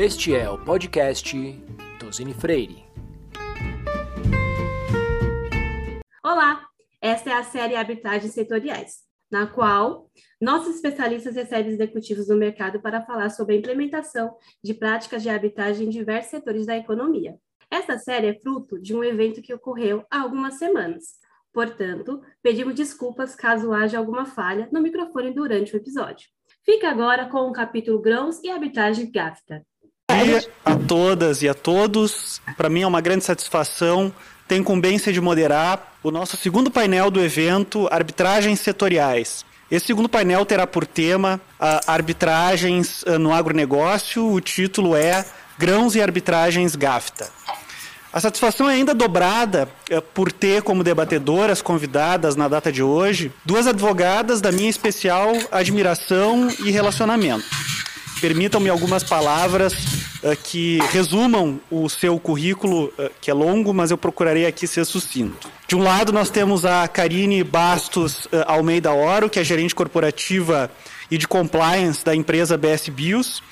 Este 0.00 0.32
é 0.32 0.48
o 0.48 0.56
podcast 0.56 1.36
Tosini 1.98 2.32
Freire. 2.32 2.84
Olá, 6.22 6.64
esta 7.00 7.30
é 7.30 7.32
a 7.32 7.42
série 7.42 7.74
Arbitragens 7.74 8.32
Setoriais, 8.32 8.98
na 9.28 9.48
qual 9.48 10.08
nossos 10.40 10.76
especialistas 10.76 11.34
recebem 11.34 11.72
executivos 11.72 12.28
do 12.28 12.36
mercado 12.36 12.80
para 12.80 13.04
falar 13.04 13.30
sobre 13.30 13.56
a 13.56 13.58
implementação 13.58 14.36
de 14.62 14.72
práticas 14.72 15.20
de 15.20 15.30
arbitragem 15.30 15.88
em 15.88 15.90
diversos 15.90 16.30
setores 16.30 16.64
da 16.64 16.76
economia. 16.76 17.36
Esta 17.68 17.98
série 17.98 18.28
é 18.28 18.38
fruto 18.38 18.80
de 18.80 18.94
um 18.94 19.02
evento 19.02 19.42
que 19.42 19.52
ocorreu 19.52 20.06
há 20.08 20.20
algumas 20.20 20.60
semanas. 20.60 21.06
Portanto, 21.52 22.22
pedimos 22.40 22.76
desculpas 22.76 23.34
caso 23.34 23.72
haja 23.72 23.98
alguma 23.98 24.24
falha 24.24 24.68
no 24.70 24.80
microfone 24.80 25.34
durante 25.34 25.74
o 25.74 25.76
episódio. 25.76 26.28
Fica 26.64 26.88
agora 26.88 27.28
com 27.28 27.48
o 27.48 27.52
capítulo 27.52 28.00
Grãos 28.00 28.40
e 28.44 28.48
Arbitragem 28.48 29.10
GAFTA. 29.10 29.66
Dia 30.24 30.48
a 30.64 30.74
todas 30.74 31.42
e 31.42 31.48
a 31.48 31.54
todos. 31.54 32.40
Para 32.56 32.68
mim 32.68 32.82
é 32.82 32.86
uma 32.86 33.00
grande 33.00 33.24
satisfação 33.24 34.12
ter 34.46 34.56
incumbência 34.56 35.12
de 35.12 35.20
moderar 35.20 35.94
o 36.02 36.10
nosso 36.10 36.36
segundo 36.36 36.70
painel 36.70 37.10
do 37.10 37.20
evento 37.20 37.88
Arbitragens 37.90 38.60
Setoriais. 38.60 39.44
Esse 39.70 39.86
segundo 39.86 40.08
painel 40.08 40.46
terá 40.46 40.66
por 40.66 40.86
tema 40.86 41.38
uh, 41.60 41.64
arbitragens 41.86 43.02
uh, 43.02 43.18
no 43.18 43.34
agronegócio. 43.34 44.26
O 44.32 44.40
título 44.40 44.96
é 44.96 45.24
Grãos 45.58 45.94
e 45.94 46.00
Arbitragens 46.00 46.74
GAFTA. 46.74 47.28
A 48.10 48.20
satisfação 48.20 48.70
é 48.70 48.74
ainda 48.74 48.94
dobrada 48.94 49.68
uh, 49.90 50.00
por 50.00 50.32
ter 50.32 50.62
como 50.62 50.82
debatedoras 50.82 51.60
convidadas 51.60 52.34
na 52.34 52.48
data 52.48 52.72
de 52.72 52.82
hoje 52.82 53.30
duas 53.44 53.66
advogadas 53.66 54.40
da 54.40 54.50
minha 54.50 54.70
especial 54.70 55.32
admiração 55.52 56.48
e 56.64 56.70
relacionamento. 56.70 57.44
Permitam-me 58.20 58.68
algumas 58.68 59.04
palavras 59.04 59.74
uh, 59.74 60.36
que 60.42 60.78
resumam 60.90 61.60
o 61.70 61.88
seu 61.88 62.18
currículo, 62.18 62.86
uh, 62.86 63.10
que 63.20 63.30
é 63.30 63.34
longo, 63.34 63.72
mas 63.72 63.90
eu 63.90 63.98
procurarei 63.98 64.44
aqui 64.44 64.66
ser 64.66 64.84
sucinto. 64.84 65.48
De 65.68 65.76
um 65.76 65.82
lado, 65.82 66.12
nós 66.12 66.28
temos 66.28 66.64
a 66.64 66.88
Karine 66.88 67.44
Bastos 67.44 68.24
uh, 68.26 68.44
Almeida 68.46 68.92
Oro, 68.92 69.30
que 69.30 69.38
é 69.38 69.44
gerente 69.44 69.74
corporativa 69.74 70.70
e 71.10 71.16
de 71.16 71.28
compliance 71.28 72.04
da 72.04 72.14
empresa 72.14 72.56
BS 72.56 72.88
Bios, 72.88 73.42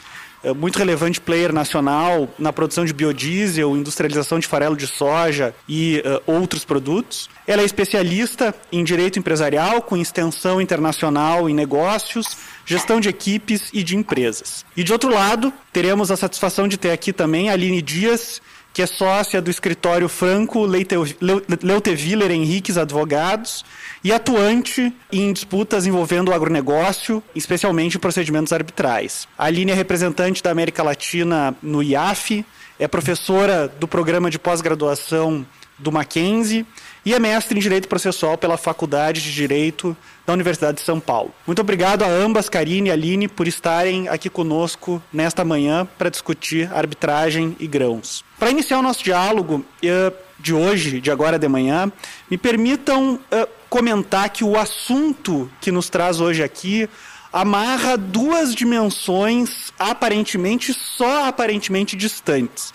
muito 0.55 0.79
relevante 0.79 1.21
player 1.21 1.53
nacional 1.53 2.29
na 2.39 2.53
produção 2.53 2.85
de 2.85 2.93
biodiesel, 2.93 3.77
industrialização 3.77 4.39
de 4.39 4.47
farelo 4.47 4.77
de 4.77 4.87
soja 4.87 5.55
e 5.69 6.03
uh, 6.05 6.33
outros 6.33 6.65
produtos. 6.65 7.29
Ela 7.47 7.63
é 7.63 7.65
especialista 7.65 8.55
em 8.71 8.85
direito 8.85 9.19
empresarial, 9.19 9.83
com 9.83 9.97
extensão 9.97 10.61
internacional 10.61 11.49
em 11.49 11.55
negócios, 11.55 12.37
gestão 12.65 13.01
de 13.01 13.09
equipes 13.09 13.71
e 13.73 13.83
de 13.83 13.97
empresas. 13.97 14.65
E 14.77 14.83
de 14.83 14.93
outro 14.93 15.13
lado, 15.13 15.53
teremos 15.73 16.11
a 16.11 16.17
satisfação 16.17 16.67
de 16.67 16.77
ter 16.77 16.91
aqui 16.91 17.13
também 17.13 17.49
a 17.49 17.53
Aline 17.53 17.81
Dias, 17.81 18.41
que 18.77 18.83
é 18.83 18.87
sócia 18.87 19.41
do 19.41 19.51
escritório 19.51 20.07
Franco 20.07 20.67
Leuteviller 20.67 22.31
Henriques 22.31 22.77
Advogados 22.77 23.65
e 24.05 24.13
atuante 24.13 24.95
em 25.11 25.33
disputas 25.33 25.87
envolvendo 25.87 26.29
o 26.29 26.35
agronegócio, 26.35 27.23
especialmente 27.35 27.99
procedimentos 27.99 28.53
arbitrais. 28.53 29.27
A 29.39 29.47
Aline 29.47 29.73
é 29.73 29.75
representante 29.75 30.43
da 30.43 30.51
América 30.51 30.83
Latina 30.83 31.57
no 31.63 31.83
IAF, 31.83 32.45
é 32.79 32.87
professora 32.87 33.67
do 33.67 33.89
programa 33.89 34.31
de 34.31 34.39
pós-graduação 34.39 35.47
do 35.79 35.91
Mackenzie 35.91 36.67
e 37.07 37.15
é 37.15 37.21
mestre 37.21 37.57
em 37.57 37.63
Direito 37.63 37.87
Processual 37.87 38.37
pela 38.37 38.57
Faculdade 38.57 39.23
de 39.23 39.33
Direito 39.33 39.97
da 40.27 40.33
Universidade 40.33 40.79
de 40.79 40.83
São 40.83 40.99
Paulo. 40.99 41.33
Muito 41.47 41.61
obrigado 41.61 42.03
a 42.03 42.09
ambas, 42.09 42.49
Karine 42.49 42.89
e 42.89 42.93
Aline, 42.93 43.29
por 43.29 43.47
estarem 43.47 44.09
aqui 44.09 44.29
conosco 44.29 45.01
nesta 45.13 45.45
manhã 45.45 45.87
para 45.97 46.11
discutir 46.11 46.69
arbitragem 46.75 47.55
e 47.61 47.67
grãos. 47.69 48.25
Para 48.41 48.51
iniciar 48.51 48.81
o 48.81 48.83
nosso 48.83 49.05
diálogo 49.05 49.65
uh, 49.65 50.17
de 50.41 50.53
hoje, 50.53 51.01
de 51.01 51.09
agora 51.09 51.39
de 51.39 51.47
manhã, 51.47 51.93
me 52.29 52.37
permitam 52.37 53.15
uh, 53.15 53.49
comentar 53.71 54.29
que 54.31 54.43
o 54.43 54.59
assunto 54.59 55.49
que 55.61 55.71
nos 55.71 55.89
traz 55.89 56.19
hoje 56.19 56.43
aqui 56.43 56.91
amarra 57.33 57.97
duas 57.97 58.53
dimensões 58.53 59.73
aparentemente, 59.79 60.75
só 60.75 61.29
aparentemente 61.29 61.95
distantes. 61.95 62.75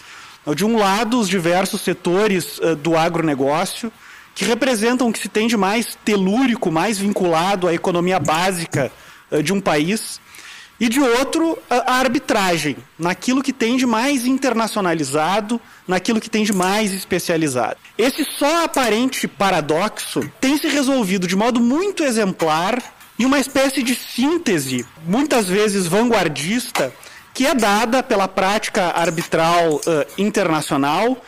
De 0.56 0.66
um 0.66 0.78
lado, 0.78 1.20
os 1.20 1.28
diversos 1.28 1.82
setores 1.82 2.60
uh, 2.60 2.78
do 2.78 2.96
agronegócio, 2.96 3.92
que 4.42 4.46
representam 4.46 5.08
o 5.08 5.14
que 5.14 5.20
se 5.20 5.30
tem 5.30 5.46
de 5.46 5.56
mais 5.56 5.96
telúrico, 6.04 6.72
mais 6.72 6.98
vinculado 6.98 7.68
à 7.68 7.76
economia 7.76 8.20
básica 8.20 8.92
uh, 9.30 9.44
de 9.44 9.54
um 9.54 9.62
país, 9.62 10.20
e 10.80 10.90
de 10.90 11.00
outro, 11.00 11.60
a 11.70 12.00
arbitragem, 12.00 12.76
naquilo 12.98 13.44
que 13.44 13.54
tem 13.54 13.78
de 13.78 13.86
mais 13.86 14.26
internacionalizado, 14.26 15.62
naquilo 15.88 16.20
que 16.20 16.28
tem 16.28 16.44
de 16.44 16.54
mais 16.54 16.92
especializado. 16.92 17.78
Esse 17.96 18.26
só 18.26 18.66
aparente 18.66 19.28
paradoxo 19.28 20.28
tem 20.42 20.58
se 20.58 20.68
resolvido 20.68 21.28
de 21.28 21.36
modo 21.36 21.60
muito 21.60 22.04
exemplar 22.04 22.82
em 23.20 23.26
uma 23.26 23.38
espécie 23.38 23.84
de 23.84 23.94
síntese, 23.94 24.84
muitas 25.06 25.48
vezes 25.48 25.86
vanguardista, 25.86 26.92
que 27.32 27.46
é 27.46 27.54
dada 27.54 28.02
pela 28.02 28.28
prática 28.28 28.88
arbitral 28.88 29.76
uh, 29.76 29.82
internacional 30.18 31.22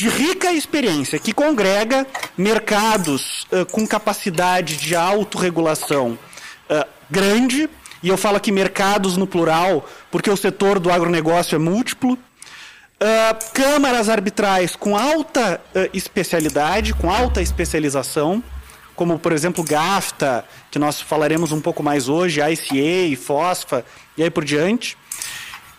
de 0.00 0.08
rica 0.08 0.50
experiência, 0.50 1.18
que 1.18 1.30
congrega 1.30 2.06
mercados 2.34 3.46
uh, 3.52 3.66
com 3.66 3.86
capacidade 3.86 4.78
de 4.78 4.96
autorregulação 4.96 6.18
uh, 6.70 6.88
grande, 7.10 7.68
e 8.02 8.08
eu 8.08 8.16
falo 8.16 8.38
aqui 8.38 8.50
mercados 8.50 9.18
no 9.18 9.26
plural, 9.26 9.86
porque 10.10 10.30
o 10.30 10.36
setor 10.38 10.78
do 10.78 10.90
agronegócio 10.90 11.54
é 11.54 11.58
múltiplo, 11.58 12.14
uh, 12.14 13.52
câmaras 13.52 14.08
arbitrais 14.08 14.74
com 14.74 14.96
alta 14.96 15.60
especialidade, 15.92 16.94
com 16.94 17.10
alta 17.10 17.42
especialização, 17.42 18.42
como, 18.96 19.18
por 19.18 19.32
exemplo, 19.32 19.62
GAFTA, 19.62 20.46
que 20.70 20.78
nós 20.78 20.98
falaremos 20.98 21.52
um 21.52 21.60
pouco 21.60 21.82
mais 21.82 22.08
hoje, 22.08 22.40
ICA, 22.40 23.20
FOSFA, 23.20 23.84
e 24.16 24.22
aí 24.22 24.30
por 24.30 24.46
diante. 24.46 24.96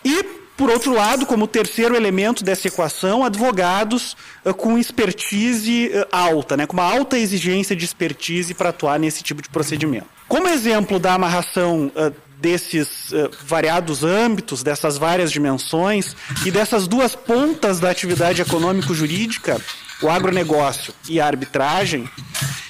E 0.04 0.41
por 0.62 0.70
outro 0.70 0.94
lado, 0.94 1.26
como 1.26 1.48
terceiro 1.48 1.96
elemento 1.96 2.44
dessa 2.44 2.68
equação, 2.68 3.24
advogados 3.24 4.16
uh, 4.44 4.54
com 4.54 4.78
expertise 4.78 5.88
uh, 5.88 6.06
alta, 6.12 6.56
né, 6.56 6.68
com 6.68 6.74
uma 6.74 6.84
alta 6.84 7.18
exigência 7.18 7.74
de 7.74 7.84
expertise 7.84 8.54
para 8.54 8.68
atuar 8.68 8.96
nesse 8.96 9.24
tipo 9.24 9.42
de 9.42 9.48
procedimento. 9.48 10.06
Como 10.28 10.46
exemplo 10.46 11.00
da 11.00 11.14
amarração 11.14 11.90
uh, 11.96 12.14
desses 12.38 13.12
variados 13.44 14.04
âmbitos, 14.04 14.62
dessas 14.62 14.96
várias 14.96 15.32
dimensões 15.32 16.14
e 16.46 16.50
dessas 16.52 16.86
duas 16.86 17.16
pontas 17.16 17.80
da 17.80 17.90
atividade 17.90 18.40
econômico-jurídica, 18.40 19.60
o 20.00 20.08
agronegócio 20.08 20.94
e 21.08 21.20
a 21.20 21.26
arbitragem, 21.26 22.08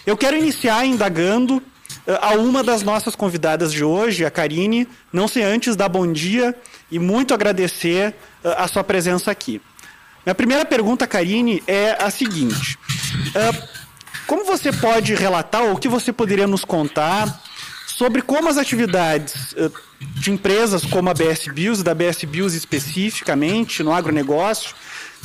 eu 0.06 0.16
quero 0.16 0.36
iniciar 0.36 0.86
indagando 0.86 1.62
a 2.20 2.34
uma 2.34 2.62
das 2.62 2.82
nossas 2.82 3.14
convidadas 3.14 3.72
de 3.72 3.84
hoje, 3.84 4.24
a 4.24 4.30
Karine, 4.30 4.88
não 5.12 5.28
sei 5.28 5.42
antes 5.42 5.76
dar 5.76 5.88
bom 5.88 6.10
dia 6.10 6.54
e 6.92 6.98
muito 6.98 7.32
agradecer 7.32 8.14
uh, 8.44 8.48
a 8.58 8.68
sua 8.68 8.84
presença 8.84 9.30
aqui. 9.30 9.60
Minha 10.24 10.34
primeira 10.34 10.64
pergunta, 10.64 11.06
Karine, 11.06 11.62
é 11.66 11.96
a 11.98 12.10
seguinte: 12.10 12.78
uh, 13.28 13.68
como 14.26 14.44
você 14.44 14.70
pode 14.70 15.14
relatar, 15.14 15.62
ou 15.62 15.72
o 15.72 15.78
que 15.78 15.88
você 15.88 16.12
poderia 16.12 16.46
nos 16.46 16.64
contar 16.64 17.42
sobre 17.86 18.22
como 18.22 18.48
as 18.48 18.58
atividades 18.58 19.52
uh, 19.52 19.72
de 20.00 20.30
empresas 20.30 20.84
como 20.84 21.08
a 21.08 21.14
BS 21.14 21.46
e 21.46 21.82
da 21.82 21.94
BS 21.94 22.24
Bios 22.24 22.54
especificamente, 22.54 23.82
no 23.82 23.92
agronegócio, 23.92 24.74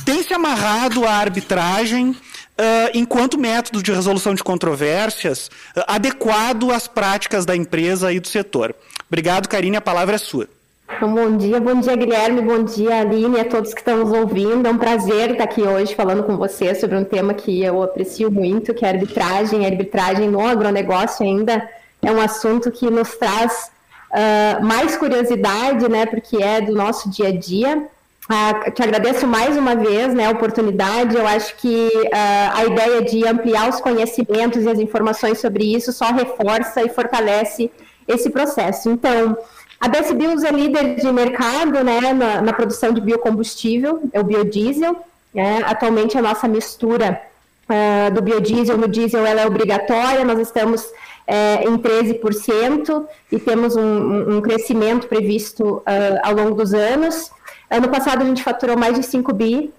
têm 0.04 0.22
se 0.22 0.32
amarrado 0.32 1.06
à 1.06 1.12
arbitragem 1.12 2.16
Uh, 2.60 2.90
enquanto 2.92 3.38
método 3.38 3.80
de 3.80 3.92
resolução 3.92 4.34
de 4.34 4.42
controvérsias 4.42 5.46
uh, 5.76 5.84
adequado 5.86 6.72
às 6.72 6.88
práticas 6.88 7.46
da 7.46 7.54
empresa 7.54 8.12
e 8.12 8.18
do 8.18 8.26
setor. 8.26 8.74
Obrigado, 9.06 9.48
Karine, 9.48 9.76
a 9.76 9.80
palavra 9.80 10.16
é 10.16 10.18
sua. 10.18 10.48
Então, 10.96 11.14
bom 11.14 11.36
dia, 11.36 11.60
bom 11.60 11.78
dia 11.80 11.94
Guilherme, 11.94 12.40
bom 12.40 12.62
dia 12.62 13.00
Aline, 13.00 13.38
a 13.38 13.44
todos 13.44 13.74
que 13.74 13.80
estão 13.80 13.98
nos 13.98 14.10
ouvindo. 14.10 14.66
É 14.66 14.70
um 14.70 14.78
prazer 14.78 15.32
estar 15.32 15.44
aqui 15.44 15.62
hoje 15.62 15.94
falando 15.94 16.24
com 16.24 16.36
você 16.36 16.74
sobre 16.74 16.96
um 16.96 17.04
tema 17.04 17.34
que 17.34 17.62
eu 17.62 17.82
aprecio 17.82 18.30
muito, 18.30 18.72
que 18.72 18.84
é 18.84 18.88
a 18.88 18.92
arbitragem. 18.92 19.64
A 19.64 19.68
arbitragem 19.68 20.28
no 20.28 20.44
agronegócio 20.44 21.24
ainda 21.24 21.68
é 22.02 22.10
um 22.10 22.20
assunto 22.20 22.70
que 22.70 22.90
nos 22.90 23.14
traz 23.16 23.70
uh, 24.10 24.64
mais 24.64 24.96
curiosidade, 24.96 25.88
né, 25.88 26.06
porque 26.06 26.42
é 26.42 26.62
do 26.62 26.74
nosso 26.74 27.10
dia 27.10 27.28
a 27.28 27.38
dia. 27.38 27.86
Uh, 28.30 28.70
te 28.72 28.82
agradeço 28.82 29.26
mais 29.26 29.56
uma 29.56 29.76
vez 29.76 30.12
né, 30.14 30.26
a 30.26 30.30
oportunidade. 30.30 31.14
Eu 31.14 31.26
acho 31.26 31.54
que 31.56 31.86
uh, 31.86 32.56
a 32.56 32.64
ideia 32.64 33.02
de 33.02 33.26
ampliar 33.26 33.68
os 33.68 33.80
conhecimentos 33.80 34.64
e 34.64 34.68
as 34.68 34.78
informações 34.78 35.38
sobre 35.38 35.64
isso 35.64 35.92
só 35.92 36.06
reforça 36.12 36.82
e 36.82 36.88
fortalece 36.88 37.70
esse 38.08 38.30
processo. 38.30 38.88
Então, 38.90 39.36
a 39.80 39.88
BS 39.88 40.12
Bios 40.12 40.42
é 40.42 40.50
líder 40.50 40.96
de 40.96 41.12
mercado 41.12 41.84
né, 41.84 42.12
na, 42.12 42.42
na 42.42 42.52
produção 42.52 42.92
de 42.92 43.00
biocombustível, 43.00 44.02
é 44.12 44.20
o 44.20 44.24
biodiesel. 44.24 44.96
Né? 45.32 45.62
Atualmente, 45.64 46.18
a 46.18 46.22
nossa 46.22 46.48
mistura 46.48 47.20
uh, 47.68 48.12
do 48.12 48.20
biodiesel 48.20 48.76
no 48.76 48.88
diesel 48.88 49.24
ela 49.24 49.42
é 49.42 49.46
obrigatória, 49.46 50.24
nós 50.24 50.40
estamos 50.40 50.84
é, 51.28 51.62
em 51.62 51.76
13% 51.76 53.04
e 53.30 53.38
temos 53.38 53.76
um, 53.76 54.36
um 54.36 54.40
crescimento 54.40 55.06
previsto 55.06 55.76
uh, 55.76 55.84
ao 56.22 56.34
longo 56.34 56.54
dos 56.54 56.72
anos. 56.72 57.30
Ano 57.70 57.88
passado 57.90 58.22
a 58.22 58.24
gente 58.24 58.42
faturou 58.42 58.78
mais 58.78 58.98
de 58.98 59.04
5 59.04 59.32
bi 59.34 59.70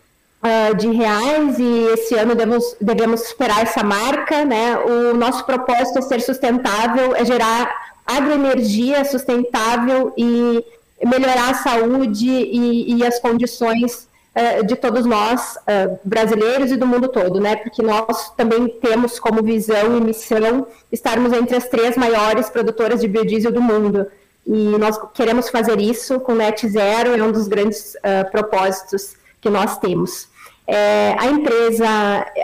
uh, 0.43 0.75
de 0.75 0.91
reais 0.91 1.57
e 1.57 1.87
esse 1.91 2.13
ano 2.13 2.35
devemos, 2.35 2.75
devemos 2.79 3.21
superar 3.21 3.63
essa 3.63 3.83
marca. 3.83 4.45
Né? 4.45 4.77
O 4.77 5.15
nosso 5.15 5.43
propósito 5.43 5.97
é 5.97 6.01
ser 6.03 6.21
sustentável, 6.21 7.15
é 7.15 7.25
gerar 7.25 7.89
agroenergia 8.17 9.05
sustentável 9.05 10.13
e 10.17 10.63
melhorar 11.05 11.51
a 11.51 11.53
saúde 11.53 12.27
e, 12.27 12.95
e 12.97 13.05
as 13.05 13.19
condições 13.19 14.07
uh, 14.35 14.65
de 14.65 14.75
todos 14.75 15.05
nós, 15.05 15.57
uh, 15.57 15.99
brasileiros 16.03 16.71
e 16.71 16.77
do 16.77 16.87
mundo 16.87 17.07
todo, 17.07 17.39
né? 17.39 17.55
Porque 17.55 17.81
nós 17.81 18.31
também 18.31 18.67
temos 18.67 19.19
como 19.19 19.43
visão 19.43 19.97
e 19.97 20.01
missão 20.01 20.67
estarmos 20.91 21.31
entre 21.33 21.55
as 21.55 21.67
três 21.67 21.95
maiores 21.95 22.49
produtoras 22.49 23.01
de 23.01 23.07
biodiesel 23.07 23.51
do 23.51 23.61
mundo. 23.61 24.07
E 24.45 24.77
nós 24.77 24.99
queremos 25.13 25.49
fazer 25.49 25.79
isso 25.79 26.19
com 26.19 26.33
Net 26.33 26.67
Zero, 26.67 27.15
é 27.15 27.23
um 27.23 27.31
dos 27.31 27.47
grandes 27.47 27.95
uh, 27.95 28.29
propósitos 28.31 29.15
que 29.39 29.49
nós 29.49 29.77
temos. 29.77 30.27
É, 30.71 31.15
a 31.17 31.25
empresa 31.25 31.87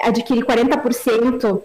adquire 0.01 0.41
40% 0.41 1.61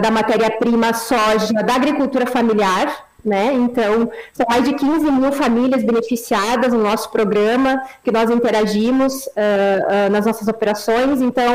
da 0.00 0.10
matéria-prima 0.10 0.92
soja 0.92 1.52
da 1.52 1.74
agricultura 1.74 2.26
familiar, 2.26 3.06
né? 3.24 3.52
Então, 3.52 4.10
são 4.32 4.46
mais 4.48 4.64
de 4.64 4.74
15 4.74 5.10
mil 5.10 5.32
famílias 5.32 5.82
beneficiadas 5.82 6.72
no 6.72 6.82
nosso 6.82 7.10
programa, 7.10 7.82
que 8.02 8.10
nós 8.10 8.30
interagimos 8.30 9.26
uh, 9.26 9.28
uh, 9.28 10.10
nas 10.10 10.26
nossas 10.26 10.48
operações. 10.48 11.20
Então, 11.20 11.52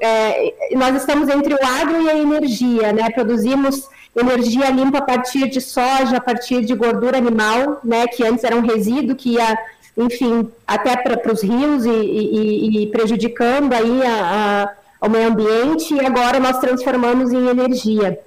é, 0.00 0.54
nós 0.74 0.96
estamos 0.96 1.28
entre 1.28 1.54
o 1.54 1.58
agro 1.80 2.02
e 2.02 2.08
a 2.08 2.16
energia, 2.16 2.92
né? 2.92 3.10
Produzimos 3.10 3.88
energia 4.16 4.70
limpa 4.70 4.98
a 4.98 5.02
partir 5.02 5.48
de 5.48 5.60
soja, 5.60 6.16
a 6.16 6.20
partir 6.20 6.64
de 6.64 6.74
gordura 6.74 7.16
animal, 7.16 7.80
né? 7.84 8.06
Que 8.06 8.24
antes 8.24 8.44
era 8.44 8.56
um 8.56 8.60
resíduo 8.60 9.16
que 9.16 9.34
ia, 9.34 9.58
enfim, 9.96 10.50
até 10.66 10.96
para 10.96 11.32
os 11.32 11.42
rios 11.42 11.84
e, 11.84 11.90
e, 11.90 12.82
e, 12.82 12.86
prejudicando 12.88 13.72
aí 13.72 14.02
a, 14.02 14.64
a, 14.64 14.70
ao 15.00 15.08
meio 15.08 15.28
ambiente. 15.28 15.94
E 15.94 16.04
agora 16.04 16.38
nós 16.40 16.58
transformamos 16.58 17.32
em 17.32 17.48
energia. 17.48 18.20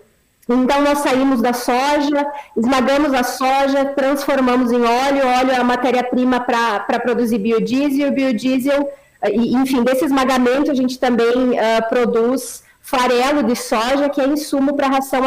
Então, 0.50 0.82
nós 0.82 1.00
saímos 1.00 1.42
da 1.42 1.54
soja, 1.54 2.28
esmagamos 2.58 3.14
a 3.14 3.24
soja, 3.24 3.86
transformamos 3.96 4.72
em 4.72 4.84
óleo, 4.84 5.26
óleo 5.26 5.52
é 5.52 5.58
a 5.58 5.64
matéria-prima 5.64 6.40
para 6.40 7.00
produzir 7.00 7.38
biodiesel, 7.38 8.12
biodiesel, 8.12 8.92
enfim, 9.30 9.84
desse 9.84 10.04
esmagamento 10.06 10.72
a 10.72 10.74
gente 10.74 10.98
também 11.00 11.52
uh, 11.52 11.90
produz 11.90 12.64
farelo 12.82 13.44
de 13.44 13.56
soja, 13.56 14.10
que 14.10 14.20
é 14.20 14.28
insumo 14.28 14.76
para 14.76 14.88
ração 14.88 15.22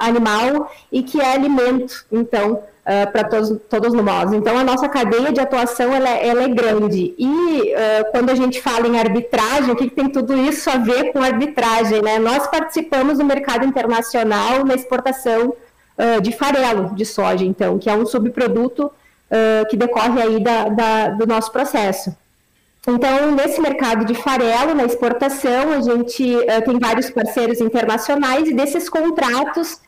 animal 0.00 0.72
e 0.90 1.02
que 1.02 1.20
é 1.20 1.34
alimento, 1.34 2.06
então, 2.10 2.62
uh, 2.84 3.10
para 3.10 3.24
todos, 3.24 3.58
todos 3.68 3.92
nós. 3.92 4.32
Então, 4.32 4.56
a 4.56 4.64
nossa 4.64 4.88
cadeia 4.88 5.32
de 5.32 5.40
atuação 5.40 5.92
ela, 5.92 6.08
é, 6.08 6.28
ela 6.28 6.42
é 6.44 6.48
grande. 6.48 7.14
E 7.18 7.26
uh, 7.26 8.10
quando 8.12 8.30
a 8.30 8.34
gente 8.34 8.60
fala 8.60 8.86
em 8.86 8.98
arbitragem, 8.98 9.70
o 9.70 9.76
que, 9.76 9.88
que, 9.88 9.96
tem 9.96 10.08
tudo 10.08 10.36
isso 10.36 10.70
a 10.70 10.76
ver 10.76 11.12
com 11.12 11.22
arbitragem? 11.22 12.02
Né? 12.02 12.18
Nós 12.18 12.46
participamos 12.46 13.18
do 13.18 13.24
mercado 13.24 13.64
internacional 13.64 14.64
na 14.64 14.74
exportação 14.74 15.54
uh, 15.98 16.20
de 16.20 16.32
farelo 16.32 16.94
de 16.94 17.04
soja, 17.04 17.44
então, 17.44 17.78
que 17.78 17.88
é 17.88 17.94
um 17.94 18.06
subproduto 18.06 18.90
que 19.68 19.76
decorre 19.76 20.22
aí 20.22 20.38
da, 20.38 20.68
da, 20.68 21.08
do 21.08 21.26
nosso 21.26 21.50
processo. 21.50 22.14
Então, 22.86 23.32
nesse 23.32 23.60
mercado 23.60 24.04
de 24.04 24.14
farelo, 24.14 24.74
na 24.74 24.84
exportação, 24.84 25.72
a 25.72 25.80
gente 25.80 26.22
uh, 26.22 26.64
tem 26.64 26.78
vários 26.78 27.10
parceiros 27.10 27.60
internacionais 27.60 28.48
e 28.48 28.54
desses 28.54 28.88
contratos 28.90 29.80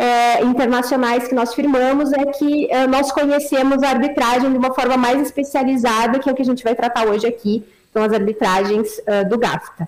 é, 0.00 0.42
internacionais 0.42 1.28
que 1.28 1.34
nós 1.34 1.54
firmamos 1.54 2.10
é 2.12 2.24
que 2.24 2.70
é, 2.70 2.86
nós 2.86 3.12
conhecemos 3.12 3.82
a 3.82 3.90
arbitragem 3.90 4.50
de 4.50 4.56
uma 4.56 4.74
forma 4.74 4.96
mais 4.96 5.20
especializada, 5.20 6.18
que 6.18 6.28
é 6.28 6.32
o 6.32 6.34
que 6.34 6.40
a 6.40 6.44
gente 6.44 6.64
vai 6.64 6.74
tratar 6.74 7.06
hoje 7.06 7.26
aqui, 7.26 7.62
são 7.92 8.02
as 8.02 8.12
arbitragens 8.12 8.88
é, 9.04 9.24
do 9.24 9.36
GAFTA. 9.36 9.86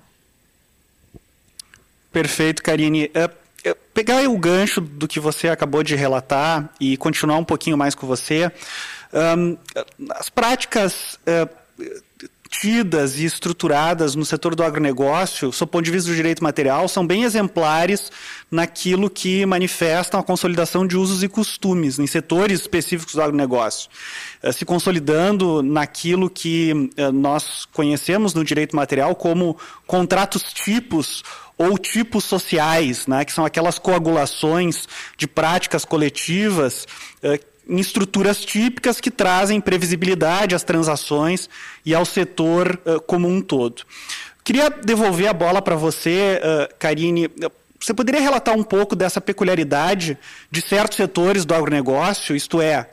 Perfeito, 2.13 2.63
Karine. 2.63 3.07
Uh, 3.07 3.75
pegar 3.95 4.29
o 4.29 4.37
gancho 4.37 4.83
do 4.83 5.09
que 5.09 5.19
você 5.19 5.49
acabou 5.49 5.83
de 5.83 5.95
relatar 5.95 6.69
e 6.79 6.95
continuar 6.99 7.39
um 7.39 7.45
pouquinho 7.45 7.79
mais 7.79 7.95
com 7.95 8.07
você. 8.07 8.53
Um, 9.15 9.57
as 10.11 10.29
práticas 10.29 11.19
uh, 11.27 11.49
tidas 12.53 13.19
e 13.19 13.25
estruturadas 13.25 14.15
no 14.15 14.27
setor 14.27 14.55
do 14.55 14.63
agronegócio, 14.63 15.51
sob 15.51 15.71
o 15.71 15.73
ponto 15.73 15.85
de 15.87 15.91
vista 15.91 16.11
do 16.11 16.15
direito 16.15 16.45
material, 16.45 16.87
são 16.87 17.05
bem 17.05 17.25
exemplares 17.25 18.13
naquilo 18.51 19.09
que 19.09 19.47
manifestam 19.47 20.21
a 20.21 20.23
consolidação 20.23 20.87
de 20.87 20.95
usos 20.95 21.23
e 21.23 21.29
costumes 21.29 21.99
em 21.99 22.07
setores 22.07 22.61
específicos 22.61 23.15
do 23.15 23.23
agronegócio, 23.23 23.89
eh, 24.43 24.53
se 24.53 24.67
consolidando 24.67 25.63
naquilo 25.63 26.29
que 26.29 26.91
eh, 26.97 27.11
nós 27.11 27.65
conhecemos 27.73 28.35
no 28.35 28.45
direito 28.45 28.77
material 28.77 29.15
como 29.15 29.57
contratos 29.87 30.53
tipos 30.53 31.25
ou 31.57 31.79
tipos 31.79 32.25
sociais, 32.25 33.07
né, 33.07 33.25
que 33.25 33.33
são 33.33 33.47
aquelas 33.47 33.79
coagulações 33.79 34.87
de 35.17 35.27
práticas 35.27 35.87
coletivas 35.87 36.87
eh, 37.23 37.41
em 37.69 37.79
estruturas 37.79 38.45
típicas 38.45 39.01
que 39.01 39.11
trazem 39.11 39.61
previsibilidade 39.61 40.55
às 40.55 40.63
transações 40.63 41.49
e 41.85 41.95
ao 41.95 42.05
setor 42.05 42.81
uh, 42.85 43.01
como 43.01 43.29
um 43.29 43.41
todo. 43.41 43.83
Queria 44.45 44.69
devolver 44.71 45.29
a 45.29 45.33
bola 45.33 45.63
para 45.63 45.77
você, 45.77 46.41
uh, 46.43 46.75
Karine. 46.79 47.31
Você 47.79 47.95
poderia 47.95 48.21
relatar 48.21 48.57
um 48.57 48.63
pouco 48.63 48.95
dessa 48.95 49.21
peculiaridade 49.21 50.19
de 50.51 50.61
certos 50.61 50.97
setores 50.97 51.45
do 51.45 51.55
agronegócio, 51.55 52.35
isto 52.35 52.61
é, 52.61 52.89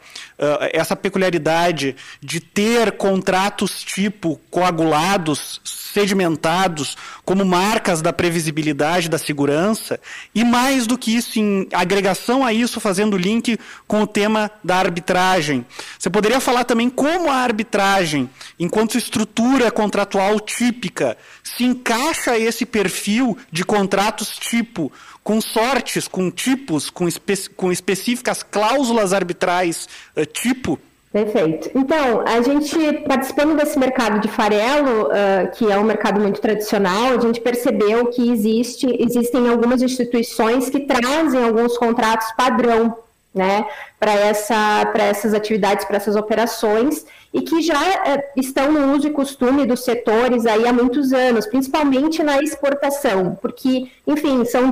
essa 0.72 0.96
peculiaridade 0.96 1.96
de 2.22 2.40
ter 2.40 2.94
contratos 2.94 3.84
tipo 3.84 4.40
coagulados, 4.50 5.60
sedimentados, 5.64 6.96
como 7.26 7.44
marcas 7.44 8.02
da 8.02 8.14
previsibilidade, 8.14 9.10
da 9.10 9.18
segurança, 9.18 10.00
e 10.34 10.44
mais 10.44 10.88
do 10.88 10.98
que 10.98 11.16
isso, 11.16 11.40
em 11.40 11.68
agregação 11.74 12.46
a 12.46 12.54
isso, 12.54 12.80
fazendo 12.80 13.18
link 13.18 13.60
com 13.88 14.02
o 14.02 14.08
tema 14.08 14.50
da 14.64 14.78
arbitragem. 14.78 15.66
Você 15.98 16.10
poderia 16.10 16.40
falar 16.40 16.64
também 16.64 16.90
como 16.90 17.30
a 17.30 17.36
arbitragem, 17.36 18.30
enquanto 18.58 18.98
estrutura 18.98 19.72
contratual 19.72 20.40
típica, 20.40 21.18
se 21.44 21.64
encaixa 21.64 22.38
esse 22.38 22.66
perfil 22.66 23.38
de 23.52 23.66
contratos 23.66 24.38
tipo 24.38 24.92
com 25.24 25.39
sortes, 25.42 26.07
com 26.07 26.31
tipos, 26.31 26.89
com, 26.89 27.07
espe 27.07 27.50
com 27.56 27.71
específicas 27.71 28.44
cláusulas 28.44 29.13
arbitrais 29.13 29.88
uh, 30.16 30.25
tipo? 30.25 30.80
Perfeito. 31.12 31.71
Então, 31.74 32.21
a 32.21 32.39
gente, 32.42 32.77
participando 33.07 33.57
desse 33.57 33.80
mercado 33.80 34.19
de 34.19 34.27
farelo, 34.27 35.07
uh, 35.07 35.52
que 35.56 35.71
é 35.71 35.78
um 35.78 35.83
mercado 35.83 36.19
muito 36.19 36.40
tradicional, 36.40 37.18
a 37.18 37.19
gente 37.19 37.42
percebeu 37.42 38.07
que 38.07 38.30
existe, 38.30 38.85
existem 38.99 39.49
algumas 39.49 39.81
instituições 39.81 40.69
que 40.69 40.81
trazem 40.81 41.44
alguns 41.44 41.78
contratos 41.78 42.31
padrão 42.38 42.95
né, 43.33 43.66
para 44.00 44.12
essa, 44.12 44.92
essas 44.95 45.33
atividades, 45.33 45.86
para 45.86 45.98
essas 45.98 46.16
operações, 46.16 47.06
e 47.31 47.42
que 47.42 47.62
já 47.62 47.80
é, 48.06 48.31
estão 48.36 48.71
no 48.71 48.95
uso 48.95 49.07
e 49.07 49.12
costume 49.12 49.66
dos 49.66 49.83
setores 49.83 50.48
aí 50.48 50.68
há 50.68 50.74
muitos 50.74 51.14
anos, 51.14 51.45
principalmente 51.45 52.24
na 52.24 52.40
exportação, 52.40 53.38
porque, 53.40 53.92
enfim, 54.07 54.44
são 54.45 54.71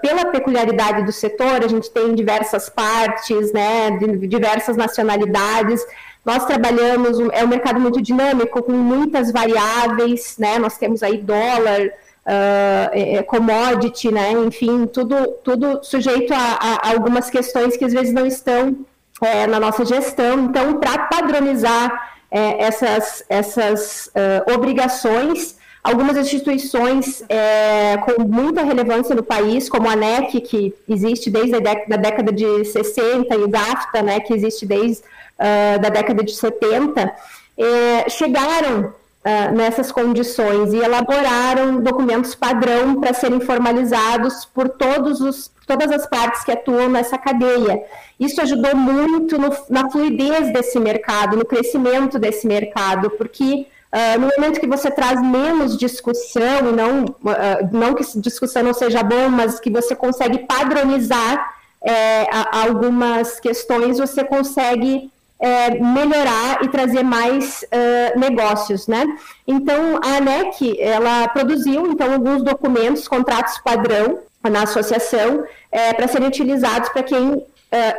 pela 0.00 0.26
peculiaridade 0.26 1.04
do 1.04 1.10
setor, 1.10 1.64
a 1.64 1.68
gente 1.68 1.90
tem 1.90 2.14
diversas 2.14 2.68
partes, 2.68 3.52
né, 3.52 3.90
de 3.90 4.26
diversas 4.28 4.76
nacionalidades. 4.76 5.84
Nós 6.24 6.46
trabalhamos, 6.46 7.18
é 7.32 7.44
um 7.44 7.48
mercado 7.48 7.78
muito 7.78 8.00
dinâmico, 8.00 8.62
com 8.62 8.72
muitas 8.72 9.30
variáveis, 9.30 10.36
né? 10.38 10.58
Nós 10.58 10.78
temos 10.78 11.02
aí 11.02 11.18
dólar, 11.18 11.92
uh, 12.26 13.24
commodity, 13.24 14.10
né? 14.10 14.32
Enfim, 14.32 14.86
tudo, 14.86 15.16
tudo 15.42 15.82
sujeito 15.82 16.32
a, 16.32 16.36
a, 16.36 16.90
algumas 16.92 17.30
questões 17.30 17.76
que 17.76 17.84
às 17.84 17.92
vezes 17.92 18.12
não 18.12 18.26
estão 18.26 18.76
é, 19.20 19.46
na 19.46 19.60
nossa 19.60 19.84
gestão. 19.84 20.44
Então, 20.44 20.78
para 20.78 20.98
padronizar 21.06 22.14
é, 22.30 22.64
essas, 22.64 23.24
essas 23.28 24.06
uh, 24.08 24.52
obrigações, 24.54 25.56
algumas 25.82 26.16
instituições 26.16 27.22
é, 27.28 27.98
com 27.98 28.22
muita 28.22 28.62
relevância 28.62 29.14
no 29.14 29.22
país, 29.22 29.68
como 29.68 29.88
a 29.88 29.92
ANEC, 29.92 30.40
que 30.40 30.74
existe 30.88 31.30
desde 31.30 31.56
a 31.56 31.60
década, 31.60 31.86
da 31.88 31.96
década 31.96 32.32
de 32.32 32.64
60, 32.64 33.34
e 33.34 33.38
o 33.38 33.48
GAFTA, 33.48 34.02
né, 34.02 34.20
que 34.20 34.32
existe 34.32 34.66
desde 34.66 35.02
uh, 35.02 35.80
da 35.80 35.90
década 35.90 36.24
de 36.24 36.34
70, 36.34 37.14
é, 37.56 38.08
chegaram 38.08 38.92
uh, 39.24 39.54
nessas 39.54 39.90
condições 39.90 40.72
e 40.72 40.76
elaboraram 40.76 41.80
documentos 41.80 42.34
padrão 42.34 43.00
para 43.00 43.14
serem 43.14 43.40
formalizados 43.40 44.44
por 44.44 44.68
todos 44.68 45.20
os, 45.20 45.50
todas 45.66 45.90
as 45.90 46.06
partes 46.06 46.44
que 46.44 46.52
atuam 46.52 46.88
nessa 46.88 47.16
cadeia. 47.16 47.82
Isso 48.20 48.40
ajudou 48.40 48.76
muito 48.76 49.38
no, 49.38 49.50
na 49.70 49.90
fluidez 49.90 50.52
desse 50.52 50.78
mercado, 50.78 51.36
no 51.36 51.44
crescimento 51.44 52.18
desse 52.18 52.46
mercado, 52.46 53.10
porque 53.10 53.66
Uh, 53.94 54.18
no 54.18 54.26
momento 54.26 54.58
que 54.58 54.66
você 54.66 54.90
traz 54.90 55.22
menos 55.22 55.76
discussão, 55.76 56.62
não, 56.76 57.04
uh, 57.04 57.68
não 57.70 57.94
que 57.94 58.02
discussão 58.18 58.64
não 58.64 58.74
seja 58.74 59.04
bom, 59.04 59.28
mas 59.28 59.60
que 59.60 59.70
você 59.70 59.94
consegue 59.94 60.38
padronizar 60.38 61.54
é, 61.84 62.26
algumas 62.50 63.38
questões, 63.38 63.98
você 63.98 64.24
consegue 64.24 65.12
é, 65.44 65.78
melhorar 65.78 66.64
e 66.64 66.68
trazer 66.68 67.02
mais 67.02 67.62
uh, 67.64 68.18
negócios, 68.18 68.86
né? 68.86 69.04
Então, 69.46 70.00
a 70.02 70.16
ANEC, 70.16 70.80
ela 70.80 71.28
produziu, 71.28 71.86
então, 71.86 72.14
alguns 72.14 72.42
documentos, 72.42 73.06
contratos 73.06 73.58
padrão 73.58 74.20
na 74.42 74.62
associação, 74.62 75.44
é, 75.70 75.92
para 75.92 76.08
serem 76.08 76.28
utilizados 76.28 76.88
para 76.88 77.02
quem, 77.02 77.32
uh, 77.32 77.44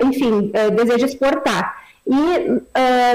enfim, 0.06 0.52
uh, 0.56 0.72
deseja 0.72 1.06
exportar. 1.06 1.86
E 2.08 2.62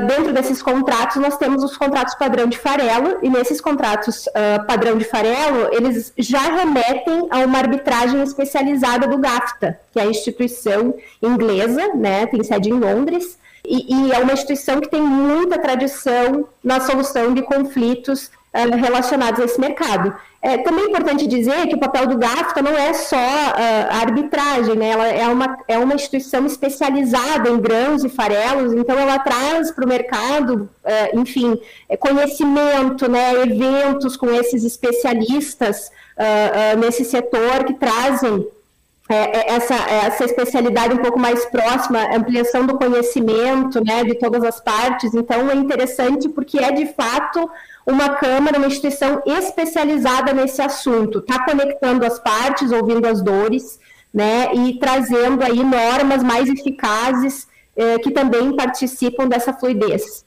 dentro 0.05 0.33
desses 0.33 0.61
contratos, 0.61 1.15
nós 1.19 1.37
temos 1.37 1.63
os 1.63 1.77
contratos 1.77 2.17
padrão 2.17 2.49
de 2.49 2.59
farelo, 2.59 3.19
e 3.23 3.29
nesses 3.29 3.61
contratos 3.61 4.29
padrão 4.67 4.99
de 4.99 5.05
farelo, 5.05 5.69
eles 5.71 6.13
já 6.19 6.41
remetem 6.41 7.29
a 7.31 7.39
uma 7.39 7.59
arbitragem 7.59 8.21
especializada 8.21 9.07
do 9.07 9.17
GAFTA, 9.19 9.79
que 9.93 10.01
é 10.01 10.03
a 10.03 10.07
instituição 10.07 10.93
inglesa, 11.23 11.95
né, 11.95 12.27
tem 12.27 12.43
sede 12.43 12.71
em 12.71 12.81
Londres, 12.81 13.39
e, 13.71 13.95
e 13.95 14.13
é 14.13 14.19
uma 14.19 14.33
instituição 14.33 14.81
que 14.81 14.89
tem 14.89 15.01
muita 15.01 15.59
tradição 15.59 16.49
na 16.63 16.81
solução 16.81 17.33
de 17.33 17.43
conflitos 17.43 18.27
uh, 18.27 18.77
relacionados 18.77 19.41
a 19.41 19.45
esse 19.45 19.61
mercado. 19.61 20.13
É 20.43 20.59
também 20.59 20.87
importante 20.87 21.27
dizer 21.27 21.69
que 21.69 21.77
o 21.77 21.79
papel 21.79 22.07
do 22.07 22.17
GAFTA 22.17 22.63
não 22.63 22.73
é 22.73 22.95
só 22.95 23.17
uh, 23.17 23.91
a 23.91 23.99
arbitragem, 24.01 24.75
né? 24.75 24.89
ela 24.89 25.07
é 25.07 25.29
uma, 25.29 25.59
é 25.69 25.79
uma 25.79 25.95
instituição 25.95 26.45
especializada 26.47 27.49
em 27.49 27.61
grãos 27.61 28.03
e 28.03 28.09
farelos, 28.09 28.73
então 28.73 28.99
ela 28.99 29.19
traz 29.19 29.71
para 29.71 29.85
o 29.85 29.89
mercado, 29.89 30.69
uh, 30.85 31.21
enfim, 31.21 31.61
é, 31.89 31.97
conhecimento, 31.97 33.09
né? 33.09 33.43
eventos 33.43 34.17
com 34.17 34.31
esses 34.31 34.65
especialistas 34.65 35.93
uh, 36.17 36.79
nesse 36.79 37.05
setor 37.05 37.65
que 37.65 37.75
trazem 37.75 38.49
é, 39.15 39.55
essa, 39.55 39.75
essa 39.75 40.25
especialidade 40.25 40.95
um 40.95 40.99
pouco 40.99 41.19
mais 41.19 41.45
próxima, 41.47 42.15
ampliação 42.15 42.67
do 42.67 42.79
conhecimento 42.79 43.85
né, 43.85 44.05
de 44.05 44.15
todas 44.15 44.45
as 44.45 44.61
partes. 44.61 45.15
Então, 45.15 45.51
é 45.51 45.55
interessante 45.55 46.29
porque 46.29 46.59
é 46.59 46.71
de 46.71 46.87
fato 46.93 47.51
uma 47.87 48.11
Câmara, 48.11 48.59
uma 48.59 48.67
instituição 48.67 49.23
especializada 49.27 50.33
nesse 50.33 50.63
assunto, 50.63 51.19
está 51.19 51.45
conectando 51.45 52.05
as 52.07 52.19
partes, 52.19 52.71
ouvindo 52.71 53.07
as 53.07 53.21
dores, 53.21 53.81
né, 54.13 54.55
e 54.55 54.79
trazendo 54.79 55.43
aí 55.43 55.63
normas 55.63 56.23
mais 56.23 56.49
eficazes 56.49 57.49
eh, 57.77 57.99
que 57.99 58.11
também 58.11 58.55
participam 58.55 59.27
dessa 59.27 59.53
fluidez. 59.53 60.25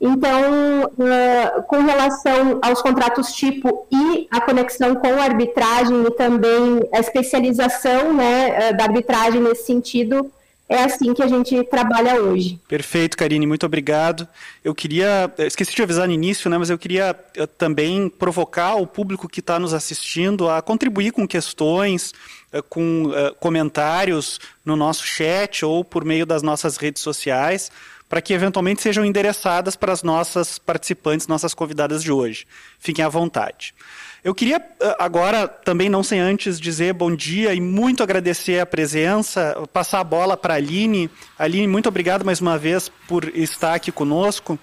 Então, 0.00 0.84
uh, 0.84 1.62
com 1.62 1.82
relação 1.82 2.58
aos 2.62 2.82
contratos 2.82 3.32
tipo 3.32 3.86
e 3.90 4.28
a 4.30 4.40
conexão 4.40 4.94
com 4.96 5.08
a 5.08 5.24
arbitragem 5.24 6.04
e 6.04 6.10
também 6.10 6.80
a 6.92 6.98
especialização 6.98 8.12
né, 8.12 8.72
da 8.72 8.84
arbitragem 8.84 9.40
nesse 9.40 9.64
sentido, 9.64 10.30
é 10.68 10.82
assim 10.82 11.14
que 11.14 11.22
a 11.22 11.26
gente 11.26 11.62
trabalha 11.64 12.20
hoje. 12.20 12.58
Perfeito, 12.66 13.16
Karine, 13.16 13.46
muito 13.46 13.64
obrigado. 13.64 14.26
Eu 14.64 14.74
queria, 14.74 15.32
esqueci 15.38 15.74
de 15.74 15.82
avisar 15.82 16.06
no 16.06 16.12
início, 16.12 16.50
né, 16.50 16.58
mas 16.58 16.70
eu 16.70 16.78
queria 16.78 17.14
também 17.56 18.08
provocar 18.08 18.74
o 18.76 18.86
público 18.86 19.28
que 19.28 19.40
está 19.40 19.58
nos 19.58 19.72
assistindo 19.72 20.48
a 20.48 20.60
contribuir 20.60 21.12
com 21.12 21.28
questões, 21.28 22.12
eh, 22.52 22.62
com 22.62 23.10
comentários 23.38 24.40
no 24.64 24.74
nosso 24.74 25.06
chat 25.06 25.64
ou 25.64 25.84
por 25.84 26.04
meio 26.04 26.24
das 26.24 26.42
nossas 26.42 26.78
redes 26.78 27.02
sociais, 27.02 27.70
para 28.14 28.22
que 28.22 28.32
eventualmente 28.32 28.80
sejam 28.80 29.04
endereçadas 29.04 29.74
para 29.74 29.92
as 29.92 30.04
nossas 30.04 30.56
participantes, 30.56 31.26
nossas 31.26 31.52
convidadas 31.52 32.00
de 32.00 32.12
hoje. 32.12 32.46
Fiquem 32.78 33.04
à 33.04 33.08
vontade. 33.08 33.74
Eu 34.22 34.32
queria 34.32 34.64
eh, 34.80 34.96
agora, 35.00 35.48
também 35.48 35.88
não 35.88 36.00
sem 36.04 36.20
antes, 36.20 36.60
dizer 36.60 36.92
bom 36.92 37.12
dia 37.12 37.52
e 37.52 37.60
muito 37.60 38.04
agradecer 38.04 38.60
a 38.60 38.66
presença, 38.66 39.60
passar 39.72 39.98
a 39.98 40.04
bola 40.04 40.36
para 40.36 40.54
a 40.54 40.58
Aline. 40.58 41.10
Aline, 41.36 41.66
muito 41.66 41.88
obrigado 41.88 42.24
mais 42.24 42.40
uma 42.40 42.56
vez 42.56 42.88
por 43.08 43.36
estar 43.36 43.74
aqui 43.74 43.90
conosco. 43.90 44.56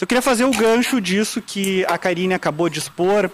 Eu 0.00 0.06
queria 0.08 0.20
fazer 0.20 0.42
o 0.42 0.50
gancho 0.50 1.00
disso 1.00 1.40
que 1.40 1.84
a 1.84 1.96
Karine 1.96 2.34
acabou 2.34 2.68
de 2.68 2.80
expor 2.80 3.30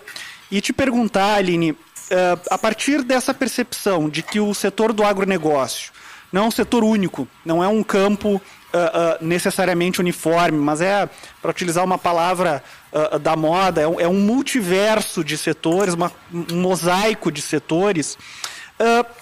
e 0.50 0.60
te 0.60 0.74
perguntar, 0.74 1.36
Aline, 1.36 1.74
eh, 2.10 2.38
a 2.50 2.58
partir 2.58 3.02
dessa 3.02 3.32
percepção 3.32 4.10
de 4.10 4.20
que 4.20 4.38
o 4.38 4.52
setor 4.52 4.92
do 4.92 5.02
agronegócio 5.02 5.92
não 6.30 6.44
é 6.44 6.46
um 6.48 6.50
setor 6.50 6.84
único, 6.84 7.26
não 7.42 7.64
é 7.64 7.68
um 7.68 7.82
campo 7.82 8.38
uh, 8.72 9.24
necessariamente 9.24 10.00
uniforme, 10.00 10.58
mas 10.58 10.80
é, 10.80 11.08
para 11.40 11.50
utilizar 11.50 11.84
uma 11.84 11.98
palavra 11.98 12.62
uh, 12.92 13.18
da 13.18 13.36
moda, 13.36 13.80
é 13.80 13.88
um, 13.88 14.00
é 14.00 14.08
um, 14.08 14.20
multiverso 14.20 15.22
de 15.22 15.36
setores, 15.36 15.94
uma, 15.94 16.12
um 16.32 16.60
mosaico 16.60 17.30
de 17.30 17.42
setores. 17.42 18.18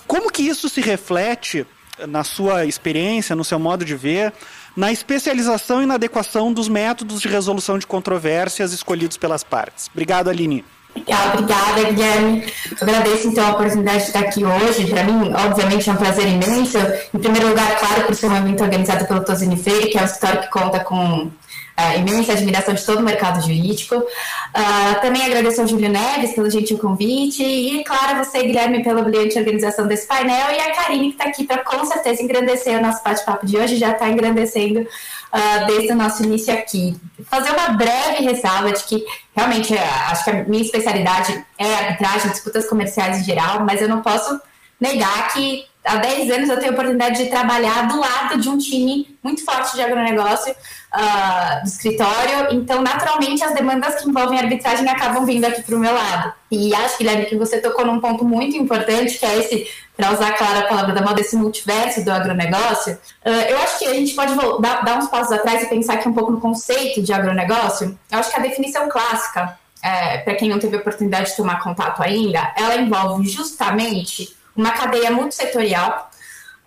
como 0.07 0.31
que 0.31 0.43
isso 0.43 0.69
se 0.69 0.81
reflete 0.81 1.67
na 2.09 2.25
sua 2.25 2.65
experiência, 2.65 3.37
no 3.37 3.45
seu 3.45 3.59
modo 3.59 3.85
de 3.85 3.95
ver, 3.95 4.33
na 4.77 4.91
especialização 4.91 5.83
e 5.83 5.87
na 5.87 5.95
adequação 5.95 6.53
dos 6.53 6.69
métodos 6.69 7.21
de 7.21 7.29
resolução 7.29 7.79
de 7.79 7.87
controvérsias 7.87 8.73
escolhidos 8.73 9.17
pelas 9.17 9.45
partes? 9.45 9.89
Obrigado, 9.93 10.31
Aline. 10.31 10.65
Obrigada, 10.97 11.85
Guilherme. 11.85 12.45
agradeço, 12.81 13.29
então, 13.29 13.47
a 13.47 13.51
oportunidade 13.51 13.99
de 13.99 14.05
estar 14.05 14.21
aqui 14.21 14.45
hoje. 14.45 14.87
Para 14.87 15.05
mim, 15.05 15.33
obviamente, 15.33 15.89
é 15.89 15.93
um 15.93 15.97
prazer 15.97 16.27
imenso. 16.27 16.79
Em 17.15 17.19
primeiro 17.19 17.49
lugar, 17.49 17.79
claro, 17.79 18.03
por 18.03 18.15
ser 18.15 18.27
um 18.29 18.37
evento 18.37 18.63
organizado 18.63 19.07
pelo 19.07 19.25
Tosini 19.25 19.57
Freire, 19.57 19.89
que 19.89 19.99
é 19.99 20.03
um 20.03 20.05
escritório 20.05 20.43
que 20.43 20.51
conta 20.51 20.81
com 20.81 21.31
a 21.77 21.97
imensa 21.97 22.33
admiração 22.33 22.75
de 22.75 22.85
todo 22.85 23.01
o 23.01 23.03
mercado 23.03 23.41
jurídico. 23.41 23.97
Uh, 23.97 25.01
também 25.01 25.25
agradeço 25.25 25.63
ao 25.63 25.67
Júlio 25.67 25.89
Neves 25.89 26.35
pelo 26.35 26.51
gentil 26.51 26.79
convite 26.79 27.43
e, 27.43 27.83
claro, 27.85 28.19
você, 28.19 28.43
Guilherme, 28.43 28.83
pela 28.83 29.03
brilhante 29.03 29.39
organização 29.39 29.87
desse 29.87 30.07
painel 30.07 30.51
e 30.51 30.61
a 30.61 30.75
Karine, 30.75 31.09
que 31.09 31.13
está 31.13 31.25
aqui 31.25 31.45
para, 31.45 31.59
com 31.59 31.85
certeza, 31.87 32.23
engrandecer 32.23 32.79
o 32.79 32.83
nosso 32.83 33.03
bate-papo 33.03 33.47
de 33.47 33.57
hoje, 33.57 33.77
já 33.77 33.93
está 33.93 34.09
engrandecendo 34.09 34.87
uh, 35.33 35.67
desde 35.67 35.93
o 35.93 35.97
nosso 35.97 36.23
início 36.23 36.53
aqui. 36.53 36.97
Fazer 37.25 37.51
uma 37.51 37.71
breve 37.71 38.25
ressalva 38.25 38.73
de 38.73 38.83
que, 38.85 39.05
realmente, 39.35 39.75
é, 39.75 39.83
acho 39.83 40.25
que 40.25 40.31
a 40.31 40.45
minha 40.45 40.63
especialidade 40.63 41.45
é 41.59 41.75
arbitragem, 41.75 42.31
disputas 42.31 42.69
comerciais 42.69 43.21
em 43.21 43.25
geral, 43.25 43.65
mas 43.65 43.81
eu 43.81 43.89
não 43.89 44.03
posso 44.03 44.41
negar 44.81 45.33
que 45.33 45.65
há 45.85 45.97
10 45.97 46.31
anos 46.31 46.49
eu 46.49 46.59
tenho 46.59 46.73
a 46.73 46.75
oportunidade 46.75 47.25
de 47.25 47.31
trabalhar 47.31 47.89
do 47.89 47.99
lado 47.99 48.39
de 48.39 48.49
um 48.49 48.59
time 48.59 49.17
muito 49.23 49.45
forte 49.45 49.75
de 49.75 49.83
agronegócio 49.83 50.53
uh, 50.53 51.63
do 51.63 51.69
escritório, 51.69 52.53
então 52.53 52.83
naturalmente 52.83 53.43
as 53.43 53.55
demandas 53.55 53.97
que 53.97 54.09
envolvem 54.09 54.39
arbitragem 54.39 54.89
acabam 54.89 55.25
vindo 55.25 55.45
aqui 55.45 55.63
para 55.63 55.77
o 55.77 55.79
meu 55.79 55.93
lado. 55.93 56.33
E 56.51 56.75
acho, 56.75 56.99
Guilherme, 56.99 57.27
que 57.27 57.37
você 57.37 57.61
tocou 57.61 57.87
num 57.87 58.01
ponto 58.01 58.25
muito 58.25 58.57
importante, 58.57 59.19
que 59.19 59.25
é 59.25 59.39
esse, 59.39 59.69
para 59.97 60.13
usar, 60.13 60.33
claro, 60.33 60.61
a 60.61 60.63
palavra 60.63 60.95
da 60.95 61.03
moda, 61.03 61.21
esse 61.21 61.37
multiverso 61.37 62.05
do 62.05 62.11
agronegócio. 62.11 62.95
Uh, 63.25 63.31
eu 63.49 63.59
acho 63.59 63.79
que 63.79 63.87
a 63.87 63.95
gente 63.95 64.15
pode 64.15 64.35
dar, 64.61 64.85
dar 64.85 64.99
uns 64.99 65.09
passos 65.09 65.33
atrás 65.33 65.63
e 65.63 65.67
pensar 65.67 65.95
aqui 65.95 66.09
um 66.09 66.15
pouco 66.15 66.33
no 66.33 66.41
conceito 66.41 67.03
de 67.03 67.13
agronegócio. 67.13 67.99
Eu 68.11 68.19
acho 68.19 68.31
que 68.31 68.37
a 68.37 68.43
definição 68.43 68.89
clássica, 68.89 69.59
é, 69.83 70.19
para 70.19 70.35
quem 70.35 70.49
não 70.49 70.59
teve 70.59 70.77
oportunidade 70.77 71.31
de 71.31 71.37
tomar 71.37 71.63
contato 71.63 72.03
ainda, 72.03 72.53
ela 72.57 72.77
envolve 72.77 73.27
justamente 73.27 74.40
uma 74.57 74.73
cadeia 74.73 75.11
multissetorial. 75.11 76.11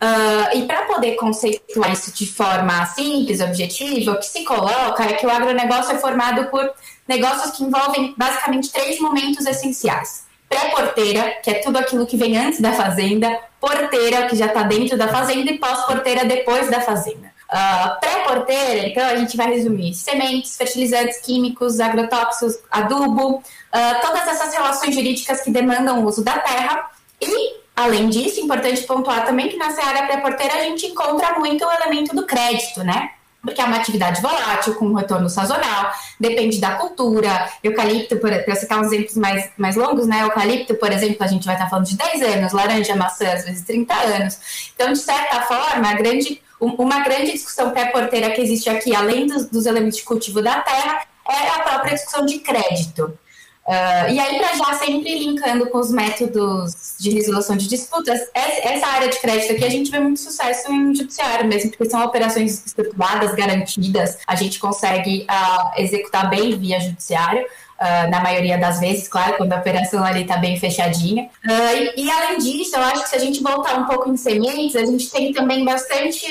Uh, 0.02 0.58
e 0.58 0.64
para 0.64 0.82
poder 0.82 1.16
conceituar 1.16 1.94
isso 1.94 2.12
de 2.12 2.26
forma 2.26 2.86
simples, 2.88 3.40
objetiva, 3.40 4.12
o 4.12 4.20
que 4.20 4.26
se 4.26 4.44
coloca 4.44 5.02
é 5.04 5.14
que 5.14 5.26
o 5.26 5.30
agronegócio 5.30 5.96
é 5.96 5.98
formado 5.98 6.50
por 6.50 6.70
negócios 7.08 7.56
que 7.56 7.64
envolvem 7.64 8.14
basicamente 8.18 8.70
três 8.70 9.00
momentos 9.00 9.46
essenciais. 9.46 10.26
Pré-porteira, 10.50 11.40
que 11.42 11.50
é 11.50 11.54
tudo 11.56 11.78
aquilo 11.78 12.06
que 12.06 12.18
vem 12.18 12.38
antes 12.38 12.60
da 12.60 12.74
fazenda, 12.74 13.40
porteira, 13.62 14.28
que 14.28 14.36
já 14.36 14.48
está 14.48 14.64
dentro 14.64 14.98
da 14.98 15.08
fazenda, 15.08 15.52
e 15.52 15.58
pós-porteira, 15.58 16.26
depois 16.26 16.70
da 16.70 16.82
fazenda. 16.82 17.32
Uh, 17.50 18.00
Pré-porteira, 18.02 18.88
então 18.88 19.06
a 19.06 19.16
gente 19.16 19.38
vai 19.38 19.48
resumir 19.54 19.94
sementes, 19.94 20.58
fertilizantes 20.58 21.20
químicos, 21.22 21.80
agrotóxicos, 21.80 22.60
adubo, 22.70 23.38
uh, 23.38 24.02
todas 24.02 24.28
essas 24.28 24.54
relações 24.54 24.94
jurídicas 24.94 25.42
que 25.42 25.50
demandam 25.50 26.04
o 26.04 26.08
uso 26.08 26.24
da 26.24 26.40
terra. 26.40 26.90
E 27.22 27.63
Além 27.76 28.10
disso, 28.10 28.40
importante 28.40 28.84
pontuar 28.84 29.26
também 29.26 29.50
que 29.50 29.58
nessa 29.58 29.84
área 29.84 30.06
pré-porteira 30.06 30.56
a 30.56 30.64
gente 30.64 30.86
encontra 30.86 31.40
muito 31.40 31.66
o 31.66 31.72
elemento 31.72 32.16
do 32.16 32.26
crédito, 32.26 32.84
né? 32.84 33.12
Porque 33.42 33.60
é 33.60 33.66
uma 33.66 33.76
atividade 33.76 34.22
volátil, 34.22 34.76
com 34.76 34.86
um 34.86 34.94
retorno 34.94 35.28
sazonal, 35.28 35.92
depende 36.18 36.62
da 36.62 36.76
cultura. 36.76 37.50
Eucalipto, 37.62 38.16
para 38.18 38.56
citar 38.56 38.80
uns 38.80 38.88
exemplos 38.88 39.18
mais, 39.18 39.50
mais 39.58 39.76
longos, 39.76 40.08
né? 40.08 40.22
Eucalipto, 40.24 40.76
por 40.76 40.92
exemplo, 40.92 41.18
a 41.20 41.28
gente 41.28 41.46
vai 41.46 41.56
estar 41.56 41.70
falando 41.70 41.88
de 41.88 41.98
10 41.98 42.22
anos, 42.22 42.54
laranja, 42.54 42.96
maçã, 42.96 43.34
às 43.34 43.44
vezes 43.44 43.64
30 43.64 43.94
anos. 43.94 44.72
Então, 44.74 44.94
de 44.94 45.00
certa 45.00 45.42
forma, 45.42 45.90
a 45.90 45.94
grande, 45.94 46.42
uma 46.62 47.00
grande 47.00 47.34
discussão 47.34 47.72
pré-porteira 47.72 48.30
que 48.30 48.40
existe 48.40 48.70
aqui, 48.70 48.96
além 48.96 49.28
dos, 49.28 49.48
dos 49.48 49.66
elementos 49.66 49.98
de 49.98 50.04
cultivo 50.04 50.42
da 50.42 50.62
terra, 50.62 51.02
é 51.28 51.50
a 51.50 51.60
própria 51.60 51.96
discussão 51.96 52.26
de 52.26 52.40
crédito. 52.40 53.18
Uh, 53.66 54.12
e 54.12 54.20
aí, 54.20 54.40
para 54.40 54.56
já 54.56 54.74
sempre 54.78 55.18
linkando 55.18 55.70
com 55.70 55.78
os 55.78 55.90
métodos 55.90 56.96
de 57.00 57.12
resolução 57.12 57.56
de 57.56 57.68
disputas, 57.68 58.20
essa 58.34 58.86
área 58.88 59.08
de 59.08 59.18
crédito 59.20 59.54
aqui 59.54 59.64
a 59.64 59.70
gente 59.70 59.90
vê 59.90 60.00
muito 60.00 60.20
sucesso 60.20 60.70
em 60.70 60.94
judiciário 60.94 61.48
mesmo, 61.48 61.70
porque 61.70 61.90
são 61.90 62.04
operações 62.04 62.66
estruturadas, 62.66 63.34
garantidas, 63.34 64.18
a 64.28 64.36
gente 64.36 64.60
consegue 64.60 65.26
uh, 65.30 65.82
executar 65.82 66.30
bem 66.30 66.58
via 66.58 66.80
judiciário. 66.80 67.46
Uh, 67.74 68.10
na 68.10 68.22
maioria 68.22 68.58
das 68.58 68.80
vezes, 68.80 69.10
claro, 69.10 69.36
quando 69.36 69.52
a 69.52 69.58
operação 69.58 70.06
ali 70.06 70.22
está 70.22 70.38
bem 70.38 70.58
fechadinha. 70.58 71.24
Uh, 71.44 71.98
e, 71.98 72.06
e, 72.06 72.12
além 72.12 72.38
disso, 72.38 72.78
eu 72.78 72.82
acho 72.82 73.04
que 73.04 73.10
se 73.10 73.16
a 73.16 73.20
gente 73.20 73.44
voltar 73.44 73.78
um 73.78 73.86
pouco 73.86 74.10
em 74.10 74.16
sementes, 74.16 74.76
a 74.76 74.86
gente 74.86 75.10
tem 75.10 75.34
também 75.34 75.66
bastante 75.66 76.26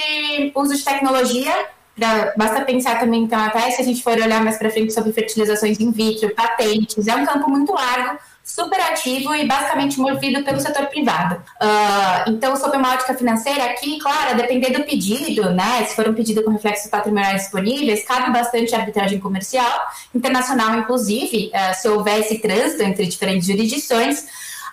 uso 0.55 0.75
de 0.75 0.83
tecnologia 0.83 1.53
pra, 1.97 2.33
basta 2.37 2.63
pensar 2.63 2.99
também, 2.99 3.23
então, 3.23 3.41
até 3.41 3.71
se 3.71 3.83
a 3.83 3.85
gente 3.85 4.03
for 4.03 4.13
olhar 4.13 4.43
mais 4.43 4.59
para 4.59 4.71
frente 4.71 4.93
sobre 4.93 5.13
fertilizações 5.13 5.79
in 5.81 5.91
vitro, 5.91 6.35
patentes, 6.35 7.07
é 7.07 7.15
um 7.15 7.25
campo 7.25 7.51
muito 7.51 7.73
largo 7.73 8.19
super 8.45 8.81
ativo 8.81 9.35
e 9.35 9.47
basicamente 9.47 10.01
movido 10.01 10.43
pelo 10.43 10.61
setor 10.61 10.87
privado. 10.87 11.37
Uh, 11.37 12.31
então, 12.31 12.57
sob 12.57 12.77
uma 12.77 12.95
ótica 12.95 13.15
financeira, 13.15 13.65
aqui, 13.65 13.99
claro, 13.99 14.31
a 14.31 14.33
depender 14.35 14.71
do 14.71 14.83
pedido, 14.85 15.51
né? 15.51 15.85
Se 15.85 15.95
for 15.95 16.09
um 16.09 16.15
pedido 16.15 16.43
com 16.43 16.51
reflexos 16.51 16.91
patrimoniais 16.91 17.43
disponíveis, 17.43 18.05
cabe 18.05 18.33
bastante 18.33 18.75
arbitragem 18.75 19.21
comercial, 19.21 19.81
internacional, 20.15 20.77
inclusive, 20.77 21.53
uh, 21.55 21.81
se 21.81 21.89
houvesse 21.89 22.39
trânsito 22.39 22.83
entre 22.83 23.07
diferentes 23.07 23.47
jurisdições. 23.47 24.27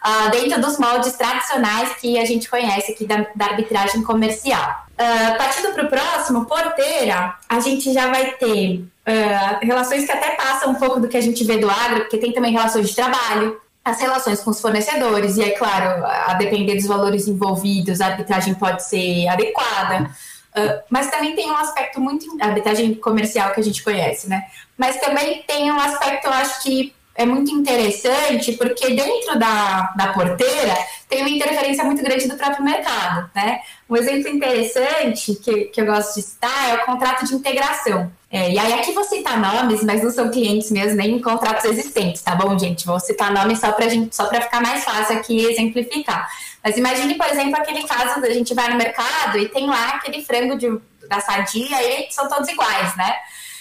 Uh, 0.05 0.31
dentro 0.31 0.61
dos 0.61 0.77
moldes 0.77 1.13
tradicionais 1.13 1.95
que 1.95 2.17
a 2.17 2.23
gente 2.23 2.49
conhece 2.49 2.93
aqui 2.93 3.05
da, 3.05 3.25
da 3.35 3.45
arbitragem 3.47 4.01
comercial. 4.01 4.85
Uh, 4.93 5.37
partindo 5.37 5.73
para 5.73 5.85
o 5.85 5.89
próximo, 5.89 6.45
porteira, 6.45 7.35
a 7.47 7.59
gente 7.59 7.91
já 7.93 8.07
vai 8.07 8.31
ter 8.31 8.77
uh, 8.79 9.65
relações 9.65 10.05
que 10.05 10.11
até 10.11 10.31
passam 10.31 10.71
um 10.71 10.75
pouco 10.75 11.01
do 11.01 11.07
que 11.07 11.17
a 11.17 11.21
gente 11.21 11.43
vê 11.43 11.57
do 11.57 11.69
agro, 11.69 12.01
porque 12.01 12.17
tem 12.17 12.31
também 12.31 12.53
relações 12.53 12.89
de 12.89 12.95
trabalho, 12.95 13.59
as 13.83 13.99
relações 13.99 14.39
com 14.41 14.51
os 14.51 14.61
fornecedores, 14.61 15.37
e 15.37 15.43
aí, 15.43 15.51
claro, 15.51 16.05
a 16.05 16.33
depender 16.35 16.75
dos 16.75 16.85
valores 16.85 17.27
envolvidos, 17.27 18.01
a 18.01 18.07
arbitragem 18.07 18.53
pode 18.53 18.85
ser 18.85 19.27
adequada. 19.27 20.09
Uh, 20.55 20.81
mas 20.89 21.09
também 21.09 21.35
tem 21.35 21.49
um 21.51 21.57
aspecto 21.57 21.99
muito. 21.99 22.25
A 22.41 22.47
arbitragem 22.47 22.93
comercial 22.95 23.51
que 23.53 23.59
a 23.59 23.63
gente 23.63 23.83
conhece, 23.83 24.27
né? 24.27 24.43
Mas 24.77 24.99
também 24.99 25.43
tem 25.47 25.71
um 25.71 25.79
aspecto, 25.79 26.25
eu 26.25 26.33
acho 26.33 26.61
que 26.63 26.93
é 27.15 27.25
muito 27.25 27.51
interessante 27.51 28.53
porque 28.53 28.93
dentro 28.93 29.37
da, 29.37 29.93
da 29.95 30.13
porteira 30.13 30.73
tem 31.09 31.21
uma 31.21 31.29
interferência 31.29 31.83
muito 31.83 32.01
grande 32.01 32.27
do 32.27 32.37
próprio 32.37 32.63
mercado, 32.63 33.29
né? 33.35 33.59
Um 33.89 33.97
exemplo 33.97 34.29
interessante 34.29 35.35
que, 35.35 35.65
que 35.65 35.81
eu 35.81 35.85
gosto 35.85 36.15
de 36.15 36.21
citar 36.21 36.69
é 36.69 36.75
o 36.75 36.85
contrato 36.85 37.25
de 37.25 37.33
integração. 37.33 38.11
É, 38.31 38.51
e 38.51 38.59
aí 38.59 38.73
aqui 38.73 38.91
vou 38.91 39.03
citar 39.03 39.39
nomes, 39.39 39.83
mas 39.83 40.03
não 40.03 40.11
são 40.11 40.29
clientes 40.29 40.69
meus 40.69 40.93
nem 40.93 41.19
contratos 41.19 41.65
existentes, 41.65 42.21
tá 42.21 42.35
bom, 42.35 42.57
gente? 42.57 42.85
Vou 42.85 42.99
citar 42.99 43.33
nomes 43.33 43.59
só 43.59 43.71
para 43.71 43.89
gente, 43.89 44.15
só 44.15 44.27
para 44.27 44.41
ficar 44.41 44.61
mais 44.61 44.83
fácil 44.83 45.17
aqui 45.17 45.43
exemplificar. 45.45 46.29
Mas 46.63 46.77
imagine, 46.77 47.15
por 47.15 47.25
exemplo, 47.25 47.55
aquele 47.55 47.83
caso 47.87 48.21
da 48.21 48.29
gente 48.29 48.53
vai 48.53 48.69
no 48.69 48.77
mercado 48.77 49.37
e 49.37 49.49
tem 49.49 49.67
lá 49.67 49.95
aquele 49.95 50.23
frango 50.23 50.57
de, 50.57 50.69
da 51.07 51.19
sadia 51.19 51.81
e 51.81 52.11
são 52.11 52.29
todos 52.29 52.47
iguais, 52.47 52.95
né? 52.95 53.15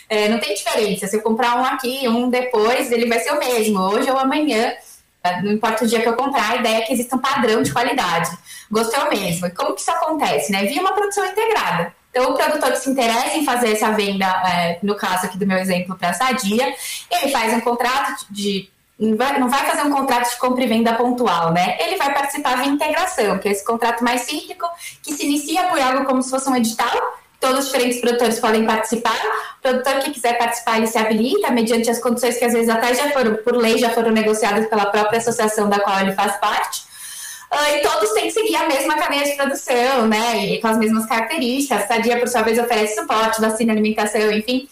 É, 0.09 0.29
não 0.29 0.39
tem 0.39 0.55
diferença. 0.55 1.07
Se 1.07 1.17
eu 1.17 1.23
comprar 1.23 1.57
um 1.57 1.65
aqui, 1.65 2.09
um 2.09 2.31
depois, 2.31 2.91
ele 2.91 3.07
vai 3.07 3.21
ser 3.21 3.33
o 3.33 3.39
mesmo, 3.39 3.79
hoje 3.81 4.11
ou 4.11 4.19
amanhã. 4.19 4.73
É, 5.23 5.43
não 5.43 5.53
importa 5.53 5.85
o 5.85 5.87
dia 5.87 6.01
que 6.01 6.09
eu 6.09 6.17
comprar, 6.17 6.53
a 6.53 6.57
ideia 6.57 6.79
é 6.79 6.81
que 6.83 6.93
exista 6.93 7.17
um 7.17 7.19
padrão 7.19 7.63
de 7.63 7.73
qualidade. 7.73 8.31
Gosto 8.71 8.95
é 8.95 9.05
o 9.05 9.11
mesmo. 9.11 9.47
E 9.47 9.51
como 9.51 9.75
que 9.75 9.81
isso 9.81 9.91
acontece? 9.91 10.51
Né? 10.53 10.65
Via 10.65 10.81
uma 10.81 10.93
produção 10.93 11.25
integrada. 11.27 11.93
Então, 12.11 12.33
o 12.33 12.35
produtor 12.35 12.73
que 12.73 12.79
se 12.79 12.91
interessa 12.91 13.37
em 13.37 13.45
fazer 13.45 13.73
essa 13.73 13.91
venda, 13.93 14.27
é, 14.27 14.79
no 14.83 14.95
caso 14.95 15.27
aqui 15.27 15.37
do 15.37 15.47
meu 15.47 15.59
exemplo 15.59 15.97
para 15.97 16.11
a 16.11 16.15
Sadia, 16.15 16.75
ele 17.11 17.31
faz 17.31 17.53
um 17.55 17.61
contrato 17.61 18.27
de. 18.31 18.69
Não 18.99 19.49
vai 19.49 19.65
fazer 19.65 19.83
um 19.83 19.93
contrato 19.93 20.29
de 20.29 20.37
compra 20.39 20.65
e 20.65 20.67
venda 20.67 20.93
pontual, 20.95 21.53
né? 21.53 21.77
Ele 21.81 21.97
vai 21.97 22.13
participar 22.13 22.61
de 22.61 22.69
integração, 22.69 23.39
que 23.39 23.49
é 23.49 23.53
esse 23.53 23.65
contrato 23.65 24.03
mais 24.03 24.23
cíclico, 24.23 24.67
que 25.05 25.13
se 25.13 25.25
inicia 25.25 25.69
por 25.69 25.81
algo 25.81 26.05
como 26.05 26.21
se 26.21 26.31
fosse 26.31 26.49
um 26.49 26.57
edital, 26.57 26.97
Todos 27.41 27.61
os 27.61 27.67
diferentes 27.67 28.01
produtores 28.01 28.41
podem 28.41 28.65
participar. 28.67 29.17
O 29.59 29.63
produtor 29.63 30.01
que 30.01 30.11
quiser 30.11 30.37
participar, 30.37 30.79
ele 30.79 30.87
se 30.87 30.99
habilita 30.99 31.51
mediante 31.51 31.89
as 31.89 32.01
condições 32.01 32.37
que 32.37 32.45
às 32.45 32.53
vezes 32.53 32.69
até 32.69 32.95
já 32.95 33.11
foram, 33.11 33.37
por 33.37 33.57
lei, 33.57 33.79
já 33.79 33.91
foram 33.91 34.11
negociadas 34.11 34.67
pela 34.69 34.87
própria 34.87 35.19
associação 35.19 35.69
da 35.69 35.79
qual 35.79 36.01
ele 36.01 36.13
faz 36.13 36.37
parte. 36.37 36.89
Uh, 37.51 37.77
e 37.77 37.81
todos 37.81 38.13
têm 38.13 38.25
que 38.25 38.33
seguir 38.33 38.57
a 38.57 38.69
mesma 38.69 38.97
cadeia 38.97 39.25
de 39.25 39.33
produção, 39.33 40.07
né? 40.07 40.47
E 40.47 40.61
com 40.61 40.69
as 40.69 40.77
mesmas 40.77 41.07
características. 41.07 41.85
A 41.85 41.87
Sadia, 41.87 42.19
por 42.19 42.29
sua 42.29 42.43
vez, 42.43 42.59
oferece 42.59 42.97
suporte, 42.97 43.41
vacina, 43.41 43.73
alimentação, 43.73 44.31
enfim. 44.33 44.69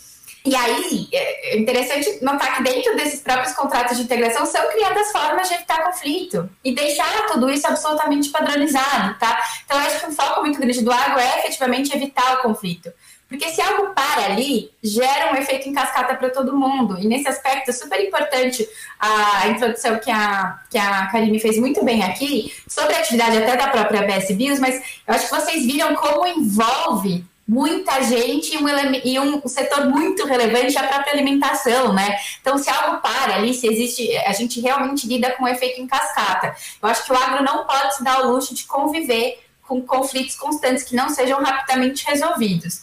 E 0.47 0.55
aí, 0.55 1.09
é 1.13 1.59
interessante 1.59 2.23
notar 2.23 2.57
que 2.57 2.63
dentro 2.63 2.95
desses 2.95 3.21
próprios 3.21 3.53
contratos 3.53 3.97
de 3.97 4.05
integração 4.05 4.47
são 4.47 4.65
criadas 4.71 5.11
formas 5.11 5.49
de 5.49 5.55
evitar 5.55 5.83
conflito 5.83 6.49
e 6.63 6.73
deixar 6.73 7.27
tudo 7.27 7.51
isso 7.51 7.67
absolutamente 7.67 8.29
padronizado, 8.29 9.19
tá? 9.19 9.43
Então, 9.65 9.77
acho 9.77 9.99
que 9.99 10.07
um 10.07 10.13
foco 10.13 10.43
muito 10.43 10.61
grande 10.61 10.83
do 10.83 10.93
agro 10.93 11.19
é 11.19 11.41
efetivamente 11.41 11.93
evitar 11.93 12.35
o 12.35 12.43
conflito. 12.43 12.93
Porque 13.29 13.51
se 13.51 13.61
algo 13.61 13.93
para 13.93 14.27
ali, 14.27 14.71
gera 14.81 15.33
um 15.33 15.37
efeito 15.37 15.69
em 15.69 15.73
cascata 15.73 16.15
para 16.15 16.31
todo 16.31 16.57
mundo. 16.57 16.97
E 17.01 17.09
nesse 17.09 17.27
aspecto 17.27 17.71
é 17.71 17.73
super 17.73 18.01
importante 18.01 18.69
a 19.01 19.49
introdução 19.49 19.99
que 19.99 20.13
a, 20.13 20.61
que 20.71 20.79
a 20.79 21.09
Karine 21.09 21.41
fez 21.41 21.59
muito 21.59 21.85
bem 21.85 22.05
aqui, 22.05 22.55
sobre 22.69 22.95
a 22.95 23.01
atividade 23.01 23.39
até 23.39 23.57
da 23.57 23.67
própria 23.67 24.03
BS 24.03 24.33
Bios, 24.37 24.61
mas 24.61 24.81
eu 25.09 25.13
acho 25.13 25.29
que 25.29 25.35
vocês 25.35 25.67
viram 25.67 25.93
como 25.97 26.25
envolve 26.25 27.25
muita 27.47 28.03
gente 28.03 28.55
e 28.55 28.59
um, 28.59 28.69
e 29.05 29.21
um 29.21 29.47
setor 29.47 29.87
muito 29.89 30.27
relevante 30.27 30.77
é 30.77 30.81
a 30.81 30.89
própria 30.89 31.13
alimentação, 31.13 31.93
né? 31.93 32.19
Então, 32.41 32.59
se 32.59 32.69
algo 32.69 33.01
para 33.01 33.37
ali, 33.37 33.55
se 33.55 33.69
existe, 33.69 34.17
a 34.19 34.33
gente 34.33 34.61
realmente 34.61 35.07
lida 35.07 35.31
com 35.33 35.45
um 35.45 35.49
efeito 35.49 35.81
em 35.81 35.87
cascata. 35.87 36.57
Eu 36.83 36.89
acho 36.89 37.05
que 37.05 37.13
o 37.13 37.17
agro 37.17 37.45
não 37.45 37.65
pode 37.65 37.97
se 37.97 38.03
dar 38.03 38.23
o 38.23 38.33
luxo 38.33 38.55
de 38.55 38.65
conviver 38.65 39.39
com 39.63 39.81
conflitos 39.83 40.37
constantes 40.37 40.83
que 40.83 40.97
não 40.97 41.09
sejam 41.09 41.43
rapidamente 41.43 42.05
resolvidos. 42.07 42.83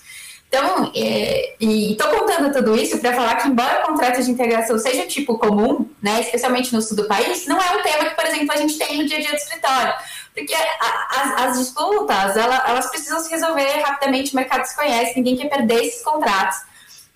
Então, 0.54 0.92
é, 0.96 1.56
e 1.60 1.94
estou 1.94 2.08
contando 2.10 2.54
tudo 2.54 2.76
isso 2.80 3.00
para 3.00 3.12
falar 3.14 3.38
que, 3.38 3.48
embora 3.48 3.84
o 3.84 3.88
contrato 3.88 4.22
de 4.22 4.30
integração 4.30 4.78
seja 4.78 5.08
tipo 5.08 5.36
comum, 5.40 5.90
né, 6.00 6.22
especialmente 6.22 6.72
no 6.72 6.80
sul 6.80 6.96
do 6.96 7.06
país, 7.06 7.48
não 7.48 7.60
é 7.60 7.72
um 7.76 7.82
tema 7.82 8.06
que, 8.06 8.16
por 8.16 8.24
exemplo, 8.24 8.52
a 8.52 8.58
gente 8.58 8.78
tem 8.78 9.00
no 9.00 9.06
dia 9.08 9.18
a 9.18 9.22
dia 9.22 9.32
do 9.32 9.38
escritório. 9.38 9.94
Porque 10.34 10.54
as, 10.54 11.42
as 11.42 11.60
disputas, 11.60 12.36
ela, 12.36 12.64
elas 12.68 12.90
precisam 12.90 13.20
se 13.20 13.30
resolver 13.30 13.82
rapidamente, 13.82 14.34
o 14.34 14.36
mercado 14.36 14.66
se 14.66 14.76
conhece, 14.76 15.16
ninguém 15.16 15.38
quer 15.38 15.50
perder 15.50 15.86
esses 15.86 16.04
contratos. 16.04 16.58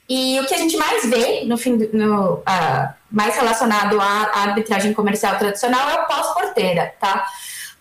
E 0.10 0.39
o 0.39 0.45
que 0.45 0.53
a 0.53 0.58
gente 0.58 0.77
mais 0.77 1.06
vê, 1.10 1.43
no 1.43 1.58
fim, 1.58 1.77
no, 1.91 2.36
uh, 2.36 2.93
mais 3.12 3.36
relacionado 3.36 3.99
à, 3.99 4.06
à 4.06 4.41
arbitragem 4.43 4.93
comercial 4.93 5.38
tradicional, 5.38 5.89
é 5.89 6.01
o 6.01 6.06
pós-porteira, 6.06 6.93
tá? 6.99 7.27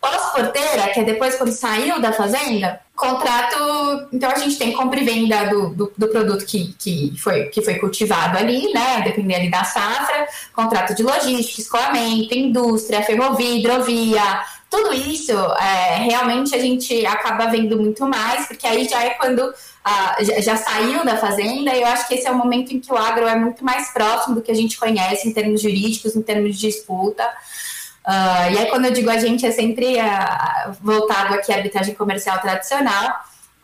Pós-porteira, 0.01 0.88
que 0.92 1.01
é 1.01 1.05
depois 1.05 1.37
quando 1.37 1.53
saiu 1.53 2.01
da 2.01 2.12
fazenda, 2.12 2.81
contrato. 2.96 4.09
Então 4.12 4.31
a 4.31 4.38
gente 4.38 4.57
tem 4.57 4.72
compra 4.72 4.99
e 5.01 5.05
venda 5.05 5.44
do, 5.44 5.68
do, 5.70 5.92
do, 5.96 6.09
produto 6.09 6.44
que, 6.44 6.75
que, 6.79 7.14
foi, 7.18 7.44
que 7.44 7.62
foi 7.62 7.77
cultivado 7.77 8.38
ali, 8.38 8.72
né? 8.72 9.03
Dependendo 9.03 9.40
ali 9.40 9.51
da 9.51 9.64
safra, 9.64 10.27
contrato 10.53 10.94
de 10.94 11.03
logística, 11.03 11.61
escoamento, 11.61 12.35
indústria, 12.35 13.03
ferrovia, 13.03 13.57
hidrovia, 13.57 14.42
tudo 14.70 14.92
isso 14.92 15.33
é, 15.33 15.96
realmente 15.98 16.55
a 16.55 16.59
gente 16.59 17.07
acaba 17.07 17.46
vendo 17.46 17.79
muito 17.79 18.07
mais, 18.07 18.46
porque 18.46 18.66
aí 18.66 18.88
já 18.88 19.02
é 19.02 19.11
quando 19.11 19.55
ah, 19.85 20.16
já, 20.20 20.57
saiu 20.57 21.05
da 21.05 21.16
fazenda, 21.16 21.72
e 21.72 21.81
eu 21.81 21.87
acho 21.87 22.09
que 22.09 22.14
esse 22.14 22.26
é 22.26 22.31
o 22.31 22.35
momento 22.35 22.74
em 22.74 22.81
que 22.81 22.92
o 22.92 22.96
agro 22.96 23.26
é 23.26 23.37
muito 23.37 23.64
mais 23.64 23.92
próximo 23.92 24.35
do 24.35 24.42
que 24.42 24.50
a 24.50 24.55
gente 24.55 24.76
conhece 24.76 25.29
em 25.29 25.33
termos 25.33 25.62
jurídicos, 25.62 26.16
em 26.16 26.22
termos 26.22 26.57
de 26.57 26.66
disputa. 26.66 27.24
Uh, 28.05 28.52
e 28.52 28.59
aí, 28.59 28.66
quando 28.66 28.87
eu 28.87 28.92
digo 28.92 29.09
a 29.09 29.18
gente, 29.18 29.46
é 29.46 29.52
sempre 29.52 29.96
uh, 29.96 30.72
voltado 30.81 31.35
aqui 31.35 31.52
à 31.52 31.57
arbitragem 31.57 31.94
comercial 31.94 32.40
tradicional. 32.40 33.14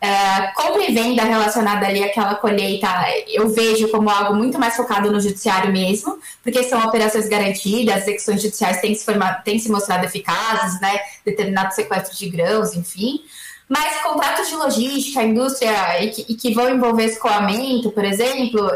Uh, 0.03 0.53
compra 0.53 0.83
e 0.83 0.93
venda 0.93 1.23
relacionada 1.23 1.87
ali 1.87 2.03
àquela 2.03 2.35
colheita, 2.35 2.89
eu 3.25 3.47
vejo 3.47 3.87
como 3.87 4.09
algo 4.09 4.35
muito 4.35 4.59
mais 4.59 4.75
focado 4.75 5.09
no 5.09 5.21
judiciário 5.21 5.71
mesmo, 5.71 6.19
porque 6.43 6.61
são 6.63 6.85
operações 6.85 7.29
garantidas, 7.29 7.95
as 7.95 8.01
execuções 8.01 8.41
judiciais 8.41 8.81
têm 8.81 8.93
se, 8.93 9.05
formado, 9.05 9.41
têm 9.45 9.57
se 9.57 9.71
mostrado 9.71 10.03
eficazes, 10.03 10.81
né? 10.81 10.99
Determinado 11.25 11.73
sequestro 11.73 12.17
de 12.17 12.29
grãos, 12.29 12.75
enfim. 12.75 13.21
Mas 13.69 14.01
contratos 14.01 14.49
de 14.49 14.55
logística, 14.55 15.23
indústria, 15.23 16.03
e 16.03 16.09
que, 16.09 16.25
e 16.33 16.35
que 16.35 16.53
vão 16.53 16.69
envolver 16.69 17.05
escoamento, 17.05 17.89
por 17.89 18.03
exemplo, 18.03 18.69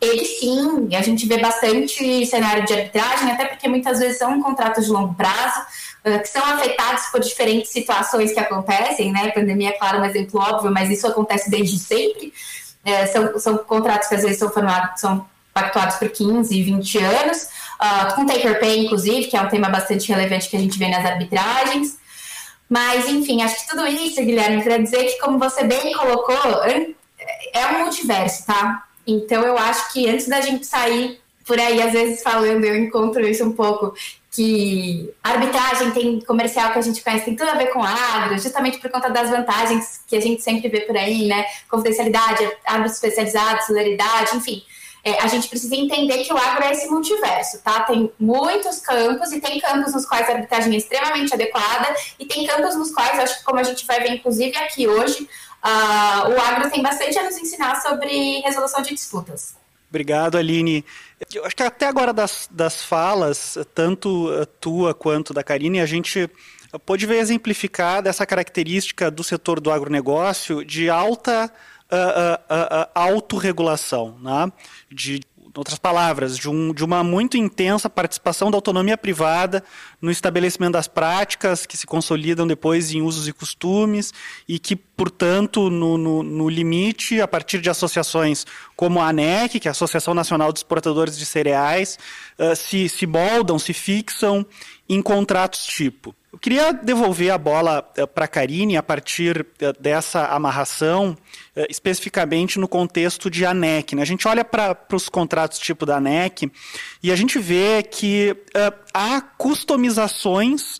ele 0.00 0.24
sim, 0.24 0.88
a 0.94 1.02
gente 1.02 1.26
vê 1.26 1.38
bastante 1.38 2.26
cenário 2.26 2.64
de 2.66 2.74
arbitragem, 2.74 3.30
até 3.30 3.46
porque 3.46 3.68
muitas 3.68 4.00
vezes 4.00 4.18
são 4.18 4.42
contratos 4.42 4.86
de 4.86 4.90
longo 4.90 5.14
prazo, 5.14 5.60
que 6.22 6.28
são 6.28 6.44
afetados 6.44 7.06
por 7.06 7.20
diferentes 7.20 7.70
situações 7.70 8.32
que 8.32 8.38
acontecem, 8.38 9.10
né? 9.10 9.28
A 9.28 9.32
pandemia 9.32 9.70
é, 9.70 9.72
claro, 9.72 10.00
um 10.00 10.04
exemplo 10.04 10.40
óbvio, 10.40 10.70
mas 10.70 10.90
isso 10.90 11.06
acontece 11.06 11.50
desde 11.50 11.78
sempre. 11.78 12.32
É, 12.84 13.06
são, 13.06 13.38
são 13.38 13.58
contratos 13.58 14.08
que 14.08 14.14
às 14.14 14.22
vezes 14.22 14.38
são 14.38 14.50
formados, 14.50 15.00
são 15.00 15.26
pactuados 15.54 15.96
por 15.96 16.08
15, 16.10 16.62
20 16.62 16.98
anos, 16.98 17.44
uh, 17.80 18.14
com 18.14 18.26
take 18.26 18.46
or 18.46 18.58
pay, 18.58 18.84
inclusive, 18.84 19.28
que 19.28 19.36
é 19.36 19.40
um 19.40 19.48
tema 19.48 19.68
bastante 19.68 20.08
relevante 20.08 20.48
que 20.50 20.56
a 20.56 20.60
gente 20.60 20.78
vê 20.78 20.88
nas 20.88 21.04
arbitragens. 21.04 21.96
Mas, 22.68 23.08
enfim, 23.08 23.40
acho 23.42 23.56
que 23.60 23.68
tudo 23.68 23.86
isso, 23.86 24.20
Guilherme, 24.20 24.62
para 24.62 24.78
dizer 24.78 25.04
que, 25.04 25.20
como 25.20 25.38
você 25.38 25.64
bem 25.64 25.92
colocou, 25.94 26.62
é 27.52 27.66
um 27.68 27.84
multiverso, 27.84 28.44
tá? 28.44 28.84
Então 29.06 29.42
eu 29.42 29.56
acho 29.56 29.92
que 29.92 30.08
antes 30.08 30.28
da 30.28 30.40
gente 30.40 30.66
sair 30.66 31.20
por 31.46 31.58
aí, 31.58 31.80
às 31.82 31.92
vezes 31.92 32.22
falando, 32.22 32.64
eu 32.64 32.76
encontro 32.76 33.26
isso 33.26 33.44
um 33.44 33.52
pouco, 33.52 33.94
que 34.34 35.14
a 35.22 35.30
arbitragem 35.30 35.92
tem 35.92 36.20
comercial 36.20 36.72
que 36.72 36.78
a 36.80 36.82
gente 36.82 37.00
conhece, 37.02 37.26
tem 37.26 37.36
tudo 37.36 37.50
a 37.50 37.54
ver 37.54 37.66
com 37.66 37.80
agro, 37.80 38.36
justamente 38.36 38.78
por 38.78 38.90
conta 38.90 39.08
das 39.08 39.30
vantagens 39.30 40.00
que 40.08 40.16
a 40.16 40.20
gente 40.20 40.42
sempre 40.42 40.68
vê 40.68 40.80
por 40.80 40.96
aí, 40.96 41.28
né? 41.28 41.46
Confidencialidade, 41.70 42.44
árbitros 42.66 42.94
especializados, 42.94 43.66
celeridade, 43.66 44.36
enfim. 44.36 44.64
É, 45.04 45.22
a 45.22 45.28
gente 45.28 45.46
precisa 45.46 45.76
entender 45.76 46.24
que 46.24 46.32
o 46.32 46.36
agro 46.36 46.64
é 46.64 46.72
esse 46.72 46.88
multiverso, 46.88 47.60
tá? 47.62 47.82
Tem 47.82 48.10
muitos 48.18 48.80
campos 48.80 49.30
e 49.30 49.40
tem 49.40 49.60
campos 49.60 49.94
nos 49.94 50.04
quais 50.04 50.28
a 50.28 50.32
arbitragem 50.32 50.74
é 50.74 50.78
extremamente 50.78 51.32
adequada 51.32 51.94
e 52.18 52.26
tem 52.26 52.44
campos 52.44 52.74
nos 52.74 52.90
quais, 52.90 53.16
acho 53.20 53.38
que 53.38 53.44
como 53.44 53.60
a 53.60 53.62
gente 53.62 53.86
vai 53.86 54.00
ver 54.00 54.14
inclusive 54.14 54.56
aqui 54.56 54.88
hoje, 54.88 55.28
uh, 55.62 56.28
o 56.28 56.40
agro 56.40 56.68
tem 56.70 56.82
bastante 56.82 57.16
a 57.18 57.22
nos 57.22 57.36
ensinar 57.36 57.80
sobre 57.82 58.40
resolução 58.40 58.82
de 58.82 58.94
disputas. 58.94 59.54
Obrigado, 59.94 60.36
Aline. 60.36 60.84
Eu 61.32 61.44
acho 61.44 61.54
que 61.54 61.62
até 61.62 61.86
agora 61.86 62.12
das, 62.12 62.48
das 62.50 62.82
falas, 62.82 63.56
tanto 63.72 64.28
tua 64.60 64.92
quanto 64.92 65.32
da 65.32 65.44
Karine, 65.44 65.80
a 65.80 65.86
gente 65.86 66.28
pode 66.84 67.06
ver 67.06 67.18
exemplificada 67.18 68.10
essa 68.10 68.26
característica 68.26 69.08
do 69.08 69.22
setor 69.22 69.60
do 69.60 69.70
agronegócio 69.70 70.64
de 70.64 70.90
alta 70.90 71.48
uh, 71.90 71.94
uh, 71.94 72.82
uh, 72.82 72.90
autorregulação, 72.92 74.18
né? 74.20 74.52
de 74.90 75.20
outras 75.56 75.78
palavras, 75.78 76.36
de, 76.36 76.48
um, 76.48 76.72
de, 76.72 76.84
uma 76.84 77.04
muito 77.04 77.36
intensa 77.36 77.88
participação 77.88 78.50
da 78.50 78.56
autonomia 78.56 78.96
privada 78.98 79.62
no 80.00 80.10
estabelecimento 80.10 80.72
das 80.72 80.88
práticas 80.88 81.64
que 81.64 81.76
se 81.76 81.86
consolidam 81.86 82.46
depois 82.46 82.92
em 82.92 83.02
usos 83.02 83.28
e 83.28 83.32
costumes 83.32 84.12
e 84.48 84.58
que, 84.58 84.74
portanto, 84.74 85.70
no, 85.70 85.96
no, 85.96 86.22
no 86.22 86.48
limite, 86.48 87.20
a 87.20 87.28
partir 87.28 87.60
de 87.60 87.70
associações 87.70 88.44
como 88.76 89.00
a 89.00 89.08
ANEC, 89.08 89.60
que 89.60 89.68
é 89.68 89.70
a 89.70 89.72
Associação 89.72 90.14
Nacional 90.14 90.52
de 90.52 90.58
Exportadores 90.58 91.16
de 91.16 91.24
Cereais, 91.24 91.98
uh, 92.38 92.56
se, 92.56 92.88
se 92.88 93.06
moldam, 93.06 93.58
se 93.58 93.72
fixam 93.72 94.44
em 94.88 95.00
contratos 95.00 95.64
tipo. 95.64 96.14
Eu 96.32 96.38
queria 96.38 96.72
devolver 96.72 97.30
a 97.30 97.38
bola 97.38 97.88
uh, 97.96 98.06
para 98.06 98.24
a 98.24 98.28
Karine 98.28 98.76
a 98.76 98.82
partir 98.82 99.40
uh, 99.40 99.80
dessa 99.80 100.26
amarração 100.26 101.16
eh, 101.56 101.68
especificamente 101.70 102.58
no 102.58 102.66
contexto 102.66 103.30
de 103.30 103.46
ANEC. 103.46 103.94
Né? 103.94 104.02
A 104.02 104.04
gente 104.04 104.26
olha 104.26 104.44
para 104.44 104.76
os 104.92 105.08
contratos 105.08 105.60
tipo 105.60 105.86
da 105.86 105.98
ANEC 105.98 106.50
e 107.00 107.12
a 107.12 107.16
gente 107.16 107.38
vê 107.38 107.80
que 107.84 108.32
uh, 108.32 108.76
há 108.92 109.20
customizações 109.20 110.78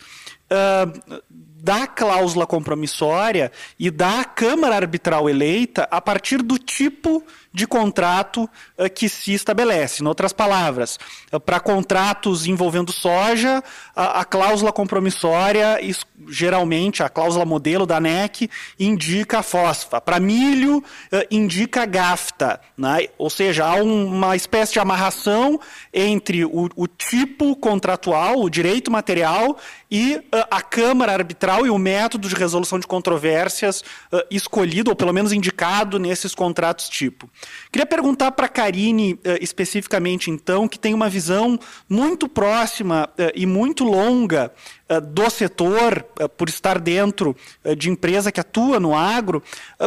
uh, 0.50 1.22
da 1.30 1.86
cláusula 1.86 2.44
compromissória 2.44 3.52
e 3.78 3.88
da 3.88 4.24
Câmara 4.24 4.74
Arbitral 4.74 5.30
eleita 5.30 5.86
a 5.90 6.00
partir 6.00 6.42
do 6.42 6.58
tipo 6.58 7.24
de 7.54 7.68
contrato 7.68 8.50
uh, 8.76 8.90
que 8.92 9.08
se 9.08 9.32
estabelece. 9.32 10.02
Em 10.02 10.06
outras 10.08 10.32
palavras, 10.32 10.98
uh, 11.32 11.38
para 11.38 11.60
contratos 11.60 12.46
envolvendo 12.46 12.90
soja, 12.90 13.62
a, 13.94 14.20
a 14.20 14.24
cláusula 14.24 14.72
compromissória, 14.72 15.80
isso, 15.80 16.04
geralmente 16.28 17.04
a 17.04 17.08
cláusula 17.08 17.44
modelo 17.44 17.86
da 17.86 17.98
ANEC, 17.98 18.50
indica 18.78 19.38
a 19.38 19.42
fosfa. 19.44 20.00
Para 20.00 20.18
milho, 20.18 20.78
uh, 20.78 21.16
indica 21.30 21.86
GAFTA. 21.86 22.60
Né? 22.76 23.06
Ou 23.16 23.30
seja, 23.30 23.64
há 23.64 23.76
um, 23.76 24.06
uma 24.06 24.34
espécie 24.34 24.72
de 24.72 24.80
amarração 24.80 25.60
entre 25.92 26.44
o, 26.44 26.68
o, 26.74 26.88
tipo 26.88 27.54
contratual, 27.54 28.40
o 28.40 28.50
direito 28.50 28.90
material, 28.90 29.56
e 29.88 30.20
a 30.50 30.60
Câmara 30.60 31.12
Arbitral 31.12 31.64
e 31.64 31.70
o 31.70 31.78
método 31.78 32.28
de 32.28 32.34
resolução 32.34 32.80
de 32.80 32.86
controvérsias 32.86 33.84
escolhido, 34.28 34.90
ou 34.90 34.96
pelo 34.96 35.12
menos 35.12 35.32
indicado 35.32 36.00
nesses 36.00 36.34
contratos 36.34 36.88
tipo. 36.88 37.30
Queria 37.70 37.86
perguntar 37.86 38.32
para 38.32 38.46
a 38.46 38.48
Karine, 38.48 39.14
uh, 39.14 39.20
especificamente, 39.40 40.30
então, 40.30 40.68
que 40.68 40.78
tem 40.78 40.94
uma 40.94 41.08
visão 41.08 41.58
muito 41.88 42.28
próxima 42.28 43.08
uh, 43.18 43.32
e 43.34 43.46
muito 43.46 43.84
longa 43.84 44.52
uh, 44.88 45.00
do 45.00 45.28
setor, 45.28 46.04
por 46.36 46.48
estar 46.48 46.78
dentro 46.78 47.36
de 47.76 47.90
empresa 47.90 48.30
que 48.30 48.40
atua 48.40 48.78
no 48.78 48.94
agro, 48.94 49.42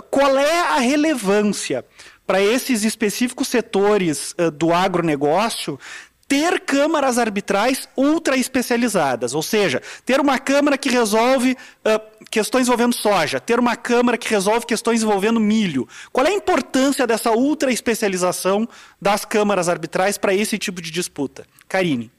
qual 0.10 0.38
é 0.38 0.60
a 0.60 0.80
relevância 0.80 1.86
para 2.26 2.41
esses 2.41 2.84
específicos 2.84 3.48
setores 3.48 4.36
do 4.54 4.74
agronegócio 4.74 5.80
ter 6.28 6.60
câmaras 6.60 7.18
arbitrais 7.18 7.88
ultra 7.96 8.36
especializadas, 8.36 9.34
ou 9.34 9.42
seja, 9.42 9.82
ter 10.06 10.20
uma 10.20 10.38
câmara 10.38 10.78
que 10.78 10.90
resolve 10.90 11.54
uh, 11.54 12.26
questões 12.30 12.68
envolvendo 12.68 12.94
soja, 12.94 13.40
ter 13.40 13.60
uma 13.60 13.76
câmara 13.78 14.18
que 14.18 14.28
resolve 14.28 14.66
questões 14.66 15.02
envolvendo 15.02 15.40
milho. 15.40 15.88
Qual 16.12 16.26
é 16.26 16.30
a 16.30 16.34
importância 16.34 17.08
dessa 17.08 17.32
ultra 17.32 17.72
especialização 17.72 18.68
das 19.02 19.24
câmaras 19.24 19.70
arbitrais 19.70 20.18
para 20.18 20.34
esse 20.34 20.58
tipo 20.58 20.82
de 20.82 20.92
disputa? 20.92 21.46
Karine. 21.70 22.12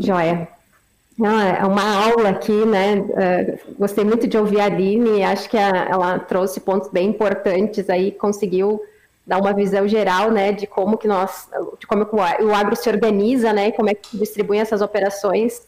Joia. 0.00 0.48
é 1.20 1.64
uma 1.66 2.06
aula 2.06 2.30
aqui, 2.30 2.64
né? 2.64 2.96
Uh, 2.96 3.76
gostei 3.78 4.04
muito 4.04 4.26
de 4.26 4.38
ouvir 4.38 4.60
a 4.60 4.64
Aline, 4.64 5.22
acho 5.22 5.48
que 5.50 5.58
a, 5.58 5.88
ela 5.90 6.18
trouxe 6.18 6.58
pontos 6.58 6.90
bem 6.90 7.10
importantes 7.10 7.90
aí, 7.90 8.10
conseguiu 8.12 8.80
dar 9.26 9.38
uma 9.38 9.52
visão 9.52 9.86
geral, 9.86 10.30
né, 10.30 10.52
de 10.52 10.66
como 10.66 10.96
que 10.96 11.06
nós, 11.06 11.48
de 11.78 11.86
como 11.86 12.06
o 12.12 12.54
agro 12.54 12.74
se 12.74 12.88
organiza, 12.88 13.52
né, 13.52 13.68
e 13.68 13.72
como 13.72 13.88
é 13.88 13.94
que 13.94 14.16
distribui 14.16 14.58
essas 14.58 14.82
operações. 14.82 15.62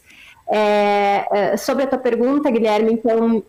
É, 0.47 1.25
é, 1.31 1.57
sobre 1.57 1.83
a 1.83 1.87
tua 1.87 1.97
pergunta, 1.97 2.51
Guilherme, 2.51 2.93
então, 2.93 3.43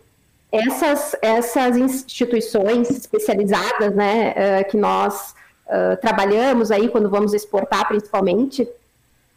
essas, 0.51 1.15
essas 1.21 1.77
instituições 1.77 2.89
especializadas, 2.89 3.93
né, 3.93 4.33
é, 4.35 4.63
que 4.63 4.77
nós 4.77 5.35
uh, 5.67 5.97
trabalhamos 6.01 6.71
aí 6.71 6.87
quando 6.87 7.09
vamos 7.09 7.33
exportar, 7.33 7.87
principalmente, 7.87 8.67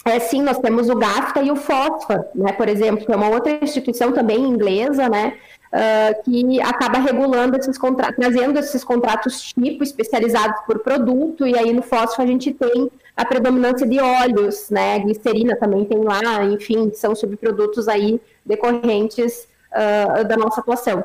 é, 0.04 0.18
sim, 0.18 0.42
nós 0.42 0.58
temos 0.58 0.88
o 0.88 0.94
GAFTA 0.94 1.42
e 1.42 1.50
o 1.50 1.56
FOSFA, 1.56 2.26
né, 2.34 2.52
por 2.52 2.68
exemplo, 2.68 3.04
que 3.04 3.12
é 3.12 3.16
uma 3.16 3.28
outra 3.28 3.58
instituição 3.62 4.12
também 4.12 4.40
inglesa, 4.40 5.08
né, 5.08 5.36
uh, 5.72 6.22
que 6.22 6.60
acaba 6.60 6.98
regulando 6.98 7.56
esses 7.56 7.78
contratos, 7.78 8.16
trazendo 8.16 8.58
esses 8.58 8.84
contratos 8.84 9.40
tipo 9.42 9.82
especializados 9.82 10.60
por 10.66 10.80
produto, 10.80 11.46
e 11.46 11.56
aí 11.56 11.72
no 11.72 11.82
fósforo 11.82 12.22
a 12.22 12.30
gente 12.30 12.52
tem 12.52 12.90
a 13.16 13.24
predominância 13.24 13.86
de 13.86 13.98
óleos, 14.00 14.70
né, 14.70 14.98
glicerina 15.00 15.56
também 15.56 15.84
tem 15.84 16.02
lá, 16.02 16.44
enfim, 16.44 16.90
são 16.94 17.14
subprodutos 17.14 17.88
aí 17.88 18.20
decorrentes 18.44 19.46
uh, 19.72 20.24
da 20.24 20.36
nossa 20.36 20.60
atuação. 20.60 21.04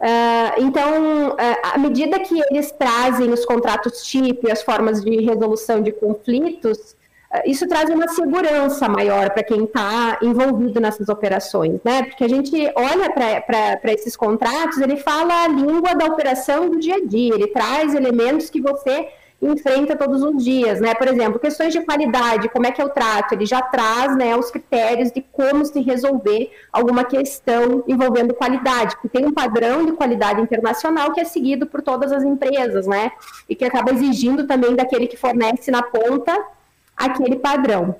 Uh, 0.00 0.62
então, 0.62 1.28
uh, 1.32 1.36
à 1.74 1.76
medida 1.76 2.18
que 2.20 2.40
eles 2.50 2.72
trazem 2.72 3.30
os 3.30 3.44
contratos 3.44 4.02
tipo 4.02 4.48
e 4.48 4.50
as 4.50 4.62
formas 4.62 5.04
de 5.04 5.20
resolução 5.20 5.82
de 5.82 5.92
conflitos, 5.92 6.96
isso 7.44 7.66
traz 7.68 7.88
uma 7.88 8.08
segurança 8.08 8.88
maior 8.88 9.30
para 9.30 9.44
quem 9.44 9.64
está 9.64 10.18
envolvido 10.20 10.80
nessas 10.80 11.08
operações, 11.08 11.80
né? 11.84 12.02
Porque 12.02 12.24
a 12.24 12.28
gente 12.28 12.54
olha 12.74 13.08
para 13.10 13.92
esses 13.92 14.16
contratos, 14.16 14.78
ele 14.78 14.96
fala 14.96 15.44
a 15.44 15.48
língua 15.48 15.94
da 15.94 16.06
operação 16.06 16.68
do 16.68 16.80
dia 16.80 16.96
a 16.96 17.04
dia, 17.04 17.34
ele 17.34 17.46
traz 17.46 17.94
elementos 17.94 18.50
que 18.50 18.60
você 18.60 19.08
enfrenta 19.42 19.96
todos 19.96 20.22
os 20.22 20.44
dias, 20.44 20.80
né? 20.80 20.94
Por 20.94 21.08
exemplo, 21.08 21.38
questões 21.38 21.72
de 21.72 21.80
qualidade, 21.80 22.48
como 22.48 22.66
é 22.66 22.72
que 22.72 22.82
eu 22.82 22.90
trato? 22.90 23.32
Ele 23.32 23.46
já 23.46 23.62
traz, 23.62 24.14
né, 24.16 24.36
os 24.36 24.50
critérios 24.50 25.10
de 25.10 25.22
como 25.32 25.64
se 25.64 25.80
resolver 25.80 26.50
alguma 26.72 27.04
questão 27.04 27.82
envolvendo 27.88 28.34
qualidade, 28.34 28.96
porque 28.96 29.18
tem 29.18 29.26
um 29.26 29.32
padrão 29.32 29.86
de 29.86 29.92
qualidade 29.92 30.42
internacional 30.42 31.12
que 31.12 31.20
é 31.20 31.24
seguido 31.24 31.66
por 31.66 31.80
todas 31.80 32.12
as 32.12 32.22
empresas, 32.22 32.86
né? 32.86 33.12
E 33.48 33.54
que 33.54 33.64
acaba 33.64 33.92
exigindo 33.92 34.46
também 34.46 34.74
daquele 34.74 35.06
que 35.06 35.16
fornece 35.16 35.70
na 35.70 35.82
ponta 35.82 36.36
aquele 37.06 37.36
padrão. 37.36 37.96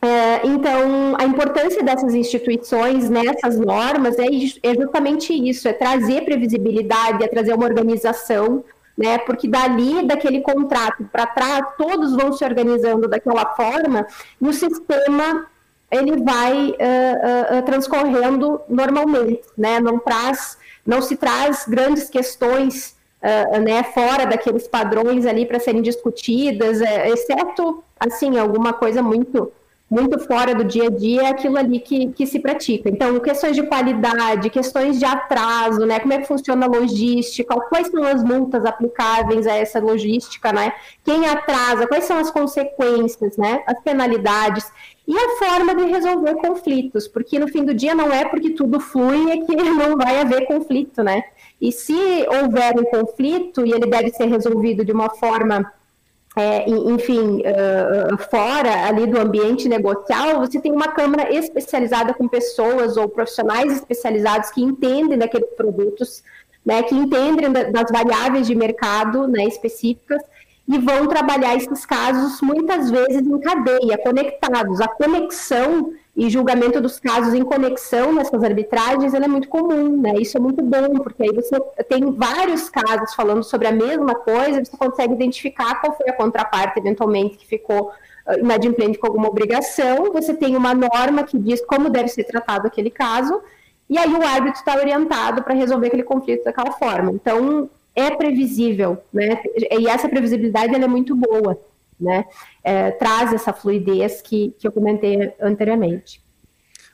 É, 0.00 0.46
então, 0.46 1.16
a 1.18 1.24
importância 1.24 1.82
dessas 1.82 2.14
instituições 2.14 3.10
nessas 3.10 3.58
normas 3.58 4.16
é, 4.18 4.26
é 4.62 4.74
justamente 4.74 5.32
isso: 5.32 5.66
é 5.66 5.72
trazer 5.72 6.24
previsibilidade, 6.24 7.24
é 7.24 7.28
trazer 7.28 7.52
uma 7.52 7.64
organização, 7.64 8.64
né? 8.96 9.18
Porque 9.18 9.48
dali, 9.48 10.06
daquele 10.06 10.40
contrato 10.40 11.04
para 11.10 11.26
trás, 11.26 11.64
todos 11.76 12.14
vão 12.14 12.32
se 12.32 12.44
organizando 12.44 13.08
daquela 13.08 13.46
forma 13.54 14.06
e 14.40 14.46
o 14.46 14.52
sistema 14.52 15.46
ele 15.90 16.22
vai 16.22 16.68
uh, 16.68 17.58
uh, 17.58 17.62
transcorrendo 17.64 18.60
normalmente, 18.68 19.42
né? 19.56 19.80
Não 19.80 19.98
traz, 19.98 20.58
não 20.86 21.00
se 21.02 21.16
traz 21.16 21.64
grandes 21.66 22.08
questões 22.08 22.97
uh, 23.22 23.60
né, 23.60 23.82
fora 23.82 24.26
daqueles 24.26 24.66
padrões 24.68 25.26
ali 25.26 25.46
para 25.46 25.60
serem 25.60 25.82
discutidas, 25.82 26.80
é, 26.80 27.08
exceto 27.08 27.82
assim 27.98 28.38
alguma 28.38 28.72
coisa 28.72 29.02
muito 29.02 29.52
muito 29.90 30.18
fora 30.18 30.54
do 30.54 30.64
dia 30.64 30.86
a 30.86 30.90
dia 30.90 31.22
é 31.22 31.26
aquilo 31.28 31.56
ali 31.56 31.80
que, 31.80 32.12
que 32.12 32.26
se 32.26 32.38
pratica. 32.38 32.90
Então, 32.90 33.18
questões 33.20 33.56
de 33.56 33.62
qualidade, 33.62 34.50
questões 34.50 34.98
de 34.98 35.04
atraso, 35.04 35.86
né? 35.86 35.98
Como 35.98 36.12
é 36.12 36.18
que 36.18 36.26
funciona 36.28 36.66
a 36.66 36.68
logística, 36.68 37.58
quais 37.68 37.88
são 37.88 38.04
as 38.04 38.22
multas 38.22 38.66
aplicáveis 38.66 39.46
a 39.46 39.54
essa 39.54 39.80
logística, 39.80 40.52
né? 40.52 40.74
Quem 41.02 41.26
atrasa, 41.26 41.86
quais 41.86 42.04
são 42.04 42.18
as 42.18 42.30
consequências, 42.30 43.36
né? 43.38 43.62
As 43.66 43.80
penalidades. 43.80 44.70
E 45.08 45.16
a 45.16 45.38
forma 45.38 45.74
de 45.74 45.84
resolver 45.84 46.34
conflitos, 46.34 47.08
porque 47.08 47.38
no 47.38 47.48
fim 47.48 47.64
do 47.64 47.72
dia 47.72 47.94
não 47.94 48.12
é 48.12 48.26
porque 48.26 48.50
tudo 48.50 48.78
flui 48.78 49.30
é 49.30 49.38
que 49.38 49.56
não 49.56 49.96
vai 49.96 50.20
haver 50.20 50.46
conflito, 50.46 51.02
né? 51.02 51.22
E 51.58 51.72
se 51.72 51.96
houver 52.28 52.78
um 52.78 52.84
conflito 52.84 53.64
e 53.64 53.72
ele 53.72 53.86
deve 53.86 54.10
ser 54.10 54.26
resolvido 54.26 54.84
de 54.84 54.92
uma 54.92 55.08
forma, 55.08 55.72
é, 56.36 56.68
enfim, 56.68 57.40
uh, 57.40 58.18
fora 58.30 58.86
ali 58.86 59.06
do 59.06 59.18
ambiente 59.18 59.66
negocial, 59.66 60.40
você 60.40 60.60
tem 60.60 60.72
uma 60.72 60.88
Câmara 60.88 61.34
especializada 61.34 62.12
com 62.12 62.28
pessoas 62.28 62.98
ou 62.98 63.08
profissionais 63.08 63.72
especializados 63.72 64.50
que 64.50 64.62
entendem 64.62 65.16
daqueles 65.16 65.48
produtos, 65.56 66.22
né, 66.64 66.82
que 66.82 66.94
entendem 66.94 67.50
das 67.50 67.90
variáveis 67.90 68.46
de 68.46 68.54
mercado 68.54 69.26
né, 69.26 69.44
específicas 69.44 70.22
e 70.68 70.78
vão 70.78 71.06
trabalhar 71.06 71.56
esses 71.56 71.86
casos 71.86 72.42
muitas 72.42 72.90
vezes 72.90 73.26
em 73.26 73.38
cadeia, 73.40 73.96
conectados. 73.96 74.82
A 74.82 74.88
conexão 74.88 75.94
e 76.14 76.28
julgamento 76.28 76.78
dos 76.80 77.00
casos 77.00 77.32
em 77.32 77.42
conexão 77.42 78.12
nessas 78.12 78.42
arbitragens 78.42 79.14
é 79.14 79.26
muito 79.26 79.48
comum, 79.48 79.96
né? 79.96 80.14
Isso 80.18 80.36
é 80.36 80.40
muito 80.40 80.62
bom, 80.62 80.94
porque 81.02 81.22
aí 81.22 81.32
você 81.32 81.58
tem 81.88 82.12
vários 82.12 82.68
casos 82.68 83.14
falando 83.14 83.42
sobre 83.42 83.68
a 83.68 83.72
mesma 83.72 84.14
coisa, 84.14 84.62
você 84.62 84.76
consegue 84.76 85.14
identificar 85.14 85.80
qual 85.80 85.96
foi 85.96 86.10
a 86.10 86.12
contraparte, 86.12 86.78
eventualmente, 86.78 87.38
que 87.38 87.46
ficou 87.46 87.92
uh, 88.26 88.38
inadimplente 88.38 88.98
com 88.98 89.06
alguma 89.06 89.28
obrigação, 89.28 90.12
você 90.12 90.34
tem 90.34 90.54
uma 90.54 90.74
norma 90.74 91.22
que 91.22 91.38
diz 91.38 91.64
como 91.64 91.88
deve 91.88 92.08
ser 92.08 92.24
tratado 92.24 92.66
aquele 92.66 92.90
caso, 92.90 93.40
e 93.88 93.96
aí 93.96 94.12
o 94.12 94.22
árbitro 94.22 94.58
está 94.58 94.74
orientado 94.74 95.42
para 95.42 95.54
resolver 95.54 95.86
aquele 95.86 96.02
conflito 96.02 96.44
daquela 96.44 96.72
forma. 96.72 97.12
Então, 97.12 97.70
é 97.98 98.10
previsível, 98.14 98.98
né? 99.12 99.40
E 99.78 99.88
essa 99.88 100.08
previsibilidade 100.08 100.74
é 100.74 100.88
muito 100.88 101.16
boa 101.16 101.58
né? 102.00 102.24
É, 102.62 102.90
traz 102.92 103.32
essa 103.32 103.52
fluidez 103.52 104.22
que, 104.22 104.54
que 104.58 104.66
eu 104.66 104.72
comentei 104.72 105.32
anteriormente. 105.40 106.22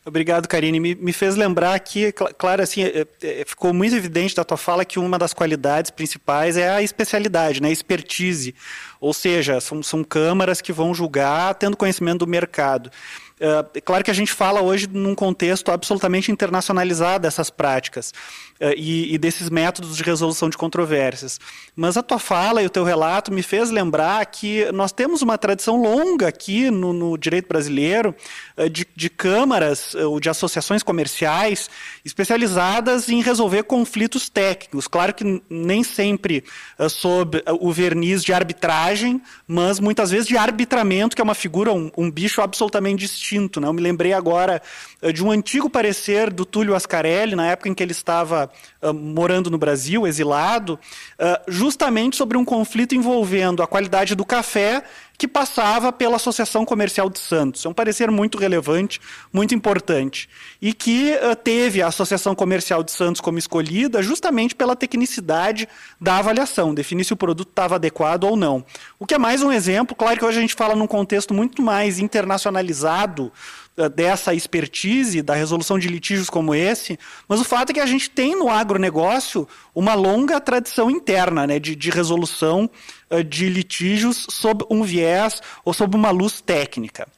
Obrigado, 0.06 0.46
Karine. 0.46 0.78
Me, 0.78 0.94
me, 0.94 1.12
fez 1.14 1.34
lembrar 1.34 1.78
que, 1.80 2.12
claro, 2.12 2.62
assim, 2.62 2.82
é, 2.82 3.06
é, 3.22 3.44
ficou 3.46 3.72
muito 3.72 3.96
evidente 3.96 4.34
da 4.34 4.44
tua 4.44 4.58
fala 4.58 4.84
que 4.84 4.98
uma 4.98 5.18
das 5.18 5.32
qualidades 5.32 5.90
principais 5.90 6.58
é 6.58 6.68
a 6.68 6.82
especialidade, 6.82 7.62
né, 7.62 7.68
a 7.68 7.72
expertise. 7.72 8.54
Ou 9.00 9.14
seja, 9.14 9.60
são, 9.60 9.82
são 9.82 10.04
câmaras 10.04 10.60
que 10.60 10.74
vão 10.74 10.94
julgar 10.94 11.54
tendo 11.54 11.76
conhecimento 11.76 12.18
do 12.18 12.26
mercado. 12.26 12.90
É 13.40 13.80
claro 13.80 14.04
que 14.04 14.10
a 14.10 14.14
gente 14.14 14.32
fala 14.32 14.60
hoje 14.60 14.86
num 14.86 15.14
contexto 15.14 15.72
absolutamente 15.72 16.30
internacionalizado 16.30 17.22
dessas 17.22 17.50
práticas 17.50 18.12
e, 18.76 19.14
e, 19.14 19.18
desses 19.18 19.50
métodos 19.50 19.96
de 19.96 20.02
resolução 20.02 20.48
de 20.48 20.56
controvérsias. 20.56 21.40
Mas 21.74 21.96
a 21.96 22.02
tua 22.02 22.18
fala 22.18 22.62
e 22.62 22.66
o 22.66 22.70
teu 22.70 22.84
relato 22.84 23.32
me 23.32 23.42
fez 23.42 23.70
lembrar 23.70 24.24
que 24.26 24.70
nós 24.72 24.92
temos 24.92 25.22
uma 25.22 25.36
tradição 25.36 25.82
longa 25.82 26.28
aqui 26.28 26.70
no, 26.70 26.92
no 26.92 27.18
direito 27.18 27.48
brasileiro 27.48 28.14
uh, 28.56 28.70
de, 28.70 28.86
de, 28.94 29.10
câmaras 29.10 29.94
ou 29.94 30.20
de 30.20 30.28
associações 30.28 30.82
comerciais 30.82 31.68
especializadas 32.04 33.08
em 33.08 33.20
resolver 33.22 33.64
conflitos 33.64 34.28
técnicos. 34.28 34.86
Claro 34.86 35.12
que 35.14 35.42
nem 35.50 35.82
sempre 35.82 36.44
sob 36.88 37.42
o 37.60 37.72
verniz 37.72 38.22
de 38.22 38.32
arbitragem, 38.32 39.20
mas 39.46 39.80
muitas 39.80 40.10
vezes 40.10 40.26
de 40.26 40.36
arbitramento, 40.36 41.16
que 41.16 41.22
é 41.22 41.24
uma 41.24 41.34
figura, 41.34 41.72
um, 41.72 41.90
um 41.96 42.10
bicho 42.10 42.40
absolutamente 42.40 43.00
distinto. 43.00 43.60
Né? 43.60 43.66
Eu 43.66 43.72
me 43.72 43.80
lembrei 43.80 44.12
agora 44.12 44.62
de 45.12 45.24
um 45.24 45.30
antigo 45.30 45.68
parecer 45.68 46.32
do 46.32 46.44
Túlio 46.44 46.74
Ascarelli, 46.74 47.34
na 47.34 47.46
época 47.46 47.68
em 47.68 47.74
que 47.74 47.82
ele 47.82 47.92
estava 47.92 48.50
uh, 48.82 48.92
morando 48.92 49.50
no 49.50 49.58
Brasil, 49.58 50.06
exilado, 50.06 50.78
uh, 51.18 51.50
justamente 51.50 52.16
sobre 52.16 52.36
um 52.36 52.44
conflito 52.44 52.94
envolvendo 52.94 53.62
a 53.62 53.66
qualidade 53.66 54.14
do 54.14 54.24
café 54.24 54.82
que 55.16 55.28
passava 55.28 55.92
pela 55.92 56.16
Associação 56.16 56.64
Comercial 56.64 57.08
de 57.08 57.18
Santos. 57.18 57.64
É 57.64 57.68
um 57.68 57.72
parecer 57.72 58.10
muito 58.10 58.36
relevante, 58.36 59.00
muito 59.32 59.54
importante. 59.54 60.28
E 60.60 60.72
que 60.72 61.12
uh, 61.12 61.36
teve 61.36 61.80
a 61.80 61.86
Associação 61.86 62.34
Comercial 62.34 62.82
de 62.82 62.90
Santos 62.90 63.20
como 63.20 63.38
escolhida 63.38 64.02
justamente 64.02 64.54
pela 64.54 64.74
tecnicidade 64.74 65.68
da 66.00 66.16
avaliação, 66.16 66.74
definir 66.74 67.04
se 67.04 67.12
o 67.12 67.16
produto 67.16 67.48
estava 67.48 67.76
adequado 67.76 68.24
ou 68.24 68.36
não. 68.36 68.64
O 68.98 69.06
que 69.06 69.14
é 69.14 69.18
mais 69.18 69.42
um 69.42 69.52
exemplo, 69.52 69.94
claro 69.94 70.18
que 70.18 70.24
hoje 70.24 70.38
a 70.38 70.40
gente 70.40 70.54
fala 70.54 70.74
num 70.74 70.86
contexto 70.86 71.32
muito 71.32 71.62
mais 71.62 71.98
internacionalizado 71.98 73.32
dessa 73.94 74.32
expertise 74.32 75.20
da 75.20 75.34
resolução 75.34 75.78
de 75.78 75.88
litígios 75.88 76.30
como 76.30 76.54
esse, 76.54 76.98
mas 77.28 77.40
o 77.40 77.44
fato 77.44 77.70
é 77.70 77.74
que 77.74 77.80
a 77.80 77.86
gente 77.86 78.08
tem 78.08 78.36
no 78.36 78.48
agronegócio 78.48 79.48
uma 79.74 79.94
longa 79.94 80.40
tradição 80.40 80.90
interna 80.90 81.46
né, 81.46 81.58
de, 81.58 81.74
de 81.74 81.90
resolução 81.90 82.70
uh, 83.10 83.24
de 83.24 83.48
litígios 83.48 84.26
sob 84.30 84.64
um 84.70 84.84
viés 84.84 85.42
ou 85.64 85.74
sob 85.74 85.96
uma 85.96 86.10
luz 86.10 86.40
técnica. 86.40 87.08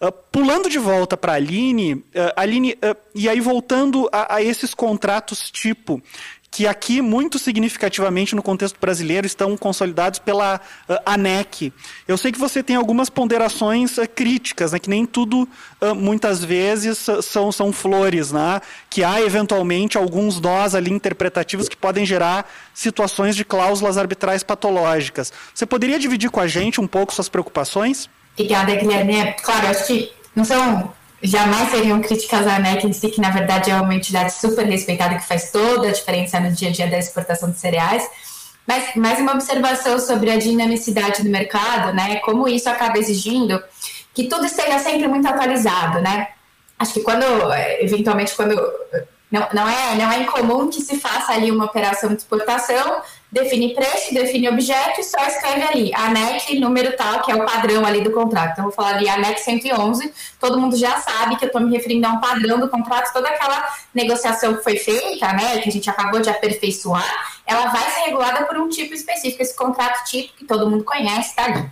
Uh, 0.00 0.12
pulando 0.30 0.70
de 0.70 0.78
volta 0.78 1.16
para 1.16 1.32
a 1.32 1.36
Aline, 1.36 1.94
uh, 1.94 2.04
Aline 2.36 2.72
uh, 2.74 2.96
e 3.14 3.28
aí 3.28 3.40
voltando 3.40 4.08
a, 4.12 4.36
a, 4.36 4.42
esses 4.42 4.72
contratos 4.72 5.50
tipo, 5.50 6.00
que 6.50 6.66
aqui, 6.66 7.00
muito 7.02 7.38
significativamente 7.38 8.34
no 8.34 8.42
contexto 8.42 8.78
brasileiro, 8.80 9.26
estão 9.26 9.56
consolidados 9.56 10.18
pela 10.18 10.60
uh, 10.88 10.94
ANEC. 11.04 11.72
Eu 12.06 12.16
sei 12.16 12.32
que 12.32 12.38
você 12.38 12.62
tem 12.62 12.74
algumas 12.74 13.10
ponderações 13.10 13.98
uh, 13.98 14.08
críticas, 14.08 14.72
né, 14.72 14.78
que 14.78 14.88
nem 14.88 15.04
tudo, 15.04 15.48
uh, 15.80 15.94
muitas 15.94 16.42
vezes, 16.42 17.06
são, 17.22 17.52
são 17.52 17.72
flores, 17.72 18.32
né, 18.32 18.60
que 18.88 19.04
há, 19.04 19.20
eventualmente, 19.20 19.98
alguns 19.98 20.40
nós 20.40 20.74
ali 20.74 20.90
interpretativos 20.90 21.68
que 21.68 21.76
podem 21.76 22.06
gerar 22.06 22.50
situações 22.72 23.36
de 23.36 23.44
cláusulas 23.44 23.98
arbitrais 23.98 24.42
patológicas. 24.42 25.32
Você 25.54 25.66
poderia 25.66 25.98
dividir 25.98 26.30
com 26.30 26.40
a 26.40 26.46
gente 26.46 26.80
um 26.80 26.86
pouco 26.86 27.12
suas 27.12 27.28
preocupações? 27.28 28.08
Obrigada, 28.32 28.74
Guilherme. 28.74 29.16
É, 29.16 29.32
claro, 29.32 29.66
acho 29.66 29.86
que 29.86 30.12
não 30.34 30.44
são 30.44 30.92
jamais 31.22 31.70
seriam 31.70 32.00
críticas 32.00 32.46
à 32.46 32.56
ANEC 32.56 32.86
em 32.86 32.92
si, 32.92 33.08
que 33.08 33.20
na 33.20 33.30
verdade 33.30 33.70
é 33.70 33.80
uma 33.80 33.94
entidade 33.94 34.32
super 34.32 34.64
respeitada 34.66 35.16
que 35.16 35.26
faz 35.26 35.50
toda 35.50 35.88
a 35.88 35.92
diferença 35.92 36.38
no 36.40 36.52
dia 36.52 36.68
a 36.68 36.72
dia 36.72 36.86
da 36.86 36.98
exportação 36.98 37.50
de 37.50 37.58
cereais. 37.58 38.08
Mas 38.66 38.94
mais 38.94 39.18
uma 39.18 39.32
observação 39.32 39.98
sobre 39.98 40.30
a 40.30 40.36
dinamicidade 40.36 41.22
do 41.22 41.30
mercado, 41.30 41.94
né? 41.94 42.16
Como 42.16 42.46
isso 42.46 42.68
acaba 42.68 42.98
exigindo 42.98 43.62
que 44.12 44.24
tudo 44.28 44.46
esteja 44.46 44.78
sempre 44.78 45.08
muito 45.08 45.26
atualizado, 45.26 46.00
né? 46.00 46.28
Acho 46.78 46.94
que 46.94 47.00
quando, 47.00 47.24
eventualmente, 47.80 48.34
quando 48.36 48.54
não, 49.30 49.46
não, 49.52 49.68
é, 49.68 49.94
não 49.94 50.12
é 50.12 50.22
incomum 50.22 50.68
que 50.68 50.80
se 50.80 50.98
faça 50.98 51.32
ali 51.32 51.50
uma 51.50 51.64
operação 51.64 52.10
de 52.10 52.16
exportação, 52.16 53.02
define 53.30 53.74
preço, 53.74 54.14
define 54.14 54.48
objeto 54.48 55.00
e 55.00 55.04
só 55.04 55.18
escreve 55.26 55.62
ali 55.62 55.94
ANEC 55.94 56.58
número 56.58 56.96
tal, 56.96 57.22
que 57.22 57.30
é 57.30 57.34
o 57.34 57.44
padrão 57.44 57.84
ali 57.84 58.00
do 58.00 58.10
contrato. 58.10 58.52
Então, 58.52 58.64
eu 58.64 58.70
vou 58.70 58.72
falar 58.72 58.96
ali 58.96 59.08
ANEC 59.08 59.40
111, 59.40 60.12
todo 60.40 60.58
mundo 60.58 60.76
já 60.76 60.98
sabe 61.00 61.36
que 61.36 61.44
eu 61.44 61.48
estou 61.48 61.60
me 61.60 61.70
referindo 61.70 62.06
a 62.06 62.10
um 62.10 62.20
padrão 62.20 62.58
do 62.58 62.68
contrato, 62.68 63.12
toda 63.12 63.28
aquela 63.28 63.68
negociação 63.94 64.56
que 64.56 64.64
foi 64.64 64.76
feita, 64.76 65.32
né, 65.34 65.58
que 65.58 65.68
a 65.68 65.72
gente 65.72 65.88
acabou 65.90 66.20
de 66.20 66.30
aperfeiçoar, 66.30 67.28
ela 67.46 67.66
vai 67.68 67.90
ser 67.90 68.00
regulada 68.06 68.46
por 68.46 68.56
um 68.56 68.68
tipo 68.68 68.94
específico, 68.94 69.42
esse 69.42 69.54
contrato 69.54 70.04
tipo 70.08 70.34
que 70.34 70.44
todo 70.44 70.68
mundo 70.68 70.84
conhece, 70.84 71.34
tá 71.36 71.44
ali. 71.44 71.68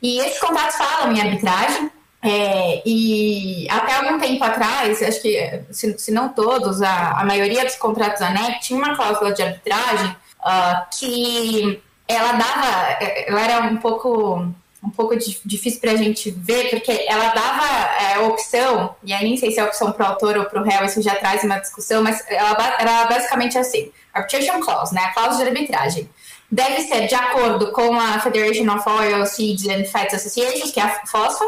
E 0.00 0.18
esses 0.20 0.38
contratos 0.38 0.76
falam 0.76 1.12
em 1.12 1.20
arbitragem, 1.20 1.90
é, 2.24 2.80
e 2.86 3.66
até 3.68 3.94
algum 3.94 4.18
tempo 4.20 4.44
atrás, 4.44 5.02
acho 5.02 5.20
que, 5.20 5.64
se, 5.72 5.98
se 5.98 6.12
não 6.12 6.28
todos, 6.28 6.80
a, 6.80 7.20
a, 7.20 7.24
maioria 7.24 7.64
dos 7.64 7.74
contratos 7.74 8.22
ANEC 8.22 8.60
tinha 8.60 8.78
uma 8.78 8.94
cláusula 8.94 9.32
de 9.32 9.42
arbitragem 9.42 10.14
uh, 10.44 10.86
que 10.98 11.82
ela 12.06 12.32
dava, 12.32 13.04
ela 13.26 13.40
era 13.40 13.60
um 13.66 13.76
pouco 13.76 14.52
um 14.82 14.90
pouco 14.90 15.16
difícil 15.16 15.80
para 15.80 15.92
a 15.92 15.96
gente 15.96 16.30
ver, 16.32 16.68
porque 16.70 17.06
ela 17.08 17.28
dava 17.28 17.64
é, 18.00 18.14
a 18.14 18.22
opção, 18.22 18.96
e 19.04 19.12
aí 19.12 19.22
nem 19.22 19.36
sei 19.36 19.52
se 19.52 19.60
é 19.60 19.64
opção 19.64 19.92
para 19.92 20.04
o 20.04 20.08
autor 20.10 20.36
ou 20.36 20.44
para 20.46 20.60
o 20.60 20.64
réu, 20.64 20.84
isso 20.84 21.00
já 21.00 21.14
traz 21.14 21.44
uma 21.44 21.58
discussão, 21.60 22.02
mas 22.02 22.24
ela 22.28 22.56
era 22.80 23.04
basicamente 23.06 23.56
assim: 23.56 23.92
arbitration 24.12 24.60
clause, 24.60 24.92
né, 24.92 25.02
a 25.04 25.12
cláusula 25.12 25.44
de 25.44 25.50
arbitragem, 25.50 26.10
deve 26.50 26.80
ser 26.82 27.06
de 27.06 27.14
acordo 27.14 27.70
com 27.70 27.94
a 27.94 28.18
Federation 28.18 28.68
of 28.74 28.88
Oil, 28.88 29.24
Seeds 29.24 29.68
and 29.68 29.84
Fats 29.84 30.14
Associations, 30.14 30.72
que 30.72 30.80
é 30.80 30.82
a 30.82 31.06
FOSFA, 31.06 31.44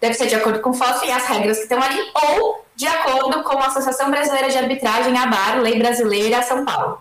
deve 0.00 0.14
ser 0.14 0.26
de 0.26 0.34
acordo 0.34 0.60
com 0.60 0.70
o 0.70 0.74
FOSF 0.74 1.06
e 1.06 1.12
as 1.12 1.24
regras 1.26 1.58
que 1.58 1.62
estão 1.62 1.80
ali, 1.80 2.00
ou 2.14 2.66
de 2.74 2.88
acordo 2.88 3.44
com 3.44 3.58
a 3.58 3.66
Associação 3.66 4.10
Brasileira 4.10 4.50
de 4.50 4.58
Arbitragem, 4.58 5.16
a 5.16 5.26
BAR, 5.26 5.60
Lei 5.60 5.78
Brasileira 5.78 6.42
São 6.42 6.64
Paulo. 6.64 7.00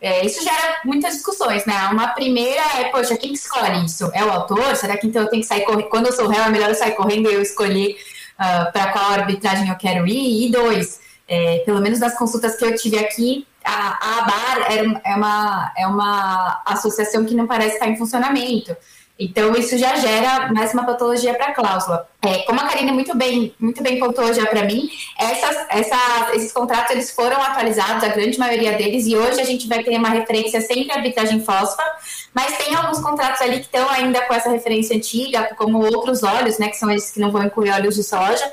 É, 0.00 0.24
isso 0.24 0.42
gera 0.44 0.78
muitas 0.84 1.14
discussões, 1.14 1.66
né? 1.66 1.88
Uma 1.90 2.08
primeira 2.08 2.62
é, 2.78 2.84
poxa, 2.84 3.16
quem 3.16 3.32
que 3.32 3.38
escolhe 3.38 3.84
isso? 3.84 4.10
É 4.14 4.24
o 4.24 4.30
autor? 4.30 4.76
Será 4.76 4.96
que 4.96 5.08
então 5.08 5.22
eu 5.22 5.28
tenho 5.28 5.42
que 5.42 5.48
sair 5.48 5.62
correndo? 5.62 5.88
Quando 5.88 6.06
eu 6.06 6.12
sou 6.12 6.28
réu, 6.28 6.44
é 6.44 6.48
melhor 6.48 6.68
eu 6.68 6.74
sair 6.74 6.92
correndo 6.92 7.28
e 7.28 7.34
eu 7.34 7.42
escolher 7.42 7.96
uh, 8.38 8.72
para 8.72 8.92
qual 8.92 9.10
arbitragem 9.10 9.68
eu 9.68 9.76
quero 9.76 10.06
ir? 10.06 10.46
E 10.46 10.52
dois, 10.52 11.00
é, 11.26 11.58
pelo 11.66 11.80
menos 11.80 11.98
das 11.98 12.16
consultas 12.16 12.56
que 12.56 12.64
eu 12.64 12.76
tive 12.76 12.98
aqui, 12.98 13.44
a, 13.64 13.98
a 14.00 14.18
ABAR 14.18 14.72
é, 15.04 15.16
uma, 15.16 15.72
é 15.76 15.86
uma 15.86 16.62
associação 16.64 17.24
que 17.24 17.34
não 17.34 17.46
parece 17.46 17.74
estar 17.74 17.88
em 17.88 17.96
funcionamento. 17.96 18.76
Então, 19.18 19.52
isso 19.56 19.76
já 19.76 19.96
gera 19.96 20.52
mais 20.52 20.72
uma 20.72 20.86
patologia 20.86 21.34
para 21.34 21.46
a 21.46 21.52
cláusula. 21.52 22.08
É, 22.22 22.38
como 22.42 22.60
a 22.60 22.68
Karine 22.68 22.92
muito 22.92 23.16
bem, 23.16 23.52
muito 23.58 23.82
bem 23.82 23.98
contou 23.98 24.32
já 24.32 24.46
para 24.46 24.64
mim, 24.64 24.88
essas, 25.18 25.56
essas, 25.70 26.34
esses 26.34 26.52
contratos 26.52 26.92
eles 26.92 27.10
foram 27.10 27.42
atualizados, 27.42 28.04
a 28.04 28.08
grande 28.08 28.38
maioria 28.38 28.72
deles, 28.74 29.06
e 29.06 29.16
hoje 29.16 29.40
a 29.40 29.44
gente 29.44 29.66
vai 29.66 29.82
ter 29.82 29.96
uma 29.98 30.10
referência 30.10 30.60
sempre 30.60 30.92
à 30.92 30.96
arbitragem 30.96 31.40
fósfora, 31.40 31.88
mas 32.32 32.56
tem 32.58 32.74
alguns 32.76 33.00
contratos 33.00 33.40
ali 33.40 33.58
que 33.58 33.66
estão 33.66 33.90
ainda 33.90 34.20
com 34.22 34.34
essa 34.34 34.50
referência 34.50 34.96
antiga, 34.96 35.52
como 35.56 35.84
outros 35.84 36.22
óleos, 36.22 36.58
né, 36.58 36.68
que 36.68 36.76
são 36.76 36.88
esses 36.88 37.10
que 37.10 37.18
não 37.18 37.32
vão 37.32 37.42
incluir 37.42 37.72
óleos 37.72 37.96
de 37.96 38.04
soja. 38.04 38.52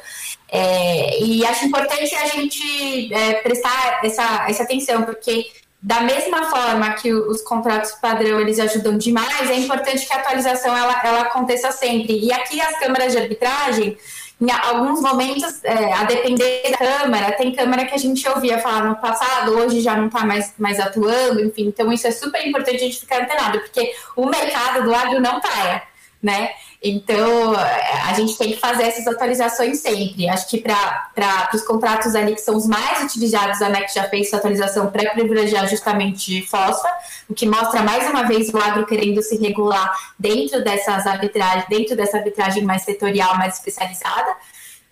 É, 0.52 1.22
e 1.22 1.46
acho 1.46 1.66
importante 1.66 2.16
a 2.16 2.28
gente 2.28 3.14
é, 3.14 3.34
prestar 3.36 4.00
essa, 4.04 4.46
essa 4.48 4.64
atenção, 4.64 5.04
porque 5.04 5.48
da 5.86 6.02
mesma 6.02 6.46
forma 6.46 6.94
que 6.94 7.14
os 7.14 7.44
contratos 7.44 7.92
padrão 7.92 8.42
eles 8.42 8.60
ajudam 8.60 8.98
demais, 8.98 9.52
é 9.52 9.56
importante 9.56 10.04
que 10.04 10.12
a 10.12 10.16
atualização 10.16 10.76
ela, 10.76 11.00
ela 11.04 11.22
aconteça 11.22 11.72
sempre. 11.72 12.26
E 12.26 12.34
aqui 12.34 12.60
as 12.60 12.80
câmaras 12.80 13.12
de 13.12 13.20
arbitragem, 13.20 13.96
em 14.42 14.50
alguns 14.50 15.00
momentos, 15.00 15.64
é, 15.64 15.94
a 15.94 16.04
depender 16.06 16.72
da 16.72 16.78
câmara, 16.80 17.32
tem 17.34 17.54
câmara 17.54 17.86
que 17.86 17.94
a 17.94 18.00
gente 18.00 18.28
ouvia 18.28 18.58
falar 18.58 18.84
no 18.84 18.96
passado, 18.96 19.52
hoje 19.52 19.80
já 19.80 19.96
não 19.96 20.08
está 20.08 20.26
mais, 20.26 20.56
mais 20.58 20.80
atuando, 20.80 21.40
enfim. 21.46 21.68
Então, 21.68 21.94
isso 21.94 22.08
é 22.08 22.12
super 22.12 22.44
importante 22.48 22.78
a 22.78 22.80
gente 22.80 23.02
ficar 23.02 23.22
antenado, 23.22 23.60
porque 23.60 23.94
o 24.16 24.26
mercado 24.26 24.86
do 24.86 24.96
agro 24.96 25.22
não 25.22 25.40
para, 25.40 25.84
né? 26.20 26.50
Então, 26.88 27.56
a 27.56 28.14
gente 28.14 28.38
tem 28.38 28.52
que 28.52 28.60
fazer 28.60 28.84
essas 28.84 29.08
atualizações 29.08 29.80
sempre. 29.80 30.30
Acho 30.30 30.48
que 30.48 30.60
para 30.60 31.50
os 31.52 31.64
contratos 31.64 32.14
ali 32.14 32.36
que 32.36 32.42
são 32.42 32.56
os 32.56 32.68
mais 32.68 33.04
utilizados, 33.04 33.60
a 33.60 33.70
NEC 33.70 33.92
já 33.92 34.04
fez 34.04 34.28
essa 34.28 34.38
atualização 34.38 34.92
para 34.92 35.10
privilegiar 35.10 35.68
justamente 35.68 36.44
fósforo, 36.44 36.94
o 37.28 37.34
que 37.34 37.48
mostra 37.48 37.82
mais 37.82 38.08
uma 38.08 38.26
vez 38.26 38.54
o 38.54 38.58
agro 38.60 38.86
querendo 38.86 39.20
se 39.24 39.36
regular 39.36 39.92
dentro 40.20 40.64
dessas 40.64 41.08
arbitragens, 41.08 41.66
dentro 41.68 41.96
dessa 41.96 42.18
arbitragem 42.18 42.64
mais 42.64 42.84
setorial, 42.84 43.36
mais 43.36 43.56
especializada. 43.56 44.32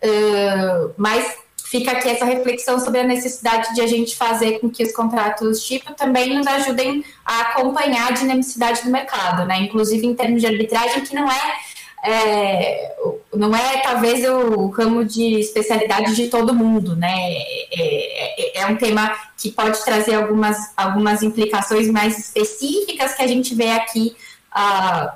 Uh, 0.01 0.93
mas 0.97 1.43
fica 1.73 1.91
aqui 1.91 2.09
essa 2.09 2.25
reflexão 2.25 2.79
sobre 2.79 3.01
a 3.01 3.03
necessidade 3.03 3.73
de 3.75 3.81
a 3.81 3.87
gente 3.87 4.15
fazer 4.15 4.59
com 4.59 4.69
que 4.69 4.83
os 4.83 4.91
contratos 4.91 5.63
tipo 5.63 5.93
também 5.93 6.35
nos 6.35 6.47
ajudem 6.47 7.05
a 7.23 7.41
acompanhar 7.41 8.09
a 8.09 8.11
dinamicidade 8.11 8.83
do 8.83 8.89
mercado, 8.89 9.45
né? 9.45 9.59
Inclusive 9.61 10.05
em 10.05 10.13
termos 10.13 10.41
de 10.41 10.47
arbitragem, 10.47 11.03
que 11.03 11.15
não 11.15 11.29
é, 11.31 11.53
é 12.03 12.93
não 13.35 13.55
é 13.55 13.77
talvez 13.81 14.23
o 14.27 14.67
ramo 14.67 15.03
de 15.03 15.39
especialidade 15.39 16.15
de 16.15 16.27
todo 16.27 16.53
mundo, 16.53 16.95
né? 16.95 17.11
É, 17.11 18.59
é, 18.59 18.61
é 18.61 18.67
um 18.67 18.75
tema 18.75 19.11
que 19.37 19.51
pode 19.51 19.83
trazer 19.83 20.15
algumas, 20.15 20.57
algumas 20.77 21.23
implicações 21.23 21.89
mais 21.89 22.17
específicas 22.17 23.15
que 23.15 23.23
a 23.23 23.27
gente 23.27 23.55
vê 23.55 23.71
aqui 23.71 24.15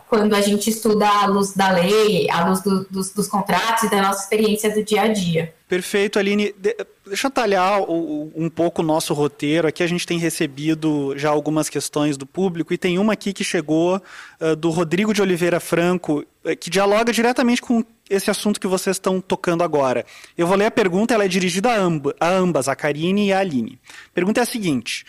quando 0.10 0.34
a 0.34 0.41
gente 0.41 0.69
estuda 0.69 1.08
à 1.08 1.26
luz 1.28 1.54
da 1.54 1.69
lei, 1.69 2.30
à 2.30 2.47
luz 2.47 2.62
do, 2.62 2.86
dos, 2.89 3.12
dos, 3.12 3.28
contratos 3.28 3.84
e 3.84 3.89
da 3.89 4.02
nossa 4.02 4.23
experiência 4.23 4.73
do 4.73 4.84
dia 4.84 5.04
a 5.04 5.08
dia. 5.08 5.54
Perfeito, 5.67 6.17
Aline. 6.17 6.54
De, 6.58 6.76
deixa 7.06 7.28
eu 7.28 7.32
talhar 7.32 7.82
o, 7.82 8.32
um 8.36 8.50
pouco 8.50 8.82
o 8.82 8.86
nosso 8.86 9.13
roteiro. 9.13 9.67
Aqui 9.67 9.84
a 9.84 9.88
gente 9.88 10.08
tem 10.08 10.17
recebido 10.17 11.13
já 11.17 11.30
algumas 11.30 11.69
questões 11.69 12.17
do 12.17 12.26
público 12.26 12.73
e 12.73 12.78
tem 12.78 12.97
uma 12.97 13.13
aqui 13.13 13.32
que 13.32 13.43
chegou 13.43 14.02
uh, 14.41 14.56
do 14.56 14.71
Rodrigo 14.71 15.13
de 15.13 15.21
Oliveira 15.21 15.60
Franco, 15.60 16.26
uh, 16.43 16.58
que 16.58 16.69
dialoga 16.69 17.13
diretamente 17.13 17.62
com 17.62 17.84
esse 18.10 18.32
assunto 18.32 18.60
que 18.60 18.67
vocês 18.67 18.95
estão 18.95 19.21
tocando 19.21 19.63
agora. 19.63 20.06
Eu 20.38 20.47
vou 20.47 20.56
ler 20.56 20.65
a 20.65 20.71
pergunta, 20.71 21.13
ela 21.13 21.26
é 21.26 21.28
dirigida 21.28 21.69
a, 21.69 22.26
a 22.26 22.30
ambas, 22.30 22.67
a 22.67 22.76
Karine 22.76 23.28
e 23.28 23.34
a 23.34 23.39
Aline. 23.39 23.80
A 24.10 24.13
pergunta 24.13 24.39
é 24.39 24.43
a 24.43 24.47
seguinte. 24.47 25.06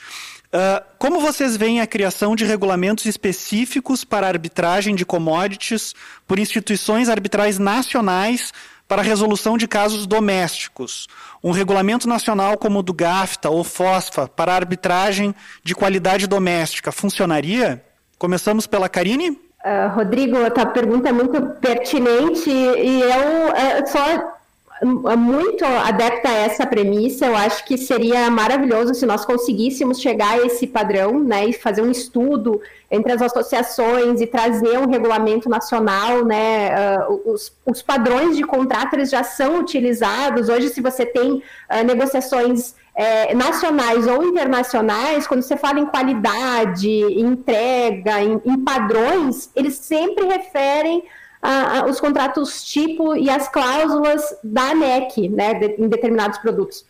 Uh, 0.48 0.82
como 0.98 1.20
vocês 1.20 1.58
veem 1.58 1.82
a 1.82 1.86
criação 1.86 2.34
de 2.34 2.46
regulamentos 2.46 3.04
específicos 3.04 4.02
para 4.02 4.26
arbitragem 4.26 4.94
de 4.94 5.04
commodities 5.04 5.94
por 6.26 6.38
instituições 6.38 7.10
arbitrais 7.10 7.58
nacionais 7.58 8.52
para 8.86 9.02
resolução 9.02 9.58
de 9.58 9.68
casos 9.68 10.06
domésticos? 10.06 11.06
Um 11.44 11.50
regulamento 11.50 12.08
nacional 12.08 12.56
como 12.56 12.78
o 12.78 12.82
do 12.82 12.94
GAFTA 12.94 13.50
ou 13.50 13.62
FOSFA 13.62 14.26
para 14.26 14.54
arbitragem 14.54 15.34
de 15.62 15.74
qualidade 15.74 16.26
doméstica 16.26 16.90
funcionaria? 16.90 17.84
Começamos 18.18 18.66
pela 18.66 18.88
Karine? 18.88 19.30
Uh, 19.30 19.94
Rodrigo, 19.94 20.42
a 20.42 20.50
tua 20.50 20.66
pergunta 20.66 21.10
é 21.10 21.12
muito 21.12 21.42
pertinente 21.60 22.48
e 22.48 23.02
eu 23.02 23.48
uh, 23.50 23.86
só 23.86 24.37
muito 24.84 25.64
adepta 25.64 26.28
a 26.28 26.32
essa 26.32 26.66
premissa. 26.66 27.26
Eu 27.26 27.36
acho 27.36 27.64
que 27.64 27.76
seria 27.76 28.30
maravilhoso 28.30 28.94
se 28.94 29.04
nós 29.06 29.24
conseguíssemos 29.24 30.00
chegar 30.00 30.38
a 30.38 30.46
esse 30.46 30.66
padrão, 30.66 31.18
né, 31.18 31.46
e 31.46 31.52
fazer 31.52 31.82
um 31.82 31.90
estudo 31.90 32.60
entre 32.90 33.12
as 33.12 33.20
associações 33.20 34.20
e 34.20 34.26
trazer 34.26 34.78
um 34.78 34.88
regulamento 34.88 35.48
nacional, 35.48 36.24
né? 36.24 36.70
Uh, 37.06 37.32
os, 37.32 37.52
os, 37.66 37.82
padrões 37.82 38.36
de 38.36 38.44
contrato 38.44 39.04
já 39.04 39.22
são 39.22 39.60
utilizados. 39.60 40.48
Hoje, 40.48 40.70
se 40.70 40.80
você 40.80 41.04
tem 41.04 41.32
uh, 41.32 41.42
negociações 41.84 42.74
é, 42.98 43.32
nacionais 43.32 44.08
ou 44.08 44.24
internacionais, 44.24 45.24
quando 45.24 45.42
você 45.42 45.56
fala 45.56 45.78
em 45.78 45.86
qualidade, 45.86 46.88
em 46.88 47.20
entrega, 47.20 48.20
em, 48.20 48.42
em 48.44 48.58
padrões, 48.64 49.50
eles 49.54 49.74
sempre 49.76 50.26
referem 50.26 51.04
a, 51.42 51.80
a, 51.80 51.86
os 51.86 52.00
contratos 52.00 52.64
tipo 52.64 53.16
e 53.16 53.30
as 53.30 53.48
cláusulas 53.48 54.36
da 54.42 54.70
ANEC, 54.70 55.28
né, 55.28 55.54
de, 55.54 55.82
em 55.82 55.88
determinados 55.88 56.38
produtos. 56.38 56.84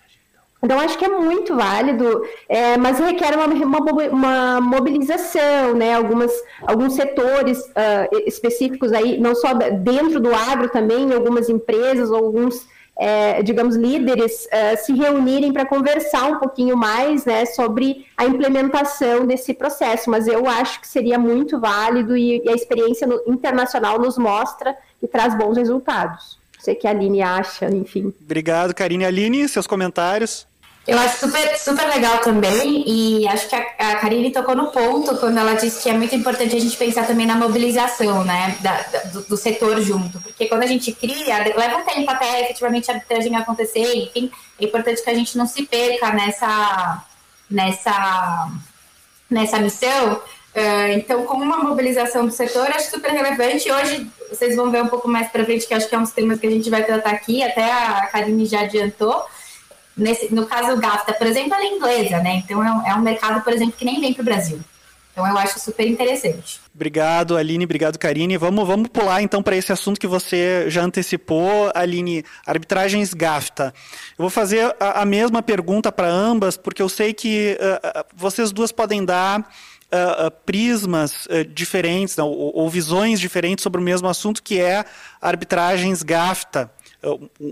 Então, 0.60 0.78
acho 0.80 0.98
que 0.98 1.04
é 1.04 1.08
muito 1.08 1.54
válido, 1.54 2.22
é, 2.48 2.76
mas 2.76 2.98
requer 2.98 3.36
uma, 3.36 3.46
uma, 3.46 3.78
uma, 4.08 4.60
mobilização, 4.60 5.74
né? 5.74 5.94
Algumas, 5.94 6.32
alguns 6.62 6.94
setores 6.94 7.60
uh, 7.60 8.18
específicos 8.26 8.92
aí, 8.92 9.20
não 9.20 9.36
só 9.36 9.54
dentro 9.54 10.18
do 10.18 10.34
agro 10.34 10.68
também, 10.68 11.12
algumas 11.12 11.48
empresas, 11.48 12.10
alguns 12.10 12.66
é, 12.98 13.42
digamos, 13.44 13.76
líderes 13.76 14.48
é, 14.50 14.74
se 14.74 14.92
reunirem 14.92 15.52
para 15.52 15.64
conversar 15.64 16.24
um 16.24 16.38
pouquinho 16.38 16.76
mais 16.76 17.24
né, 17.24 17.46
sobre 17.46 18.06
a 18.16 18.26
implementação 18.26 19.24
desse 19.24 19.54
processo. 19.54 20.10
Mas 20.10 20.26
eu 20.26 20.48
acho 20.48 20.80
que 20.80 20.88
seria 20.88 21.18
muito 21.18 21.60
válido 21.60 22.16
e, 22.16 22.42
e 22.44 22.50
a 22.50 22.54
experiência 22.54 23.06
no, 23.06 23.22
internacional 23.28 24.00
nos 24.00 24.18
mostra 24.18 24.76
que 24.98 25.06
traz 25.06 25.36
bons 25.36 25.56
resultados. 25.56 26.38
Não 26.56 26.64
sei 26.64 26.74
o 26.74 26.78
que 26.78 26.88
a 26.88 26.90
Aline 26.90 27.22
acha, 27.22 27.66
enfim. 27.66 28.12
Obrigado, 28.20 28.74
Karine. 28.74 29.04
Aline, 29.04 29.48
seus 29.48 29.66
comentários? 29.66 30.44
Eu 30.88 30.98
acho 30.98 31.18
super, 31.18 31.58
super 31.58 31.86
legal 31.86 32.16
também, 32.20 32.82
e 32.86 33.28
acho 33.28 33.46
que 33.46 33.54
a, 33.54 33.60
a 33.78 33.96
Karine 33.96 34.32
tocou 34.32 34.56
no 34.56 34.68
ponto 34.68 35.18
quando 35.18 35.36
ela 35.36 35.52
disse 35.52 35.82
que 35.82 35.90
é 35.90 35.92
muito 35.92 36.14
importante 36.14 36.56
a 36.56 36.58
gente 36.58 36.78
pensar 36.78 37.06
também 37.06 37.26
na 37.26 37.34
mobilização, 37.34 38.24
né, 38.24 38.56
da, 38.62 38.80
da, 38.84 38.98
do, 39.00 39.20
do, 39.20 39.36
setor 39.36 39.78
junto, 39.82 40.18
porque 40.18 40.46
quando 40.46 40.62
a 40.62 40.66
gente 40.66 40.90
cria, 40.92 41.44
leva 41.54 41.76
um 41.76 41.84
tempo 41.84 42.10
até 42.10 42.40
efetivamente 42.40 42.90
a 42.90 42.94
arbitragem 42.94 43.36
acontecer, 43.36 43.96
enfim, 43.96 44.30
é 44.58 44.64
importante 44.64 45.04
que 45.04 45.10
a 45.10 45.14
gente 45.14 45.36
não 45.36 45.46
se 45.46 45.66
perca 45.66 46.10
nessa, 46.14 47.04
nessa, 47.50 48.50
nessa 49.30 49.58
missão. 49.58 50.22
Uh, 50.56 50.92
então, 50.94 51.24
com 51.26 51.36
uma 51.36 51.58
mobilização 51.58 52.24
do 52.24 52.32
setor, 52.32 52.66
acho 52.70 52.90
super 52.90 53.10
relevante. 53.10 53.70
Hoje, 53.70 54.10
vocês 54.30 54.56
vão 54.56 54.70
ver 54.70 54.82
um 54.82 54.88
pouco 54.88 55.06
mais 55.06 55.28
para 55.28 55.44
frente, 55.44 55.66
que 55.66 55.74
acho 55.74 55.86
que 55.86 55.94
é 55.94 55.98
um 55.98 56.02
dos 56.02 56.12
temas 56.12 56.40
que 56.40 56.46
a 56.46 56.50
gente 56.50 56.70
vai 56.70 56.82
tratar 56.82 57.10
aqui, 57.10 57.42
até 57.42 57.70
a 57.70 58.06
Karine 58.06 58.46
já 58.46 58.62
adiantou. 58.62 59.22
Nesse, 59.98 60.32
no 60.32 60.46
caso 60.46 60.76
do 60.76 60.80
GAFTA, 60.80 61.12
por 61.12 61.26
exemplo, 61.26 61.52
ela 61.54 61.64
é 61.64 61.66
inglesa, 61.66 62.18
né? 62.20 62.36
Então 62.44 62.64
é 62.64 62.72
um, 62.72 62.86
é 62.86 62.94
um 62.94 63.00
mercado, 63.00 63.42
por 63.42 63.52
exemplo, 63.52 63.74
que 63.76 63.84
nem 63.84 64.00
vem 64.00 64.14
para 64.14 64.22
o 64.22 64.24
Brasil. 64.24 64.60
Então 65.18 65.26
eu 65.26 65.36
acho 65.36 65.58
super 65.58 65.84
interessante. 65.84 66.60
Obrigado, 66.72 67.36
Aline. 67.36 67.64
Obrigado, 67.64 67.98
Karine. 67.98 68.36
Vamos, 68.36 68.64
vamos 68.64 68.88
pular 68.88 69.20
então 69.20 69.42
para 69.42 69.56
esse 69.56 69.72
assunto 69.72 69.98
que 69.98 70.06
você 70.06 70.70
já 70.70 70.84
antecipou, 70.84 71.72
Aline. 71.74 72.24
Arbitragens 72.46 73.12
GAFTA. 73.12 73.74
Eu 74.16 74.22
vou 74.22 74.30
fazer 74.30 74.76
a, 74.78 75.02
a 75.02 75.04
mesma 75.04 75.42
pergunta 75.42 75.90
para 75.90 76.06
ambas, 76.06 76.56
porque 76.56 76.80
eu 76.80 76.88
sei 76.88 77.12
que 77.12 77.58
uh, 77.60 78.04
vocês 78.14 78.52
duas 78.52 78.70
podem 78.70 79.04
dar 79.04 79.40
uh, 79.40 80.26
uh, 80.26 80.30
prismas 80.46 81.26
diferentes 81.52 82.16
não, 82.16 82.28
ou, 82.28 82.56
ou 82.56 82.70
visões 82.70 83.18
diferentes 83.18 83.64
sobre 83.64 83.80
o 83.80 83.84
mesmo 83.84 84.06
assunto, 84.06 84.40
que 84.40 84.60
é 84.60 84.84
arbitragens 85.20 86.04
GAFTA 86.04 86.70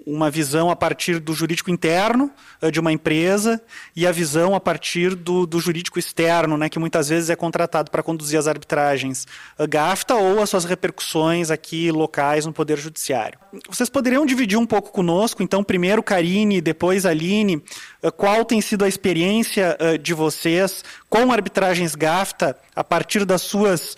uma 0.07 0.29
visão 0.29 0.71
a 0.71 0.77
partir 0.77 1.21
do 1.21 1.33
jurídico 1.33 1.71
interno 1.71 2.31
eh, 2.61 2.71
de 2.71 2.81
uma 2.81 2.91
empresa 2.91 3.63
e 3.95 4.05
a 4.07 4.11
visão 4.11 4.57
a 4.57 4.61
partir 4.61 5.15
do, 5.15 5.47
do 5.47 5.61
jurídico 5.61 5.99
externo, 5.99 6.59
né, 6.59 6.69
que 6.69 6.79
muitas 6.79 7.09
vezes 7.09 7.31
é 7.31 7.37
contratado 7.37 7.91
para 7.91 8.03
conduzir 8.03 8.39
as 8.39 8.49
arbitragens 8.49 9.27
eh, 9.57 9.67
GAFTA 9.67 10.17
ou 10.17 10.43
as 10.43 10.51
suas 10.51 10.65
repercussões 10.65 11.51
aqui 11.51 11.93
locais 11.93 12.45
no 12.45 12.53
Poder 12.53 12.77
Judiciário. 12.77 13.39
Vocês 13.71 13.89
poderiam 13.89 14.27
dividir 14.27 14.59
um 14.59 14.67
pouco 14.67 14.91
conosco, 14.91 15.43
então, 15.43 15.63
primeiro 15.63 16.03
Karine, 16.03 16.61
depois 16.61 17.07
Aline, 17.07 17.63
eh, 18.03 18.11
qual 18.11 18.45
tem 18.45 18.61
sido 18.61 18.85
a 18.85 18.89
experiência 18.89 19.77
de 20.03 20.13
vocês 20.13 20.85
com 21.09 21.31
arbitragens 21.31 21.95
GAFTA 21.95 22.57
a 22.75 22.83
partir 22.83 23.25
das 23.25 23.43
suas 23.43 23.97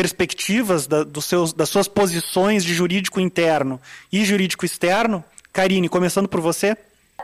perspectivas 0.00 0.86
da, 0.86 1.04
dos 1.04 1.26
seus, 1.26 1.52
das 1.52 1.68
suas 1.68 1.86
posições 1.86 2.64
de 2.64 2.72
jurídico 2.72 3.20
interno 3.20 3.78
e 4.10 4.24
jurídico 4.24 4.64
externo. 4.64 5.22
Karine, 5.52 5.90
começando 5.90 6.26
por 6.26 6.40
você. 6.40 6.74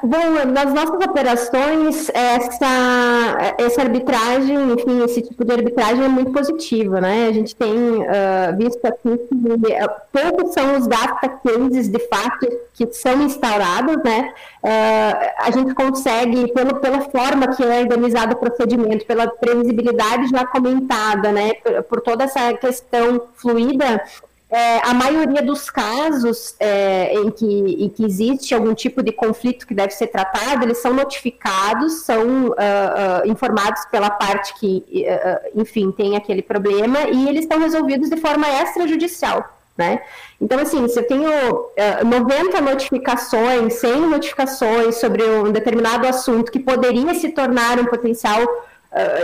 Bom, 0.02 0.44
nas 0.52 0.72
nossas 0.72 1.06
operações, 1.06 2.10
essa, 2.12 3.54
essa 3.58 3.82
arbitragem, 3.82 4.72
enfim, 4.72 5.02
esse 5.04 5.22
tipo 5.22 5.44
de 5.44 5.52
arbitragem 5.52 6.04
é 6.04 6.08
muito 6.08 6.32
positiva, 6.32 7.00
né? 7.00 7.28
A 7.28 7.32
gente 7.32 7.54
tem 7.54 7.72
uh, 7.72 8.56
visto 8.56 8.84
aqui 8.84 9.16
que 9.16 9.34
uh, 9.34 9.90
poucos 10.12 10.52
são 10.52 10.76
os 10.76 10.86
data 10.86 11.28
cases, 11.28 11.88
de 11.88 11.98
fato, 12.08 12.46
que 12.74 12.92
são 12.92 13.22
instaurados, 13.22 13.96
né? 14.04 14.32
Uh, 14.62 15.32
a 15.38 15.50
gente 15.50 15.74
consegue, 15.74 16.52
pelo, 16.52 16.76
pela 16.76 17.00
forma 17.02 17.48
que 17.54 17.62
é 17.62 17.80
organizado 17.80 18.34
o 18.34 18.38
procedimento, 18.38 19.06
pela 19.06 19.28
previsibilidade 19.28 20.28
já 20.28 20.46
comentada, 20.46 21.32
né? 21.32 21.54
Por, 21.54 21.82
por 21.84 22.00
toda 22.00 22.24
essa 22.24 22.52
questão 22.54 23.22
fluida, 23.34 24.02
é, 24.48 24.78
a 24.84 24.94
maioria 24.94 25.42
dos 25.42 25.68
casos 25.68 26.54
é, 26.60 27.12
em, 27.14 27.30
que, 27.32 27.44
em, 27.44 27.88
que, 27.88 28.04
existe 28.04 28.54
algum 28.54 28.74
tipo 28.74 29.02
de 29.02 29.10
conflito 29.10 29.66
que 29.66 29.74
deve 29.74 29.90
ser 29.92 30.06
tratado, 30.06 30.64
eles 30.64 30.78
são 30.78 30.94
notificados, 30.94 32.04
são 32.04 32.48
uh, 32.48 32.52
uh, 32.52 33.28
informados 33.28 33.84
pela 33.86 34.08
parte 34.08 34.54
que, 34.54 34.84
uh, 35.08 35.60
enfim, 35.60 35.90
tem 35.90 36.16
aquele 36.16 36.42
problema 36.42 37.08
e 37.08 37.28
eles 37.28 37.40
estão 37.40 37.58
resolvidos 37.58 38.08
de 38.08 38.16
forma 38.18 38.46
extrajudicial. 38.48 39.52
Né? 39.76 40.00
Então, 40.40 40.58
assim, 40.60 40.86
se 40.88 40.98
eu 40.98 41.06
tenho 41.06 41.28
90 42.06 42.62
notificações, 42.62 43.74
100 43.74 44.00
notificações 44.08 44.94
sobre 44.94 45.22
um 45.22 45.52
determinado 45.52 46.06
assunto 46.06 46.50
que 46.50 46.58
poderia 46.58 47.12
se 47.14 47.28
tornar 47.28 47.78
um 47.78 47.84
potencial, 47.84 48.40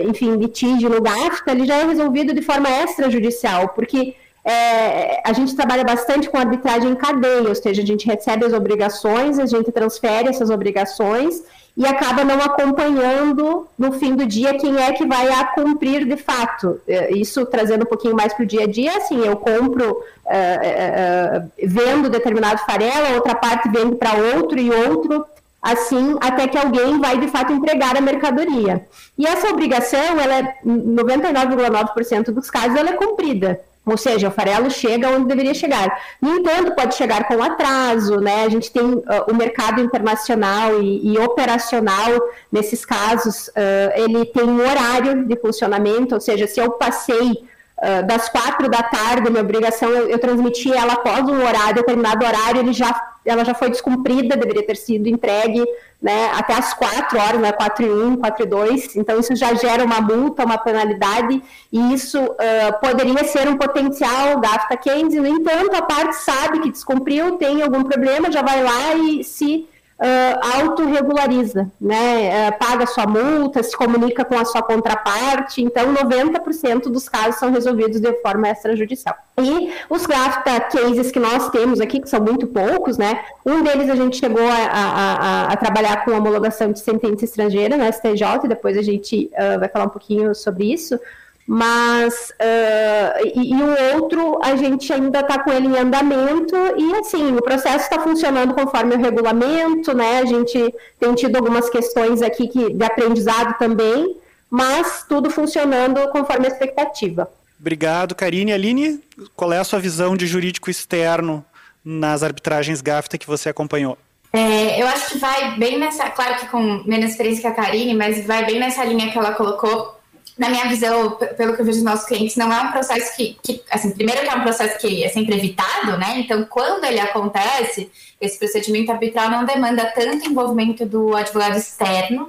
enfim, 0.02 0.36
litígio 0.36 0.90
no 0.90 1.00
GAFTA, 1.00 1.52
ele 1.52 1.64
já 1.64 1.76
é 1.76 1.86
resolvido 1.86 2.34
de 2.34 2.42
forma 2.42 2.68
extrajudicial, 2.68 3.70
porque 3.70 4.14
é, 4.44 5.22
a 5.24 5.32
gente 5.32 5.54
trabalha 5.54 5.84
bastante 5.84 6.28
com 6.28 6.36
arbitragem 6.36 6.90
em 6.90 6.96
cadeia, 6.96 7.48
ou 7.48 7.54
seja, 7.54 7.80
a 7.80 7.86
gente 7.86 8.06
recebe 8.06 8.44
as 8.44 8.52
obrigações, 8.52 9.38
a 9.38 9.46
gente 9.46 9.70
transfere 9.70 10.28
essas 10.28 10.50
obrigações 10.50 11.42
e 11.76 11.86
acaba 11.86 12.24
não 12.24 12.36
acompanhando 12.36 13.66
no 13.78 13.92
fim 13.92 14.14
do 14.14 14.26
dia 14.26 14.58
quem 14.58 14.76
é 14.78 14.92
que 14.92 15.06
vai 15.06 15.28
a 15.28 15.44
cumprir 15.44 16.04
de 16.04 16.16
fato. 16.16 16.80
É, 16.86 17.12
isso 17.14 17.46
trazendo 17.46 17.82
um 17.82 17.86
pouquinho 17.88 18.16
mais 18.16 18.34
para 18.34 18.42
o 18.42 18.46
dia 18.46 18.64
a 18.64 18.66
dia, 18.66 18.96
assim, 18.96 19.24
eu 19.24 19.36
compro, 19.36 20.02
é, 20.26 20.38
é, 20.38 21.66
vendo 21.66 22.10
determinado 22.10 22.60
farelo, 22.66 23.14
outra 23.14 23.34
parte 23.34 23.70
vende 23.70 23.94
para 23.94 24.14
outro 24.14 24.58
e 24.58 24.70
outro, 24.70 25.24
assim, 25.62 26.16
até 26.20 26.48
que 26.48 26.58
alguém 26.58 26.98
vai 26.98 27.16
de 27.18 27.28
fato 27.28 27.52
entregar 27.52 27.96
a 27.96 28.00
mercadoria. 28.00 28.86
E 29.16 29.24
essa 29.24 29.48
obrigação, 29.48 30.20
ela 30.20 30.40
é 30.40 30.56
99,9% 30.66 32.32
dos 32.32 32.50
casos, 32.50 32.76
ela 32.76 32.90
é 32.90 32.94
cumprida. 32.94 33.60
Ou 33.84 33.96
seja, 33.96 34.28
o 34.28 34.30
farelo 34.30 34.70
chega 34.70 35.10
onde 35.10 35.26
deveria 35.26 35.54
chegar. 35.54 36.00
No 36.20 36.36
entanto, 36.36 36.74
pode 36.74 36.94
chegar 36.94 37.26
com 37.26 37.42
atraso, 37.42 38.20
né? 38.20 38.44
A 38.44 38.48
gente 38.48 38.70
tem 38.70 38.84
uh, 38.84 39.04
o 39.28 39.34
mercado 39.34 39.80
internacional 39.80 40.80
e, 40.80 41.12
e, 41.12 41.18
operacional, 41.18 42.10
nesses 42.50 42.84
casos, 42.84 43.48
uh, 43.48 43.92
ele 43.96 44.24
tem 44.26 44.44
um 44.44 44.60
horário 44.60 45.24
de 45.24 45.36
funcionamento, 45.36 46.14
ou 46.14 46.20
seja, 46.20 46.46
se 46.46 46.60
eu 46.60 46.70
passei 46.72 47.44
uh, 47.78 48.06
das 48.06 48.28
quatro 48.28 48.68
da 48.68 48.82
tarde, 48.82 49.30
minha 49.30 49.42
obrigação, 49.42 49.88
eu, 49.88 50.08
eu 50.08 50.18
transmiti 50.18 50.72
ela 50.72 50.94
após 50.94 51.24
um 51.28 51.38
horário, 51.44 51.76
determinado 51.76 52.24
horário, 52.24 52.60
ele 52.60 52.72
já, 52.72 53.12
ela 53.24 53.44
já 53.44 53.54
foi 53.54 53.70
descumprida, 53.70 54.36
deveria 54.36 54.66
ter 54.66 54.76
sido 54.76 55.08
entregue 55.08 55.64
né, 56.00 56.32
até 56.34 56.54
as 56.54 56.74
quatro 56.74 57.18
horas, 57.18 57.40
né, 57.40 57.52
4 57.52 57.86
e 57.86 57.88
1, 57.88 58.16
4 58.16 58.42
e 58.42 58.46
2, 58.46 58.96
então 58.96 59.20
isso 59.20 59.36
já 59.36 59.54
gera 59.54 59.84
uma 59.84 60.00
multa, 60.00 60.44
uma 60.44 60.58
penalidade, 60.58 61.40
e 61.70 61.94
isso 61.94 62.20
uh, 62.20 62.80
poderia 62.80 63.22
ser 63.24 63.48
um 63.48 63.56
potencial 63.56 64.40
gafta 64.40 64.76
case, 64.76 65.20
no 65.20 65.28
entanto, 65.28 65.76
a 65.76 65.82
parte 65.82 66.16
sabe 66.16 66.58
que 66.60 66.72
descumpriu, 66.72 67.36
tem 67.36 67.62
algum 67.62 67.84
problema, 67.84 68.32
já 68.32 68.42
vai 68.42 68.62
lá 68.64 68.94
e 68.96 69.22
se 69.22 69.68
uh, 70.02 70.60
autorregulariza, 70.60 71.70
né? 71.80 72.48
Uh, 72.48 72.58
paga 72.58 72.86
sua 72.86 73.06
multa, 73.06 73.62
se 73.62 73.76
comunica 73.76 74.24
com 74.24 74.36
a 74.36 74.44
sua 74.44 74.62
contraparte, 74.62 75.62
então 75.62 75.94
90% 75.94 76.90
dos 76.90 77.08
casos 77.08 77.36
são 77.36 77.52
resolvidos 77.52 78.00
de 78.00 78.12
forma 78.20 78.48
extrajudicial. 78.48 79.16
E 79.40 79.72
os 79.88 80.04
GRAFTA 80.04 80.60
cases 80.60 81.10
que 81.10 81.20
nós 81.20 81.48
temos 81.50 81.80
aqui, 81.80 82.00
que 82.00 82.08
são 82.08 82.20
muito 82.20 82.46
poucos, 82.48 82.98
né? 82.98 83.24
Um 83.46 83.62
deles 83.62 83.88
a 83.88 83.94
gente 83.94 84.18
chegou 84.18 84.46
a, 84.46 84.66
a, 84.66 85.14
a, 85.14 85.52
a 85.52 85.56
trabalhar 85.56 86.04
com 86.04 86.10
homologação 86.10 86.72
de 86.72 86.80
sentença 86.80 87.24
estrangeira 87.24 87.76
na 87.76 87.90
STJ, 87.90 88.44
e 88.44 88.48
depois 88.48 88.76
a 88.76 88.82
gente 88.82 89.30
uh, 89.34 89.60
vai 89.60 89.68
falar 89.68 89.86
um 89.86 89.90
pouquinho 89.90 90.34
sobre 90.34 90.72
isso 90.72 90.98
mas 91.46 92.30
uh, 92.30 93.26
e, 93.34 93.52
e, 93.52 93.54
o 93.54 93.94
outro 93.94 94.38
a 94.42 94.54
gente 94.54 94.92
ainda 94.92 95.20
está 95.20 95.42
com 95.42 95.50
ele 95.52 95.66
em 95.66 95.78
andamento 95.78 96.54
e 96.78 96.94
assim 96.94 97.34
o 97.36 97.42
processo 97.42 97.84
está 97.84 97.98
funcionando 97.98 98.54
conforme 98.54 98.94
o 98.94 98.98
regulamento, 98.98 99.94
né? 99.94 100.20
A 100.20 100.24
gente 100.24 100.74
tem 101.00 101.14
tido 101.14 101.36
algumas 101.36 101.68
questões 101.68 102.22
aqui 102.22 102.46
que, 102.48 102.72
de 102.72 102.84
aprendizado 102.84 103.58
também, 103.58 104.16
mas 104.48 105.04
tudo 105.08 105.30
funcionando 105.30 106.08
conforme 106.10 106.46
a 106.46 106.50
expectativa. 106.50 107.28
Obrigado, 107.58 108.14
Karine. 108.14 108.52
Aline, 108.52 109.00
qual 109.34 109.52
é 109.52 109.58
a 109.58 109.64
sua 109.64 109.78
visão 109.78 110.16
de 110.16 110.26
jurídico 110.26 110.70
externo 110.70 111.44
nas 111.84 112.22
arbitragens 112.22 112.80
GAFTA 112.80 113.18
que 113.18 113.26
você 113.26 113.48
acompanhou? 113.48 113.98
É, 114.32 114.80
eu 114.80 114.86
acho 114.86 115.12
que 115.12 115.18
vai 115.18 115.58
bem 115.58 115.78
nessa, 115.78 116.08
claro 116.10 116.36
que 116.36 116.46
com 116.46 116.82
menos 116.86 117.10
experiência 117.10 117.42
que 117.42 117.46
a 117.48 117.64
Karine, 117.64 117.94
mas 117.94 118.26
vai 118.26 118.46
bem 118.46 118.58
nessa 118.58 118.82
linha 118.84 119.12
que 119.12 119.18
ela 119.18 119.32
colocou 119.34 120.00
na 120.42 120.50
minha 120.50 120.66
visão, 120.66 121.12
pelo 121.36 121.54
que 121.54 121.62
eu 121.62 121.64
vejo 121.64 121.78
dos 121.78 121.84
nossos 121.84 122.04
clientes, 122.04 122.34
não 122.34 122.52
é 122.52 122.60
um 122.60 122.72
processo 122.72 123.16
que, 123.16 123.38
que, 123.40 123.62
assim, 123.70 123.92
primeiro 123.92 124.22
que 124.22 124.28
é 124.28 124.34
um 124.34 124.42
processo 124.42 124.76
que 124.78 125.04
é 125.04 125.08
sempre 125.08 125.36
evitado, 125.36 125.96
né? 125.96 126.18
Então, 126.18 126.44
quando 126.50 126.84
ele 126.84 126.98
acontece, 126.98 127.88
esse 128.20 128.40
procedimento 128.40 128.90
arbitral 128.90 129.30
não 129.30 129.44
demanda 129.44 129.86
tanto 129.94 130.28
envolvimento 130.28 130.84
do 130.84 131.14
advogado 131.14 131.56
externo, 131.56 132.24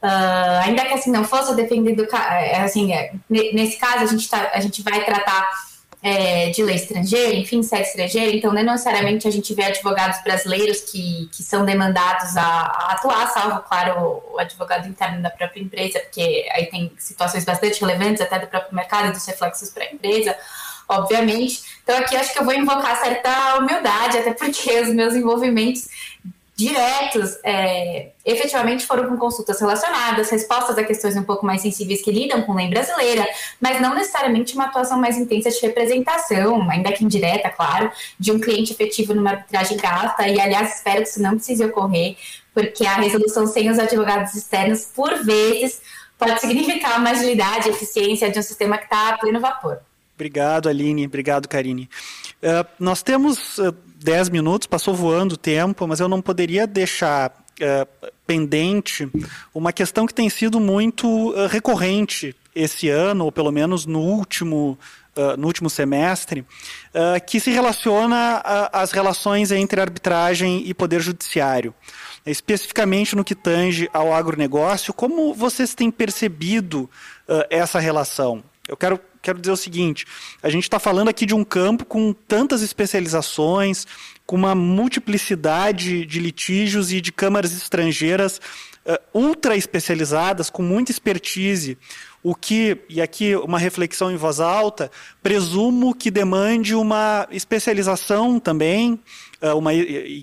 uh, 0.00 0.62
ainda 0.64 0.84
que 0.84 0.94
assim 0.94 1.10
não 1.10 1.24
fosse 1.24 1.52
defendido, 1.56 2.06
é, 2.30 2.60
assim, 2.60 2.92
é, 2.92 3.12
nesse 3.28 3.76
caso 3.76 4.04
a 4.04 4.06
gente, 4.06 4.30
tá, 4.30 4.52
a 4.54 4.60
gente 4.60 4.80
vai 4.80 5.04
tratar 5.04 5.48
é, 6.08 6.50
de 6.50 6.62
lei 6.62 6.76
estrangeira, 6.76 7.34
enfim, 7.34 7.62
sede 7.62 7.88
estrangeira, 7.88 8.34
então 8.34 8.52
não 8.52 8.62
necessariamente 8.62 9.28
a 9.28 9.30
gente 9.30 9.52
vê 9.54 9.64
advogados 9.64 10.22
brasileiros 10.22 10.80
que, 10.80 11.28
que 11.30 11.42
são 11.42 11.64
demandados 11.64 12.36
a, 12.36 12.42
a 12.42 12.92
atuar, 12.92 13.30
salvo, 13.30 13.60
claro, 13.68 14.00
o, 14.00 14.34
o, 14.34 14.38
advogado 14.38 14.88
interno 14.88 15.22
da 15.22 15.30
própria 15.30 15.60
empresa, 15.60 16.00
porque 16.00 16.48
aí 16.52 16.66
tem 16.66 16.90
situações 16.98 17.44
bastante 17.44 17.80
relevantes 17.80 18.22
até 18.22 18.38
do 18.38 18.46
próprio 18.46 18.74
mercado 18.74 19.08
e 19.08 19.12
dos 19.12 19.24
reflexos 19.26 19.70
para 19.70 19.84
a 19.84 19.92
empresa, 19.92 20.36
obviamente. 20.88 21.62
Então 21.82 21.98
aqui 21.98 22.16
acho 22.16 22.32
que 22.32 22.38
eu 22.38 22.44
vou 22.44 22.54
invocar 22.54 22.98
certa 23.00 23.58
humildade, 23.58 24.18
até 24.18 24.32
porque 24.32 24.80
os 24.80 24.88
meus 24.88 25.14
envolvimentos 25.14 25.88
diretos, 26.58 27.38
é, 27.44 28.08
efetivamente 28.24 28.84
foram 28.84 29.08
com 29.08 29.16
consultas 29.16 29.60
relacionadas, 29.60 30.28
respostas 30.28 30.76
a 30.76 30.82
questões 30.82 31.16
um 31.16 31.22
pouco 31.22 31.46
mais 31.46 31.62
sensíveis 31.62 32.02
que 32.02 32.10
lidam 32.10 32.42
com 32.42 32.52
lei 32.52 32.68
brasileira, 32.68 33.24
mas 33.60 33.80
não 33.80 33.94
necessariamente 33.94 34.54
uma 34.54 34.64
atuação 34.64 34.98
mais 34.98 35.16
intensa 35.16 35.50
de 35.50 35.60
representação, 35.60 36.68
ainda 36.68 36.90
que 36.90 37.04
indireta, 37.04 37.48
claro, 37.48 37.92
de 38.18 38.32
um 38.32 38.40
cliente 38.40 38.72
efetivo 38.72 39.14
numa 39.14 39.30
arbitragem 39.30 39.76
gasta, 39.76 40.26
e 40.26 40.40
aliás, 40.40 40.74
espero 40.74 41.02
que 41.02 41.08
isso 41.08 41.22
não 41.22 41.36
precise 41.36 41.64
ocorrer, 41.64 42.16
porque 42.52 42.84
a 42.84 42.94
resolução 42.94 43.46
sem 43.46 43.70
os 43.70 43.78
advogados 43.78 44.34
externos, 44.34 44.84
por 44.86 45.14
vezes, 45.24 45.80
pode 46.18 46.40
significar 46.40 46.98
uma 46.98 47.10
agilidade 47.10 47.68
e 47.68 47.70
eficiência 47.70 48.28
de 48.28 48.36
um 48.36 48.42
sistema 48.42 48.76
que 48.78 48.84
está 48.84 49.10
a 49.10 49.18
pleno 49.18 49.38
vapor. 49.38 49.78
Obrigado, 50.18 50.68
Aline. 50.68 51.06
Obrigado, 51.06 51.46
Karine. 51.46 51.88
Uh, 52.42 52.66
nós 52.80 53.04
temos 53.04 53.56
uh, 53.58 53.72
10 54.02 54.30
minutos, 54.30 54.66
passou 54.66 54.92
voando 54.92 55.34
o 55.34 55.38
tempo, 55.38 55.86
mas 55.86 56.00
eu 56.00 56.08
não 56.08 56.20
poderia 56.20 56.66
deixar 56.66 57.30
uh, 57.30 58.08
pendente 58.26 59.08
uma 59.54 59.72
questão 59.72 60.08
que 60.08 60.12
tem 60.12 60.28
sido 60.28 60.58
muito 60.58 61.06
uh, 61.06 61.46
recorrente 61.46 62.34
esse 62.52 62.88
ano, 62.88 63.26
ou 63.26 63.30
pelo 63.30 63.52
menos 63.52 63.86
no 63.86 64.00
último, 64.00 64.76
no 65.38 65.46
último 65.46 65.70
semestre, 65.70 66.44
que 67.24 67.38
se 67.38 67.52
relaciona 67.52 68.42
às 68.72 68.90
relações 68.90 69.52
entre 69.52 69.80
arbitragem 69.80 70.64
e 70.66 70.74
poder 70.74 71.00
judiciário. 71.00 71.72
Especificamente 72.26 73.14
no 73.14 73.22
que 73.22 73.36
tange 73.36 73.88
ao 73.92 74.12
agronegócio, 74.12 74.92
como 74.92 75.32
vocês 75.34 75.72
têm 75.72 75.88
percebido 75.88 76.90
essa 77.48 77.78
relação? 77.78 78.42
Eu 78.66 78.76
quero 78.76 79.00
quero 79.22 79.38
dizer 79.38 79.52
o 79.52 79.56
seguinte: 79.56 80.06
a 80.42 80.48
gente 80.48 80.64
está 80.64 80.78
falando 80.78 81.08
aqui 81.08 81.26
de 81.26 81.34
um 81.34 81.44
campo 81.44 81.84
com 81.84 82.12
tantas 82.12 82.62
especializações, 82.62 83.86
com 84.26 84.36
uma 84.36 84.54
multiplicidade 84.54 86.04
de 86.04 86.20
litígios 86.20 86.92
e 86.92 87.00
de 87.00 87.10
câmaras 87.12 87.52
estrangeiras 87.52 88.40
uh, 88.86 88.98
ultra 89.12 89.56
especializadas, 89.56 90.50
com 90.50 90.62
muita 90.62 90.90
expertise. 90.90 91.78
O 92.22 92.34
que, 92.34 92.78
e 92.88 93.00
aqui 93.00 93.36
uma 93.36 93.58
reflexão 93.58 94.10
em 94.10 94.16
voz 94.16 94.40
alta, 94.40 94.90
presumo 95.22 95.94
que 95.94 96.10
demande 96.10 96.74
uma 96.74 97.28
especialização 97.30 98.40
também 98.40 99.00
uma, 99.56 99.70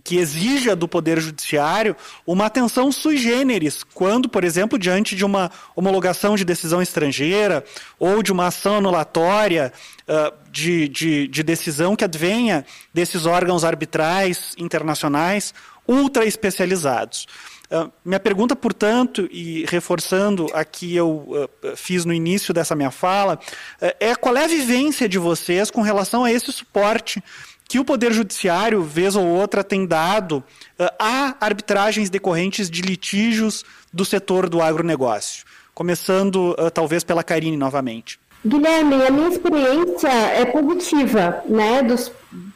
que 0.04 0.18
exija 0.18 0.76
do 0.76 0.88
Poder 0.88 1.20
Judiciário 1.20 1.96
uma 2.26 2.46
atenção 2.46 2.92
sui 2.92 3.18
generis, 3.18 3.84
quando, 3.84 4.28
por 4.28 4.44
exemplo, 4.44 4.78
diante 4.78 5.16
de 5.16 5.24
uma 5.24 5.50
homologação 5.76 6.36
de 6.36 6.44
decisão 6.44 6.82
estrangeira 6.82 7.64
ou 7.98 8.22
de 8.22 8.32
uma 8.32 8.48
ação 8.48 8.78
anulatória 8.78 9.72
uh, 10.08 10.34
de, 10.52 10.88
de, 10.90 11.28
de 11.28 11.44
decisão 11.44 11.96
que 11.96 12.04
advenha 12.04 12.66
desses 12.94 13.26
órgãos 13.26 13.64
arbitrais 13.64 14.54
internacionais 14.58 15.54
ultra 15.88 16.26
especializados. 16.26 17.28
Uh, 17.72 17.92
minha 18.04 18.20
pergunta, 18.20 18.56
portanto, 18.56 19.28
e 19.32 19.66
reforçando 19.68 20.48
a 20.54 20.64
que 20.64 20.96
eu 20.96 21.10
uh, 21.10 21.76
fiz 21.76 22.06
no 22.06 22.14
início 22.14 22.54
dessa 22.54 22.76
minha 22.76 22.92
fala, 22.92 23.40
uh, 23.82 23.96
é 24.00 24.16
qual 24.16 24.38
é 24.38 24.44
a 24.44 24.48
vivência 24.48 25.10
de 25.10 25.18
vocês 25.18 25.72
com 25.72 25.82
relação 25.82 26.24
a 26.24 26.32
esse 26.32 26.52
suporte 26.52 27.24
que 27.68 27.80
o 27.80 27.86
Poder 27.86 28.14
Judiciário, 28.14 28.82
vez 28.84 29.16
ou 29.16 29.26
outra, 29.26 29.64
tem 29.64 29.86
dado 29.86 30.38
uh, 30.38 30.90
a 31.00 31.36
arbitragens 31.40 32.10
decorrentes 32.10 32.70
de 32.70 32.82
litígios 32.82 33.64
do 33.92 34.06
setor 34.06 34.48
do 34.48 34.62
agronegócio. 34.62 35.46
Começando, 35.74 36.56
uh, 36.60 36.70
talvez, 36.72 37.04
pela 37.04 37.24
Karine 37.24 37.58
novamente. 37.58 38.20
Guilherme, 38.46 39.04
a 39.04 39.10
minha 39.10 39.30
experiência 39.30 40.08
é 40.08 40.46
positiva, 40.46 41.44
né? 41.48 41.82
Dos 41.82 42.12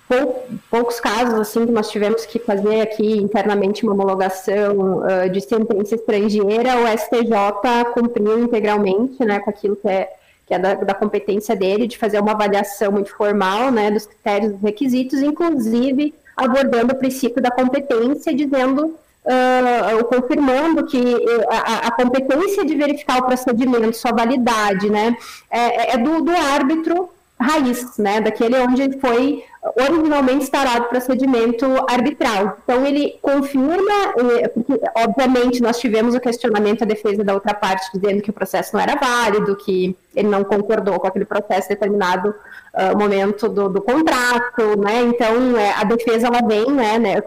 pou, 0.08 0.48
poucos 0.70 1.00
casos 1.00 1.40
assim 1.40 1.66
que 1.66 1.72
nós 1.72 1.90
tivemos 1.90 2.26
que 2.26 2.40
fazer 2.40 2.82
aqui 2.82 3.18
internamente 3.18 3.84
uma 3.84 3.94
homologação 3.94 5.00
uh, 5.00 5.30
de 5.32 5.42
sentença 5.42 5.96
estrangeira, 5.96 6.78
o 6.82 6.98
STJ 6.98 7.94
cumpriu 7.94 8.40
integralmente, 8.44 9.24
né, 9.24 9.40
com 9.40 9.50
aquilo 9.50 9.76
que 9.76 9.88
é 9.88 10.10
que 10.50 10.56
é 10.56 10.58
da, 10.58 10.74
da, 10.74 10.96
competência 10.96 11.56
dele, 11.56 11.86
de 11.86 11.96
fazer 11.96 12.20
uma 12.20 12.32
avaliação 12.32 12.92
muito 12.92 13.16
formal 13.16 13.72
né, 13.72 13.92
dos 13.92 14.08
critérios 14.08 14.54
e 14.54 14.56
requisitos, 14.56 15.22
inclusive 15.22 16.12
abordando 16.36 16.92
o 16.92 16.98
princípio 16.98 17.40
da 17.40 17.52
competência, 17.52 18.34
dizendo, 18.34 18.96
uh, 19.26 20.04
confirmando 20.06 20.88
que 20.88 21.16
a, 21.48 21.88
a, 21.88 21.92
competência 21.92 22.66
de 22.66 22.74
verificar 22.74 23.20
o 23.20 23.28
procedimento, 23.28 23.96
sua 23.96 24.12
validade, 24.12 24.90
né, 24.90 25.16
é, 25.52 25.94
é 25.94 25.98
do, 26.00 26.22
do 26.24 26.32
árbitro 26.32 27.12
raiz, 27.40 27.98
né, 27.98 28.20
daquele 28.20 28.58
onde 28.60 29.00
foi 29.00 29.44
originalmente 29.78 30.44
instaurado 30.44 30.86
o 30.86 30.90
procedimento 30.90 31.66
arbitral. 31.90 32.58
Então, 32.64 32.86
ele 32.86 33.18
confirma, 33.22 34.14
porque, 34.54 34.80
obviamente, 34.96 35.62
nós 35.62 35.80
tivemos 35.80 36.16
o 36.16 36.20
questionamento, 36.20 36.84
a 36.84 36.88
defesa 36.88 37.24
da 37.24 37.34
outra 37.34 37.54
parte, 37.54 37.90
dizendo 37.94 38.22
que 38.22 38.30
o 38.30 38.34
processo 38.34 38.74
não 38.74 38.82
era 38.82 38.96
válido, 38.96 39.56
que 39.58 39.96
ele 40.16 40.28
não 40.28 40.44
concordou 40.44 41.00
com 41.00 41.08
aquele 41.08 41.26
processo 41.26 41.68
em 41.68 41.76
determinado 41.76 42.30
uh, 42.30 42.98
momento 42.98 43.50
do, 43.50 43.70
do, 43.70 43.82
contrato, 43.82 44.80
né, 44.80 45.02
então, 45.02 45.58
é, 45.58 45.74
a 45.74 45.84
defesa, 45.84 46.28
ela 46.28 46.46
vem, 46.46 46.72
né, 46.72 46.98
né, 46.98 47.24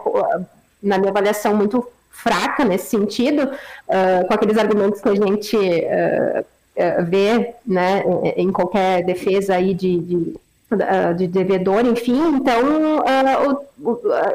na 0.81 0.97
minha 0.97 1.11
avaliação, 1.11 1.55
muito 1.55 1.87
fraca 2.09 2.63
nesse 2.63 2.87
sentido, 2.87 3.43
uh, 3.43 4.27
com 4.27 4.33
aqueles 4.33 4.57
argumentos 4.57 5.01
que 5.01 5.09
a 5.09 5.15
gente 5.15 5.55
uh, 5.55 6.45
uh, 6.75 7.05
vê 7.05 7.55
né, 7.65 8.03
em 8.35 8.51
qualquer 8.51 9.03
defesa 9.03 9.55
aí 9.55 9.73
de, 9.73 9.99
de, 9.99 10.33
de 11.17 11.27
devedor, 11.27 11.85
enfim. 11.85 12.35
Então, 12.35 13.03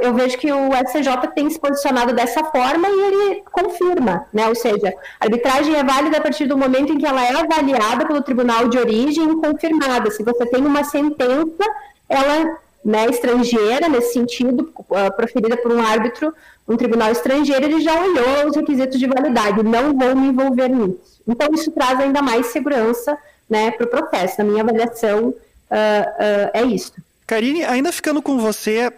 eu 0.00 0.14
vejo 0.14 0.38
que 0.38 0.52
o 0.52 0.70
SCJ 0.86 1.28
tem 1.34 1.50
se 1.50 1.58
posicionado 1.58 2.12
dessa 2.12 2.44
forma 2.44 2.88
e 2.88 3.00
ele 3.00 3.42
confirma, 3.50 4.26
né? 4.32 4.46
ou 4.48 4.54
seja, 4.54 4.94
a 5.20 5.24
arbitragem 5.24 5.74
é 5.74 5.82
válida 5.82 6.18
a 6.18 6.20
partir 6.20 6.46
do 6.46 6.56
momento 6.56 6.92
em 6.92 6.98
que 6.98 7.06
ela 7.06 7.24
é 7.24 7.30
avaliada 7.30 8.06
pelo 8.06 8.22
tribunal 8.22 8.68
de 8.68 8.78
origem 8.78 9.30
e 9.30 9.36
confirmada. 9.36 10.10
Se 10.10 10.22
você 10.22 10.46
tem 10.46 10.64
uma 10.64 10.84
sentença, 10.84 11.64
ela 12.08 12.58
né, 12.84 13.06
estrangeira, 13.06 13.88
nesse 13.88 14.12
sentido, 14.12 14.72
uh, 14.78 15.16
proferida 15.16 15.56
por 15.56 15.72
um 15.72 15.80
árbitro, 15.80 16.32
um 16.66 16.76
tribunal 16.76 17.10
estrangeiro, 17.10 17.64
ele 17.64 17.80
já 17.80 18.00
olhou 18.00 18.48
os 18.48 18.56
requisitos 18.56 18.98
de 18.98 19.06
validade, 19.06 19.62
não 19.62 19.96
vou 19.96 20.14
me 20.14 20.28
envolver 20.28 20.68
nisso. 20.68 21.20
Então, 21.26 21.48
isso 21.52 21.70
traz 21.70 21.98
ainda 21.98 22.22
mais 22.22 22.46
segurança 22.46 23.16
né, 23.48 23.70
para 23.70 23.84
o 23.84 23.88
processo. 23.88 24.38
Na 24.38 24.44
minha 24.44 24.62
avaliação, 24.62 25.28
uh, 25.28 25.32
uh, 25.32 26.50
é 26.52 26.62
isso. 26.62 26.92
Karine, 27.26 27.64
ainda 27.64 27.92
ficando 27.92 28.22
com 28.22 28.38
você, 28.38 28.90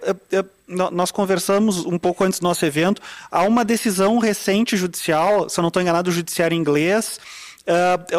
nós 0.68 1.10
conversamos 1.10 1.84
um 1.84 1.98
pouco 1.98 2.22
antes 2.22 2.38
do 2.38 2.44
nosso 2.44 2.64
evento, 2.64 3.02
há 3.28 3.42
uma 3.42 3.64
decisão 3.64 4.18
recente 4.18 4.76
judicial, 4.76 5.48
se 5.48 5.58
eu 5.58 5.62
não 5.62 5.68
estou 5.68 5.82
enganado, 5.82 6.12
judiciário 6.12 6.54
inglês, 6.56 7.18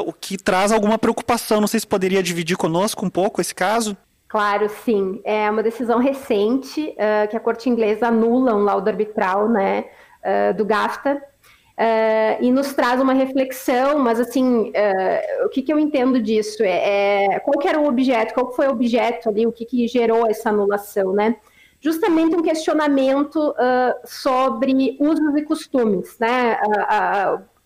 o 0.05 0.12
que 0.12 0.38
traz 0.38 0.74
alguma 0.74 0.97
preocupação. 0.97 1.62
Não 1.62 1.68
sei 1.68 1.80
se 1.80 1.88
poderia 1.88 2.22
dividir 2.22 2.57
conosco 2.57 3.05
um 3.05 3.09
pouco 3.09 3.39
esse 3.39 3.55
caso? 3.55 3.95
Claro, 4.32 4.70
sim. 4.70 5.20
É 5.26 5.52
uma 5.52 5.62
decisão 5.62 6.00
recente 6.00 6.96
uh, 6.96 7.28
que 7.30 7.36
a 7.36 7.40
Corte 7.40 7.70
Inglesa 7.70 8.08
anula 8.08 8.56
um 8.56 8.64
laudo 8.64 8.88
arbitral 8.88 9.50
né, 9.50 9.84
uh, 10.24 10.56
do 10.56 10.64
GAFTA 10.64 11.16
uh, 11.16 12.38
e 12.40 12.50
nos 12.50 12.74
traz 12.74 13.02
uma 13.02 13.12
reflexão, 13.12 14.00
mas 14.00 14.22
assim, 14.22 14.72
o 15.44 15.50
que, 15.50 15.62
que, 15.62 15.74
eu 15.74 15.78
entendo 15.78 16.22
disso? 16.22 16.64
É, 16.64 17.26
é, 17.26 17.40
qual 17.42 17.62
era 17.68 17.78
o 17.78 17.86
objeto, 17.86 18.34
qual 18.34 18.54
foi 18.54 18.70
o 18.70 18.72
objeto 18.72 19.28
ali, 19.28 19.46
o 19.46 19.52
que, 19.52 19.66
que 19.66 19.86
gerou 19.86 20.26
essa 20.26 20.48
anulação, 20.48 21.12
né? 21.12 21.36
Justamente 21.82 22.34
um 22.34 22.42
questionamento 22.42 23.54
sobre 24.06 24.96
usos 24.98 25.36
e 25.36 25.42
costumes, 25.42 26.18
né? 26.20 26.58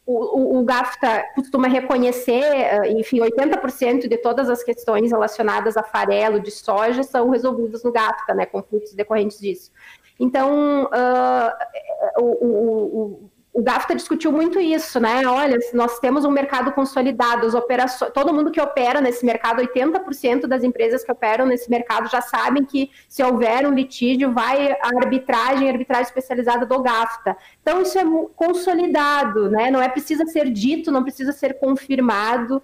O, 0.06 0.60
o, 0.60 0.64
GAFTA 0.64 1.26
costuma 1.34 1.68
reconhecer, 1.68 2.43
eh, 2.43 2.91
enfim, 2.91 3.20
80% 3.22 4.08
de 4.08 4.18
todas 4.18 4.49
as 4.49 4.64
questões 4.64 5.12
relacionadas 5.12 5.76
a 5.76 5.84
farelo 5.84 6.39
de 6.39 6.51
soja 6.51 7.01
são 7.01 7.32
resolvidas 7.32 7.84
no 7.84 7.91
GAFTA, 7.91 8.36
né, 8.36 8.45
conflitos 8.45 8.93
decorrentes 8.93 9.39
disso. 9.39 9.72
Então, 10.20 10.84
uh, 10.86 12.22
o, 12.22 12.45
o, 12.45 13.30
o 13.56 13.64
GAFTA 13.64 13.95
discutiu 13.95 14.34
muito 14.34 14.60
isso, 14.60 14.99
né? 14.99 15.26
Olha, 15.26 15.58
nós 15.74 15.97
temos 15.99 16.26
um 16.26 16.30
mercado 16.30 16.74
consolidado, 16.74 17.47
as 17.47 17.53
operações, 17.53 18.12
todo 18.12 18.34
mundo 18.34 18.51
que 18.51 18.60
opera 18.60 18.99
nesse 18.99 19.26
mercado, 19.26 19.62
80% 19.62 20.45
das 20.45 20.62
empresas 20.62 21.06
que 21.06 21.12
operam 21.12 21.45
nesse 21.45 21.72
mercado 21.72 22.10
já 22.10 22.20
sabem 22.20 22.66
que 22.66 22.91
se 23.08 23.24
houver 23.24 23.66
um 23.66 23.74
litígio, 23.74 24.34
vai 24.34 24.74
a 24.74 24.89
arbitragem, 25.01 25.70
arbitragem 25.70 26.03
especializada 26.03 26.66
do 26.66 26.82
GAFTA. 26.82 27.38
Então, 27.62 27.82
isso 27.82 27.97
é 27.97 28.03
consolidado, 28.36 29.49
né? 29.49 29.72
Não 29.72 29.82
é 29.82 29.88
precisa 29.88 30.26
ser 30.26 30.49
dito, 30.51 30.91
não 30.91 31.03
precisa 31.03 31.32
ser 31.32 31.58
confirmado, 31.58 32.62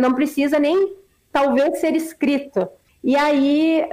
não 0.00 0.12
precisa 0.12 0.58
nem 0.58 0.96
talvez 1.30 1.78
ser 1.78 1.94
escrito. 1.94 2.68
E 3.04 3.16
aí 3.16 3.88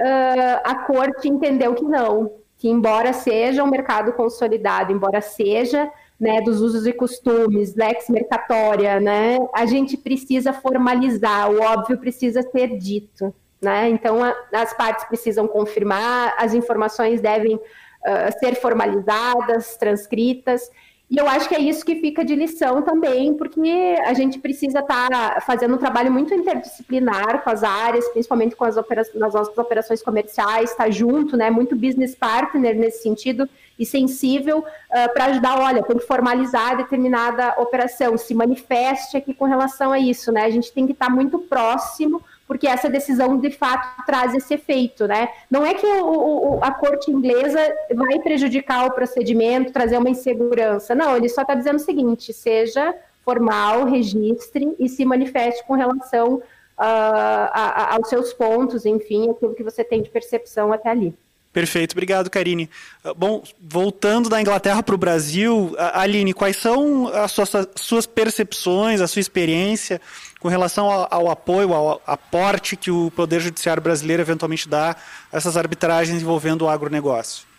a 0.64 0.74
corte 0.74 1.28
entendeu 1.28 1.76
que 1.76 1.84
não, 1.84 2.32
que 2.58 2.68
embora 2.68 3.12
seja 3.12 3.62
um 3.62 3.70
mercado 3.70 4.12
consolidado, 4.14 4.92
embora 4.92 5.20
seja 5.20 5.88
né, 6.20 6.42
dos 6.42 6.60
usos 6.60 6.86
e 6.86 6.92
costumes, 6.92 7.74
lex 7.74 8.10
mercatória, 8.10 9.00
né, 9.00 9.38
a 9.54 9.64
gente 9.64 9.96
precisa 9.96 10.52
formalizar, 10.52 11.50
o 11.50 11.60
óbvio 11.62 11.96
precisa 11.96 12.42
ser 12.42 12.76
dito, 12.76 13.34
né, 13.60 13.88
então 13.88 14.22
a, 14.22 14.34
as 14.52 14.74
partes 14.74 15.06
precisam 15.06 15.48
confirmar, 15.48 16.34
as 16.36 16.52
informações 16.52 17.22
devem 17.22 17.56
uh, 17.56 18.38
ser 18.38 18.54
formalizadas, 18.56 19.76
transcritas, 19.76 20.70
e 21.10 21.16
eu 21.18 21.26
acho 21.26 21.48
que 21.48 21.56
é 21.56 21.58
isso 21.58 21.84
que 21.84 21.96
fica 21.96 22.24
de 22.24 22.36
lição 22.36 22.82
também, 22.82 23.34
porque 23.34 23.96
a 24.04 24.14
gente 24.14 24.38
precisa 24.38 24.78
estar 24.78 25.08
tá 25.08 25.40
fazendo 25.40 25.74
um 25.74 25.78
trabalho 25.78 26.12
muito 26.12 26.32
interdisciplinar 26.32 27.42
com 27.42 27.50
as 27.50 27.64
áreas, 27.64 28.06
principalmente 28.10 28.54
com 28.54 28.64
as 28.64 28.76
operações, 28.76 29.18
nas 29.18 29.34
nossas 29.34 29.58
operações 29.58 30.02
comerciais, 30.02 30.70
estar 30.70 30.84
tá 30.84 30.90
junto, 30.90 31.36
né, 31.36 31.50
muito 31.50 31.74
business 31.74 32.14
partner 32.14 32.76
nesse 32.76 33.02
sentido, 33.02 33.48
e 33.80 33.86
sensível 33.86 34.58
uh, 34.58 35.14
para 35.14 35.24
ajudar, 35.24 35.58
olha, 35.58 35.82
tem 35.82 35.96
que 35.96 36.06
formalizar 36.06 36.76
determinada 36.76 37.54
operação, 37.58 38.18
se 38.18 38.34
manifeste 38.34 39.16
aqui 39.16 39.32
com 39.32 39.46
relação 39.46 39.90
a 39.90 39.98
isso, 39.98 40.30
né? 40.30 40.44
A 40.44 40.50
gente 40.50 40.70
tem 40.70 40.84
que 40.84 40.92
estar 40.92 41.06
tá 41.06 41.10
muito 41.10 41.38
próximo, 41.38 42.22
porque 42.46 42.68
essa 42.68 42.90
decisão 42.90 43.38
de 43.38 43.50
fato 43.50 44.04
traz 44.04 44.34
esse 44.34 44.52
efeito, 44.52 45.06
né? 45.06 45.30
Não 45.50 45.64
é 45.64 45.72
que 45.72 45.86
o, 45.86 46.58
o, 46.58 46.58
a 46.62 46.70
corte 46.72 47.10
inglesa 47.10 47.58
vai 47.94 48.18
prejudicar 48.18 48.86
o 48.86 48.92
procedimento, 48.92 49.72
trazer 49.72 49.96
uma 49.96 50.10
insegurança, 50.10 50.94
não, 50.94 51.16
ele 51.16 51.30
só 51.30 51.40
está 51.40 51.54
dizendo 51.54 51.76
o 51.76 51.80
seguinte: 51.80 52.34
seja 52.34 52.94
formal, 53.24 53.86
registre 53.86 54.74
e 54.78 54.90
se 54.90 55.06
manifeste 55.06 55.64
com 55.66 55.72
relação 55.72 56.34
uh, 56.34 56.42
a, 56.78 57.94
a, 57.94 57.94
aos 57.94 58.10
seus 58.10 58.34
pontos, 58.34 58.84
enfim, 58.84 59.30
aquilo 59.30 59.54
que 59.54 59.62
você 59.62 59.82
tem 59.82 60.02
de 60.02 60.10
percepção 60.10 60.70
até 60.70 60.90
ali. 60.90 61.14
Perfeito, 61.52 61.92
obrigado, 61.92 62.30
Karine. 62.30 62.70
Ah, 63.02 63.12
bom, 63.12 63.42
voltando 63.60 64.28
da 64.28 64.40
Inglaterra 64.40 64.82
para 64.82 64.94
o 64.94 64.98
Brasil, 64.98 65.74
Aline, 65.94 66.32
quais 66.32 66.56
são 66.56 67.08
as 67.08 67.32
suas, 67.32 67.50
suas, 67.74 68.06
percepções, 68.06 69.00
a 69.00 69.08
sua 69.08 69.20
experiência 69.20 70.00
com 70.38 70.48
relação 70.48 70.88
ao, 70.88 71.08
ao, 71.10 71.30
apoio, 71.30 71.74
ao 71.74 72.00
aporte 72.06 72.76
que 72.76 72.90
o 72.90 73.10
Poder 73.10 73.40
Judiciário 73.40 73.82
brasileiro 73.82 74.22
eventualmente 74.22 74.68
dá 74.68 74.96
a 75.32 75.36
essas 75.36 75.56
arbitragens 75.56 76.22
envolvendo 76.22 76.62
o 76.62 76.68
agronegócio? 76.68 77.49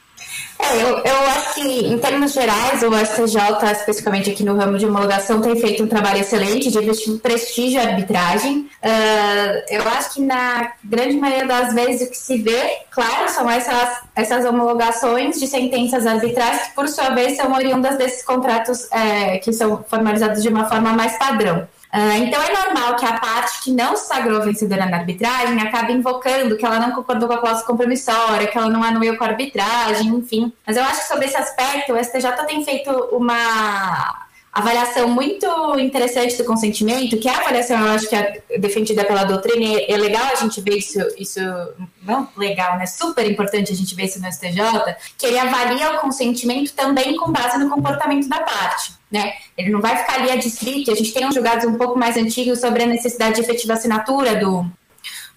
É, 0.61 0.84
eu, 0.84 0.97
eu 0.99 1.30
acho 1.30 1.55
que, 1.55 1.88
em 1.88 1.97
termos 1.97 2.34
gerais, 2.34 2.84
o 2.84 2.93
STJ, 2.93 3.72
especificamente 3.72 4.30
aqui 4.30 4.43
no 4.43 4.55
ramo 4.55 4.78
de 4.78 4.86
homologação, 4.86 5.41
tem 5.41 5.55
feito 5.59 5.84
um 5.84 5.88
trabalho 5.88 6.19
excelente 6.19 6.69
de 6.69 7.11
prestígio 7.17 7.82
à 7.82 7.84
arbitragem. 7.86 8.69
Uh, 8.84 9.63
eu 9.69 9.82
acho 9.89 10.13
que, 10.13 10.22
na 10.22 10.74
grande 10.84 11.17
maioria 11.17 11.47
das 11.47 11.74
vezes, 11.74 12.07
o 12.07 12.11
que 12.11 12.17
se 12.17 12.38
vê, 12.38 12.78
claro, 12.91 13.30
são 13.30 13.49
essas, 13.49 14.01
essas 14.15 14.45
homologações 14.45 15.39
de 15.39 15.47
sentenças 15.47 16.05
arbitrais, 16.05 16.67
que, 16.67 16.76
por 16.76 16.88
sua 16.88 17.09
vez, 17.09 17.38
são 17.38 17.51
oriundas 17.53 17.97
desses 17.97 18.24
contratos 18.24 18.88
é, 18.91 19.39
que 19.39 19.51
são 19.51 19.84
formalizados 19.89 20.43
de 20.43 20.49
uma 20.49 20.69
forma 20.69 20.93
mais 20.93 21.17
padrão. 21.17 21.67
Uh, 21.94 22.24
então 22.24 22.42
é 22.42 22.54
normal 22.54 22.96
que 22.96 23.06
a 23.06 23.20
parte 23.20 23.64
que 23.64 23.72
não 23.72 23.98
se 23.98 24.08
sagrou 24.08 24.42
vencedora 24.42 24.86
na 24.86 24.98
arbitragem 24.98 25.60
acabe 25.62 25.92
invocando 25.92 26.56
que 26.56 26.66
ela 26.66 26.80
não 26.80 26.92
concordou 26.94 27.28
com 27.28 27.34
a 27.34 27.38
cláusula 27.39 27.68
compromissória, 27.68 28.48
que 28.48 28.58
ela 28.58 28.70
não 28.70 28.82
anuiu 28.82 29.18
com 29.18 29.26
a 29.26 29.28
arbitragem, 29.28 30.08
enfim. 30.08 30.54
Mas 30.66 30.78
eu 30.78 30.84
acho 30.84 31.02
que 31.02 31.08
sobre 31.10 31.26
esse 31.26 31.36
aspecto 31.36 31.92
o 31.92 32.02
STJ 32.02 32.46
tem 32.48 32.64
feito 32.64 32.89
uma 33.12 34.26
avaliação 34.54 35.10
muito 35.10 35.46
interessante 35.80 36.38
do 36.38 36.44
consentimento, 36.44 37.18
que 37.18 37.28
é 37.28 37.34
a 37.34 37.39
avaliação, 37.39 37.80
eu 37.80 37.92
acho 37.94 38.08
que 38.08 38.16
é 38.16 38.42
defendida 38.58 39.06
pela 39.06 39.24
doutrina, 39.24 39.64
e 39.64 39.86
é 39.92 39.98
legal 39.98 40.24
a 40.32 40.36
gente 40.36 40.60
ver 40.62 40.78
isso, 40.78 41.00
isso 41.18 41.39
não 42.04 42.28
legal, 42.36 42.78
né? 42.78 42.86
Super 42.86 43.30
importante 43.30 43.72
a 43.72 43.76
gente 43.76 43.96
ver 43.96 44.06
isso 44.06 44.22
no 44.22 44.32
STJ, 44.32 44.96
que 45.18 45.26
ele 45.26 45.39
avalia 45.39 45.94
o 45.94 46.00
consentimento 46.00 46.74
também 46.74 47.16
com 47.16 47.32
base 47.32 47.58
no 47.58 47.70
comportamento 47.70 48.28
da 48.28 48.39
parte. 48.39 49.01
Né? 49.12 49.34
Ele 49.57 49.70
não 49.70 49.82
vai 49.82 49.97
ficar 49.97 50.22
ali 50.22 50.32
adstrito. 50.32 50.91
A 50.91 50.95
gente 50.95 51.14
tem 51.14 51.26
uns 51.26 51.36
julgados 51.36 51.66
um 51.66 51.78
pouco 51.78 51.99
mais 51.99 52.16
antigos 52.16 52.59
sobre 52.59 52.84
a 52.84 52.86
necessidade 52.86 53.36
de 53.36 53.41
efetiva 53.41 53.74
assinatura 53.74 54.38
do, 54.38 54.66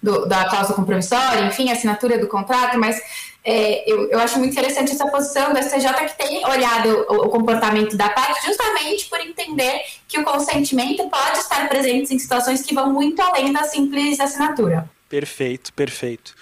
do 0.01 0.25
da 0.25 0.45
cláusula 0.45 0.75
compromissória, 0.75 1.45
enfim, 1.45 1.69
assinatura 1.69 2.17
do 2.17 2.27
contrato, 2.27 2.79
mas 2.79 3.01
é, 3.43 3.89
eu, 3.89 4.09
eu, 4.09 4.19
acho 4.19 4.39
muito 4.39 4.53
interessante 4.53 4.91
essa 4.91 5.05
posição 5.07 5.53
do 5.53 5.61
STJ 5.61 5.87
que 6.07 6.17
tem 6.17 6.43
olhado 6.47 7.05
o, 7.07 7.25
o, 7.25 7.29
comportamento 7.29 7.95
da 7.95 8.09
parte 8.09 8.43
justamente 8.43 9.05
por 9.05 9.19
entender 9.19 9.81
que 10.07 10.17
o 10.17 10.23
consentimento 10.23 11.07
pode 11.07 11.37
estar 11.37 11.69
presente 11.69 12.15
em 12.15 12.17
situações 12.17 12.63
que 12.63 12.73
vão 12.73 12.91
muito 12.91 13.21
além 13.21 13.53
da 13.53 13.63
simples 13.65 14.19
assinatura. 14.19 14.89
Perfeito, 15.07 15.71
perfeito. 15.73 16.33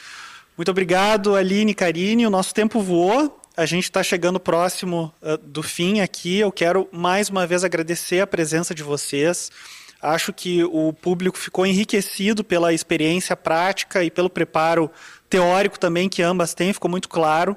Muito 0.56 0.72
obrigado, 0.72 1.36
Aline, 1.36 1.74
Karine. 1.74 2.26
O 2.26 2.30
nosso 2.30 2.54
tempo 2.54 2.80
voou. 2.80 3.38
A 3.56 3.66
gente 3.66 3.84
está 3.84 4.02
chegando 4.02 4.40
próximo 4.40 5.14
uh, 5.22 5.38
do 5.38 5.62
fim 5.62 6.00
aqui. 6.00 6.40
Eu 6.40 6.52
quero 6.52 6.90
mais 6.92 7.30
uma 7.30 7.46
vez 7.46 7.64
agradecer 7.64 8.20
a 8.20 8.28
presença 8.28 8.74
de 8.74 8.82
vocês 8.82 9.52
Acho 10.04 10.34
que 10.34 10.62
o 10.66 10.92
público 10.92 11.38
ficou 11.38 11.66
enriquecido 11.66 12.44
pela 12.44 12.74
experiência 12.74 13.38
prática 13.38 14.04
e 14.04 14.12
pelo 14.12 14.30
preparo 14.30 14.92
teórico 15.30 15.80
também 15.80 16.10
que 16.10 16.22
ambas 16.22 16.54
têm, 16.54 16.74
ficou 16.74 16.92
muito 16.92 17.08
claro. 17.08 17.54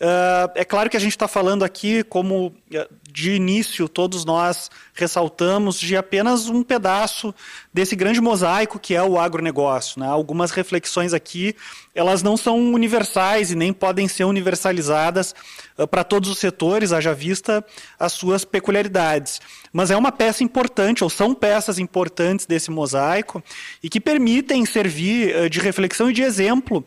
Uh, 0.00 0.50
é 0.56 0.64
claro 0.64 0.90
que 0.90 0.96
a 0.96 1.00
gente 1.00 1.12
está 1.12 1.28
falando 1.28 1.64
aqui, 1.64 2.02
como 2.02 2.52
ah, 2.74 2.88
de 3.14 3.30
início 3.30 3.88
todos 3.88 4.24
nós 4.24 4.68
ressaltamos, 4.92 5.78
de 5.78 5.96
apenas 5.96 6.48
um 6.48 6.64
pedaço 6.64 7.32
desse 7.72 7.94
grande 7.94 8.20
mosaico 8.20 8.76
que 8.76 8.92
é 8.92 9.02
o 9.04 9.20
agronegócio. 9.20 10.00
Né? 10.00 10.06
Algumas 10.08 10.50
reflexões 10.50 11.14
aqui, 11.14 11.54
elas 11.94 12.24
não 12.24 12.36
são 12.36 12.58
universais 12.72 13.52
e 13.52 13.54
nem 13.54 13.72
podem 13.72 14.08
ser 14.08 14.24
universalizadas 14.24 15.32
uh, 15.78 15.86
para 15.86 16.02
todos 16.02 16.28
os 16.28 16.38
setores, 16.38 16.92
haja 16.92 17.14
vista 17.14 17.64
as 18.00 18.12
suas 18.12 18.44
peculiaridades. 18.44 19.40
Mas 19.72 19.92
é 19.92 19.96
uma 19.96 20.10
peça 20.10 20.42
importante, 20.42 21.04
ou 21.04 21.08
são 21.08 21.36
peças 21.36 21.78
importantes 21.78 22.46
desse 22.46 22.68
mosaico, 22.68 23.40
e 23.80 23.88
que 23.88 24.00
permitem 24.00 24.66
servir 24.66 25.36
uh, 25.36 25.48
de 25.48 25.60
reflexão 25.60 26.10
e 26.10 26.12
de 26.12 26.22
exemplo, 26.22 26.84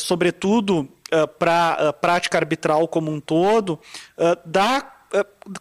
sobretudo 0.00 0.88
uh, 1.12 1.28
para 1.38 1.88
a 1.90 1.92
prática 1.92 2.36
arbitral 2.36 2.88
como 2.88 3.12
um 3.12 3.20
todo, 3.20 3.78
da 4.44 4.97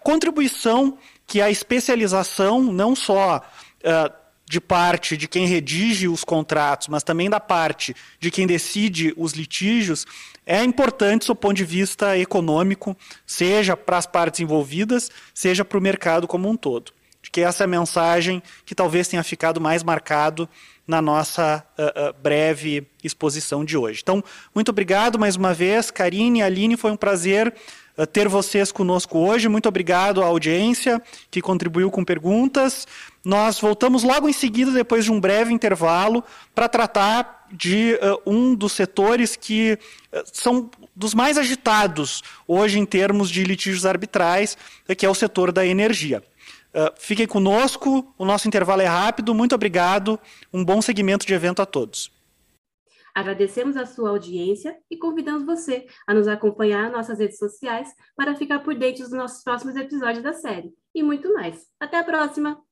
contribuição 0.01 0.97
que 1.25 1.41
a 1.41 1.49
especialização, 1.49 2.61
não 2.63 2.95
só 2.95 3.41
de 4.49 4.61
parte 4.61 5.17
de 5.17 5.27
quem 5.27 5.45
redige 5.45 6.07
os 6.07 6.23
contratos, 6.23 6.87
mas 6.87 7.03
também 7.03 7.29
da 7.29 7.39
parte 7.39 7.93
de 8.19 8.31
quem 8.31 8.47
decide 8.47 9.13
os 9.17 9.33
litígios, 9.33 10.05
é 10.45 10.63
importante 10.63 11.27
do 11.27 11.35
ponto 11.35 11.55
de 11.55 11.65
vista 11.65 12.17
econômico, 12.17 12.95
seja 13.25 13.75
para 13.75 13.97
as 13.97 14.05
partes 14.05 14.39
envolvidas, 14.39 15.11
seja 15.33 15.65
para 15.65 15.77
o 15.77 15.81
mercado 15.81 16.27
como 16.27 16.49
um 16.49 16.55
todo. 16.55 16.93
De 17.21 17.29
que 17.29 17.41
essa 17.41 17.63
é 17.63 17.65
a 17.65 17.67
mensagem 17.67 18.41
que 18.65 18.73
talvez 18.73 19.09
tenha 19.09 19.23
ficado 19.23 19.59
mais 19.59 19.83
marcado 19.83 20.47
na 20.87 21.01
nossa 21.01 21.61
uh, 21.77 22.09
uh, 22.09 22.13
breve 22.23 22.87
exposição 23.03 23.65
de 23.65 23.75
hoje. 23.75 23.99
Então, 24.01 24.23
muito 24.55 24.69
obrigado 24.69 25.19
mais 25.19 25.35
uma 25.35 25.53
vez, 25.53 25.91
Karine 25.91 26.39
e 26.39 26.41
Aline, 26.41 26.77
foi 26.77 26.91
um 26.91 26.95
prazer 26.95 27.49
uh, 27.49 27.53
ter 28.05 28.27
vocês 28.27 28.71
conosco 28.71 29.17
hoje. 29.17 29.47
Muito 29.47 29.67
obrigado 29.67 30.21
à 30.21 30.25
audiência 30.25 31.01
que 31.31 31.41
contribuiu 31.41 31.89
com 31.89 32.03
perguntas. 32.03 32.87
Nós 33.25 33.59
voltamos 33.59 34.03
logo 34.03 34.29
em 34.29 34.33
seguida, 34.33 34.71
depois 34.71 35.05
de 35.05 35.11
um 35.11 35.19
breve 35.19 35.53
intervalo, 35.53 36.23
para 36.53 36.69
tratar 36.69 37.47
de 37.51 37.97
um 38.25 38.53
dos 38.53 38.73
setores 38.73 39.35
que 39.35 39.79
são 40.25 40.69
dos 40.95 41.13
mais 41.13 41.37
agitados 41.37 42.21
hoje 42.47 42.79
em 42.79 42.85
termos 42.85 43.29
de 43.29 43.43
litígios 43.43 43.85
arbitrais, 43.85 44.57
que 44.97 45.05
é 45.05 45.09
o 45.09 45.15
setor 45.15 45.51
da 45.51 45.65
energia. 45.65 46.21
Uh, 46.73 46.93
fiquem 46.99 47.25
conosco, 47.25 48.13
o 48.17 48.25
nosso 48.25 48.47
intervalo 48.47 48.81
é 48.81 48.85
rápido. 48.85 49.33
Muito 49.33 49.55
obrigado, 49.55 50.19
um 50.53 50.63
bom 50.63 50.81
segmento 50.81 51.25
de 51.25 51.33
evento 51.33 51.61
a 51.61 51.65
todos. 51.65 52.11
Agradecemos 53.18 53.76
a 53.76 53.84
sua 53.88 54.11
audiência 54.11 54.78
e 54.91 54.95
convidamos 54.95 55.43
você 55.43 55.88
a 56.05 56.13
nos 56.13 56.28
acompanhar 56.28 56.84
nas 56.84 56.91
nossas 56.91 57.18
redes 57.18 57.39
sociais 57.39 57.91
para 58.15 58.36
ficar 58.36 58.59
por 58.59 58.76
dentro 58.76 59.01
dos 59.01 59.11
nossos 59.11 59.43
próximos 59.43 59.76
episódios 59.76 60.22
da 60.22 60.34
série. 60.34 60.72
E 60.93 61.01
muito 61.01 61.34
mais. 61.34 61.65
Até 61.80 61.97
a 61.97 62.03
próxima! 62.03 62.66